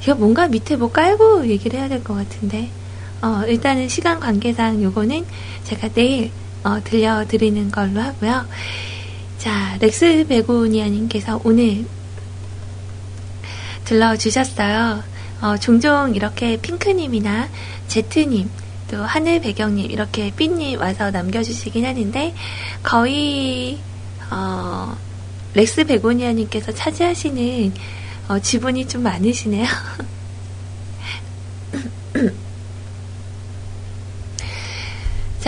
이거 0.03 0.15
뭔가 0.15 0.47
밑에 0.47 0.76
뭐 0.76 0.91
깔고 0.91 1.47
얘기를 1.47 1.80
해야 1.80 1.89
될 1.89 2.03
것 2.03 2.13
같은데. 2.15 2.70
어, 3.22 3.43
일단은 3.47 3.89
시간 3.89 4.20
관계상 4.20 4.82
요거는 4.82 5.26
제가 5.65 5.89
내일 5.89 6.32
어, 6.63 6.80
들려드리는 6.84 7.72
걸로 7.72 7.99
하고요. 8.01 8.45
자, 9.39 9.77
렉스 9.79 10.25
베고니아님께서 10.27 11.39
오늘 11.45 11.85
들러주셨어요. 13.85 15.01
어, 15.39 15.57
종종 15.57 16.13
이렇게 16.13 16.57
핑크님이나 16.57 17.47
제트님, 17.87 18.49
또 18.91 19.01
하늘 19.01 19.39
배경님, 19.39 19.89
이렇게 19.89 20.31
삐님 20.35 20.81
와서 20.81 21.09
남겨주시긴 21.11 21.85
하는데, 21.85 22.35
거의, 22.83 23.79
어, 24.29 24.97
렉스 25.53 25.85
베고니아님께서 25.85 26.73
차지하시는 26.73 27.73
어, 28.27 28.39
지분이 28.39 28.89
좀 28.89 29.03
많으시네요. 29.03 29.65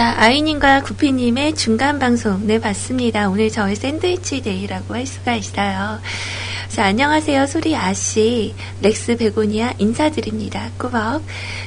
자, 0.02 0.16
아이님과 0.18 0.82
구피님의 0.82 1.54
중간 1.54 2.00
방송, 2.00 2.48
네, 2.48 2.60
봤습니다. 2.60 3.30
오늘 3.30 3.52
저의 3.52 3.76
샌드위치 3.76 4.42
day라고 4.42 4.96
할 4.96 5.06
수가 5.06 5.36
있어요. 5.36 6.00
자, 6.70 6.86
안녕하세요. 6.86 7.46
소리 7.46 7.76
아씨. 7.76 8.56
렉스 8.82 9.18
베고니아 9.18 9.76
인사드립니다. 9.78 10.72
꾸벅. 10.80 11.22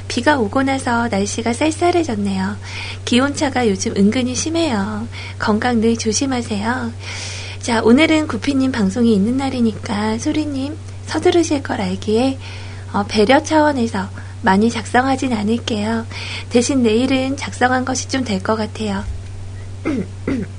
비가 0.09 0.37
오고 0.37 0.63
나서 0.63 1.07
날씨가 1.07 1.53
쌀쌀해졌네요. 1.53 2.57
기온차가 3.05 3.69
요즘 3.69 3.95
은근히 3.95 4.35
심해요. 4.35 5.07
건강 5.39 5.79
늘 5.79 5.95
조심하세요. 5.95 6.91
자, 7.61 7.81
오늘은 7.83 8.27
구피님 8.27 8.73
방송이 8.73 9.13
있는 9.13 9.37
날이니까 9.37 10.17
소리님 10.17 10.75
서두르실 11.05 11.63
걸 11.63 11.79
알기에 11.79 12.37
어, 12.91 13.05
배려 13.07 13.41
차원에서 13.41 14.24
많이 14.45 14.69
작성하진 14.69 15.33
않을게요. 15.33 16.05
대신 16.49 16.83
내일은 16.83 17.35
작성한 17.35 17.83
것이 17.83 18.07
좀 18.07 18.23
될 18.23 18.39
것 18.41 18.55
같아요. 18.55 19.03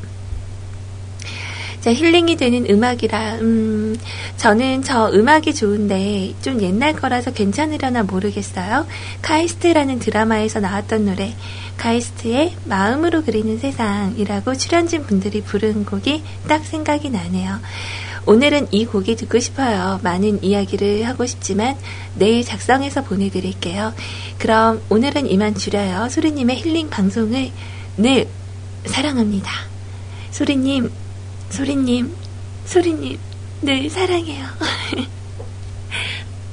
자, 1.80 1.93
힐링이 1.95 2.34
되는 2.37 2.68
음악이라, 2.68 3.37
음, 3.43 3.97
저는 4.37 4.82
저 4.82 5.09
음악이 5.12 5.55
좋은데 5.55 6.34
좀 6.43 6.61
옛날 6.61 6.95
거라서 6.95 7.32
괜찮으려나 7.32 8.03
모르겠어요. 8.03 8.87
카이스트라는 9.22 10.01
드라마에서 10.01 10.59
나왔던 10.59 11.05
노래, 11.07 11.32
카이스트의 11.76 12.57
마음으로 12.64 13.22
그리는 13.22 13.57
세상이라고 13.59 14.57
출연진 14.57 15.05
분들이 15.07 15.43
부른 15.43 15.84
곡이 15.84 16.24
딱 16.49 16.64
생각이 16.64 17.11
나네요. 17.11 17.61
오늘은 18.26 18.68
이 18.72 18.84
곡이 18.84 19.14
듣고 19.16 19.38
싶어요. 19.38 20.00
많은 20.02 20.42
이야기를 20.42 21.06
하고 21.06 21.26
싶지만 21.26 21.76
내일 22.16 22.44
작성해서 22.44 23.04
보내드릴게요. 23.04 23.94
그럼 24.38 24.82
오늘은 24.88 25.30
이만 25.30 25.54
줄여요. 25.54 26.08
소리님의 26.08 26.56
힐링 26.56 26.90
방송을 26.90 27.50
늘 27.96 28.26
사랑합니다. 28.84 29.50
소리님, 30.32 30.90
소리님, 31.50 32.12
소리님, 32.64 33.18
늘 33.62 33.88
사랑해요. 33.88 34.44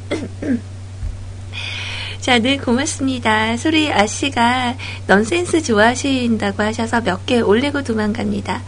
자, 2.22 2.40
늘 2.40 2.58
고맙습니다. 2.58 3.58
소리 3.58 3.92
아씨가 3.92 4.78
넌센스 5.08 5.62
좋아하신다고 5.64 6.64
하셔서 6.64 7.02
몇 7.02 7.26
개 7.26 7.40
올리고 7.42 7.84
도망갑니다. 7.84 8.62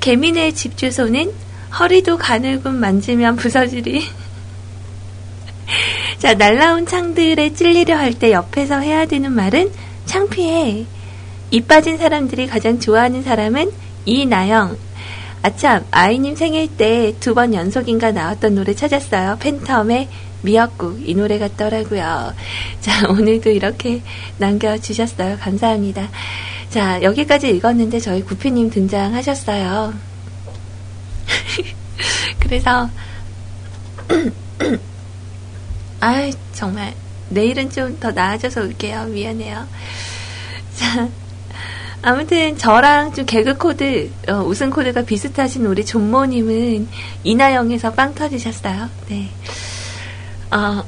개민의 0.00 0.54
집 0.54 0.76
주소는 0.76 1.32
허리도 1.78 2.18
가늘군 2.18 2.74
만지면 2.80 3.36
부서지리. 3.36 4.04
자, 6.18 6.34
날라온 6.34 6.86
창들에 6.86 7.52
찔리려 7.52 7.96
할 7.96 8.12
때 8.14 8.32
옆에서 8.32 8.80
해야 8.80 9.06
되는 9.06 9.30
말은 9.32 9.70
창피해. 10.06 10.84
이 11.50 11.60
빠진 11.62 11.96
사람들이 11.98 12.46
가장 12.46 12.80
좋아하는 12.80 13.22
사람은 13.22 13.70
이나영. 14.04 14.76
아참, 15.42 15.84
아이님 15.92 16.34
생일 16.34 16.66
때 16.76 17.12
두 17.20 17.34
번 17.34 17.54
연속인가 17.54 18.10
나왔던 18.10 18.54
노래 18.56 18.74
찾았어요. 18.74 19.38
팬텀의 19.40 20.08
미역국. 20.42 21.00
이 21.08 21.14
노래 21.14 21.38
같더라고요. 21.38 22.34
자, 22.80 23.06
오늘도 23.10 23.50
이렇게 23.50 24.02
남겨주셨어요. 24.38 25.38
감사합니다. 25.40 26.08
자, 26.70 27.00
여기까지 27.02 27.48
읽었는데 27.50 28.00
저희 28.00 28.22
구피님 28.24 28.70
등장하셨어요. 28.70 29.94
그래서 32.40 32.88
아 36.00 36.30
정말 36.52 36.94
내일은 37.30 37.70
좀 37.70 37.98
더 38.00 38.10
나아져서 38.12 38.62
올게요. 38.62 39.04
미안해요. 39.04 39.66
자, 40.76 41.08
아무튼 42.02 42.56
저랑 42.56 43.12
좀 43.12 43.26
개그 43.26 43.56
코드, 43.58 44.10
어, 44.28 44.42
웃음 44.44 44.70
코드가 44.70 45.02
비슷하신 45.02 45.66
우리 45.66 45.84
존모님은 45.84 46.88
이나영에서 47.24 47.92
빵 47.92 48.14
터지셨어요. 48.14 48.88
네. 49.08 49.28
어, 50.50 50.82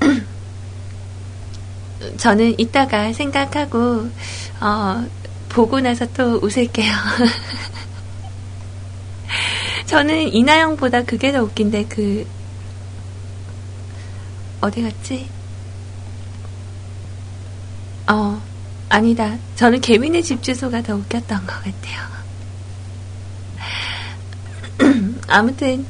저는 2.16 2.58
이따가 2.58 3.12
생각하고, 3.12 4.08
어, 4.60 5.06
보고 5.48 5.80
나서 5.80 6.06
또 6.12 6.38
웃을게요. 6.42 6.92
저는 9.86 10.34
이나영보다 10.34 11.02
그게 11.04 11.32
더 11.32 11.42
웃긴데 11.42 11.86
그 11.88 12.26
어디 14.60 14.82
갔지? 14.82 15.28
어 18.08 18.40
아니다. 18.88 19.36
저는 19.56 19.80
개민의 19.80 20.22
집 20.22 20.42
주소가 20.42 20.82
더 20.82 20.96
웃겼던 20.96 21.46
것 21.46 21.46
같아요. 21.46 22.06
아무튼 25.28 25.86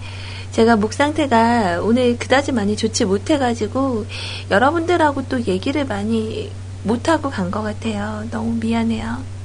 제가 0.53 0.77
목 0.77 0.93
상태가 0.93 1.81
오늘 1.83 2.19
그다지 2.19 2.53
많이 2.53 2.77
좋지 2.77 3.05
못해가지고 3.05 4.07
여러분들하고 4.51 5.29
또 5.29 5.43
얘기를 5.45 5.85
많이 5.87 6.51
못하고 6.83 7.31
간 7.31 7.51
것 7.51 7.63
같아요. 7.63 8.25
너무 8.31 8.55
미안해요. 8.55 9.36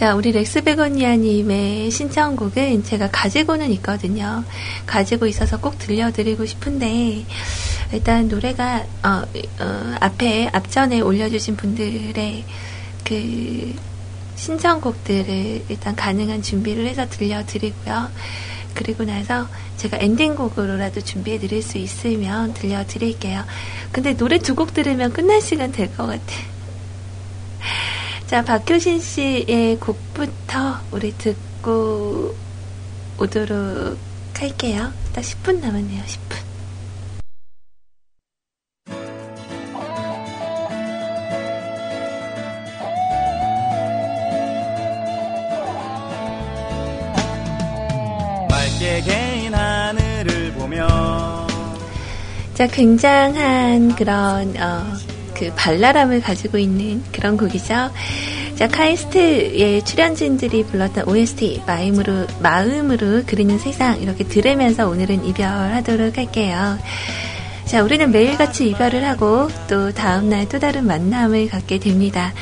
자, 0.00 0.14
우리 0.14 0.32
렉스베거니아님의 0.32 1.90
신청곡은 1.90 2.84
제가 2.84 3.10
가지고는 3.12 3.70
있거든요. 3.72 4.42
가지고 4.86 5.26
있어서 5.26 5.60
꼭 5.60 5.78
들려드리고 5.78 6.46
싶은데, 6.46 7.26
일단 7.92 8.26
노래가, 8.26 8.86
어, 9.02 9.22
어, 9.60 9.94
앞에, 10.00 10.48
앞전에 10.54 11.00
올려주신 11.02 11.54
분들의 11.56 12.44
그, 13.04 13.74
신청곡들을 14.36 15.64
일단 15.68 15.94
가능한 15.94 16.40
준비를 16.40 16.86
해서 16.86 17.06
들려드리고요. 17.06 18.08
그리고 18.72 19.04
나서 19.04 19.48
제가 19.76 19.98
엔딩곡으로라도 20.00 21.02
준비해 21.02 21.38
드릴 21.38 21.62
수 21.62 21.76
있으면 21.76 22.54
들려드릴게요. 22.54 23.44
근데 23.92 24.16
노래 24.16 24.38
두 24.38 24.54
곡 24.54 24.72
들으면 24.72 25.12
끝날 25.12 25.42
시간 25.42 25.72
될 25.72 25.94
것 25.94 26.06
같아. 26.06 26.50
자, 28.30 28.44
박효신 28.44 29.00
씨의 29.00 29.80
곡부터 29.80 30.82
우리 30.92 31.10
듣고 31.18 32.32
오도록 33.18 33.98
할게요. 34.36 34.92
딱 35.12 35.20
10분 35.20 35.58
남았네요, 35.58 36.00
10분. 36.04 36.38
개인 49.04 49.54
하늘을 49.54 50.52
보며 50.52 50.86
자 52.52 52.66
굉장한 52.66 53.96
그런 53.96 54.54
어, 54.58 55.19
그 55.40 55.50
발랄함을 55.56 56.20
가지고 56.20 56.58
있는 56.58 57.02
그런 57.12 57.38
곡이죠. 57.38 57.90
자 58.56 58.68
카이스트의 58.68 59.82
출연진들이 59.86 60.64
불렀던 60.64 61.08
OST 61.08 61.62
마음으로 61.66 62.26
마음으로 62.40 63.22
그리는 63.26 63.58
세상 63.58 63.98
이렇게 64.02 64.24
들으면서 64.24 64.86
오늘은 64.86 65.24
이별하도록 65.24 66.18
할게요. 66.18 66.78
자, 67.64 67.84
우리는 67.84 68.10
매일같이 68.10 68.68
이별을 68.70 69.06
하고 69.06 69.48
또 69.68 69.92
다음날 69.92 70.48
또 70.48 70.58
다른 70.58 70.86
만남을 70.88 71.48
갖게 71.48 71.78
됩니다. 71.78 72.34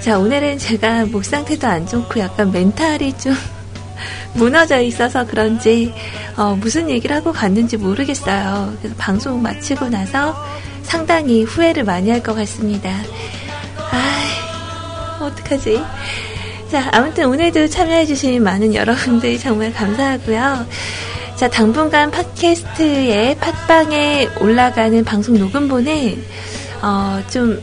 자, 0.00 0.18
오늘은 0.18 0.58
제가 0.58 1.06
목 1.06 1.24
상태도 1.24 1.66
안 1.66 1.86
좋고 1.86 2.20
약간 2.20 2.52
멘탈이 2.52 3.16
좀 3.16 3.32
무너져 4.36 4.80
있어서 4.80 5.26
그런지 5.26 5.94
어, 6.36 6.54
무슨 6.56 6.90
얘기를 6.90 7.16
하고 7.16 7.32
갔는지 7.32 7.78
모르겠어요. 7.78 8.76
그래서 8.78 8.94
방송 8.98 9.40
마치고 9.40 9.88
나서 9.88 10.36
상당히 10.86 11.42
후회를 11.42 11.84
많이 11.84 12.10
할 12.10 12.22
것 12.22 12.34
같습니다. 12.34 12.90
아, 13.90 15.18
어떡하지? 15.20 15.82
자, 16.70 16.88
아무튼 16.92 17.26
오늘도 17.26 17.68
참여해주신 17.68 18.42
많은 18.42 18.74
여러분들 18.74 19.38
정말 19.38 19.72
감사하고요. 19.72 20.66
자, 21.36 21.50
당분간 21.50 22.10
팟캐스트의 22.10 23.36
팟빵에 23.38 24.30
올라가는 24.40 25.04
방송 25.04 25.38
녹음본은, 25.38 26.24
어, 26.82 27.22
좀, 27.30 27.60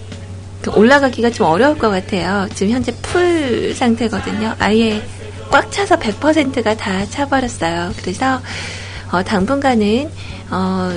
올라가기가 0.75 1.31
좀 1.31 1.47
어려울 1.47 1.77
것 1.77 1.89
같아요. 1.89 2.47
지금 2.53 2.71
현재 2.73 2.93
풀 3.01 3.73
상태거든요. 3.75 4.55
아예 4.59 5.01
꽉 5.51 5.69
차서 5.71 5.97
100%가 5.97 6.75
다 6.75 7.05
차버렸어요. 7.09 7.91
그래서 8.01 8.39
어, 9.11 9.21
당분간은 9.23 10.09
어, 10.49 10.91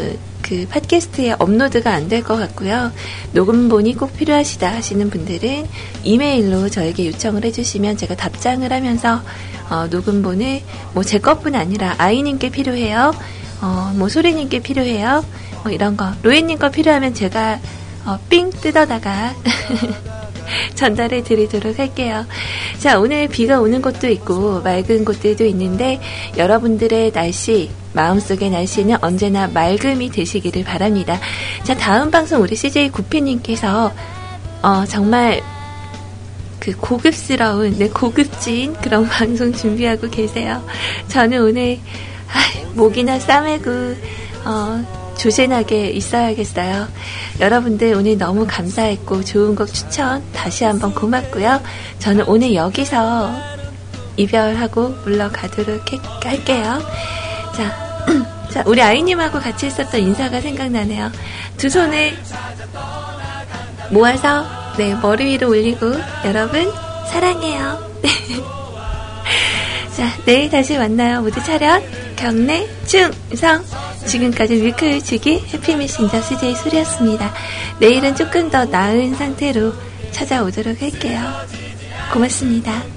그 0.49 0.67
팟캐스트에 0.69 1.37
업로드가 1.39 1.93
안 1.93 2.09
될 2.09 2.23
것 2.23 2.37
같고요. 2.37 2.93
녹음본이 3.33 3.97
꼭 3.97 4.17
필요하시다 4.17 4.73
하시는 4.73 5.11
분들은 5.11 5.67
이메일로 6.05 6.69
저에게 6.69 7.07
요청을 7.09 7.45
해주시면 7.45 7.97
제가 7.97 8.15
답장을 8.17 8.71
하면서 8.73 9.23
어, 9.71 9.87
녹음본을 9.91 10.63
뭐 10.95 11.03
제 11.03 11.19
것뿐 11.19 11.55
아니라 11.57 11.95
아이님께 11.99 12.51
필요해요. 12.51 13.13
어, 13.61 13.93
뭐 13.97 14.09
소리님께 14.09 14.61
필요해요. 14.61 15.25
뭐 15.65 15.73
이런 15.73 15.97
거 15.97 16.13
로이님 16.23 16.59
거 16.59 16.71
필요하면 16.71 17.15
제가 17.15 17.59
어, 18.05 18.19
삥 18.29 18.51
뜯어다가 18.51 19.35
전달해 20.75 21.23
드리도록 21.23 21.79
할게요. 21.79 22.27
자, 22.79 22.99
오늘 22.99 23.29
비가 23.29 23.61
오는 23.61 23.81
곳도 23.83 24.09
있고 24.09 24.61
맑은 24.63 25.05
곳들도 25.05 25.45
있는데 25.47 26.01
여러분들의 26.37 27.13
날씨, 27.13 27.71
마음속의 27.93 28.51
날씨는 28.51 28.97
언제나 29.01 29.49
맑음이 29.49 30.11
되시기를 30.11 30.65
바랍니다. 30.65 31.19
자, 31.65 31.75
다음 31.75 32.11
방송 32.11 32.43
우리 32.43 32.55
CJ 32.57 32.91
구피님께서 32.91 33.93
어, 34.63 34.85
정말 34.87 35.43
그 36.67 36.77
고급스러운, 36.77 37.79
네, 37.79 37.89
고급진 37.89 38.75
그런 38.75 39.07
방송 39.09 39.53
준비하고 39.53 40.11
계세요. 40.11 40.61
저는 41.07 41.41
오늘, 41.41 41.79
아, 42.29 42.75
목이나 42.75 43.21
싸매고, 43.21 43.71
어, 44.45 45.06
조신하게 45.19 45.91
있어야겠어요. 45.91 46.89
여러분들 47.41 47.95
오늘 47.95 48.19
너무 48.19 48.47
감사했고 48.47 49.25
좋은 49.25 49.55
곡 49.55 49.73
추천 49.73 50.23
다시 50.33 50.65
한번 50.65 50.95
고맙고요. 50.95 51.61
저는 51.99 52.25
오늘 52.27 52.55
여기서 52.55 53.31
이별하고 54.17 54.89
물러가도록 55.05 55.83
할게요. 56.25 56.81
자, 57.55 57.97
자, 58.51 58.63
우리 58.67 58.81
아이님하고 58.83 59.41
같이 59.41 59.67
있었던 59.67 60.01
인사가 60.01 60.41
생각나네요. 60.41 61.11
두 61.57 61.69
손을 61.69 62.17
모아서 63.91 64.45
네, 64.77 64.95
머리 64.95 65.27
위로 65.27 65.49
올리고 65.49 65.93
여러분 66.25 66.71
사랑해요. 67.11 67.87
자, 69.97 70.13
내일 70.27 70.51
다시 70.51 70.77
만나요. 70.77 71.23
모두 71.23 71.43
차렷, 71.43 71.83
경례, 72.17 72.69
충성. 72.85 73.65
지금까지 74.07 74.57
뮤클주기 74.57 75.45
해피메신저 75.53 76.23
CJ 76.23 76.55
소리였습니다. 76.55 77.33
내일은 77.81 78.15
조금 78.15 78.51
더 78.51 78.65
나은 78.65 79.15
상태로 79.15 79.73
찾아오도록 80.13 80.81
할게요. 80.81 81.21
고맙습니다. 82.13 82.96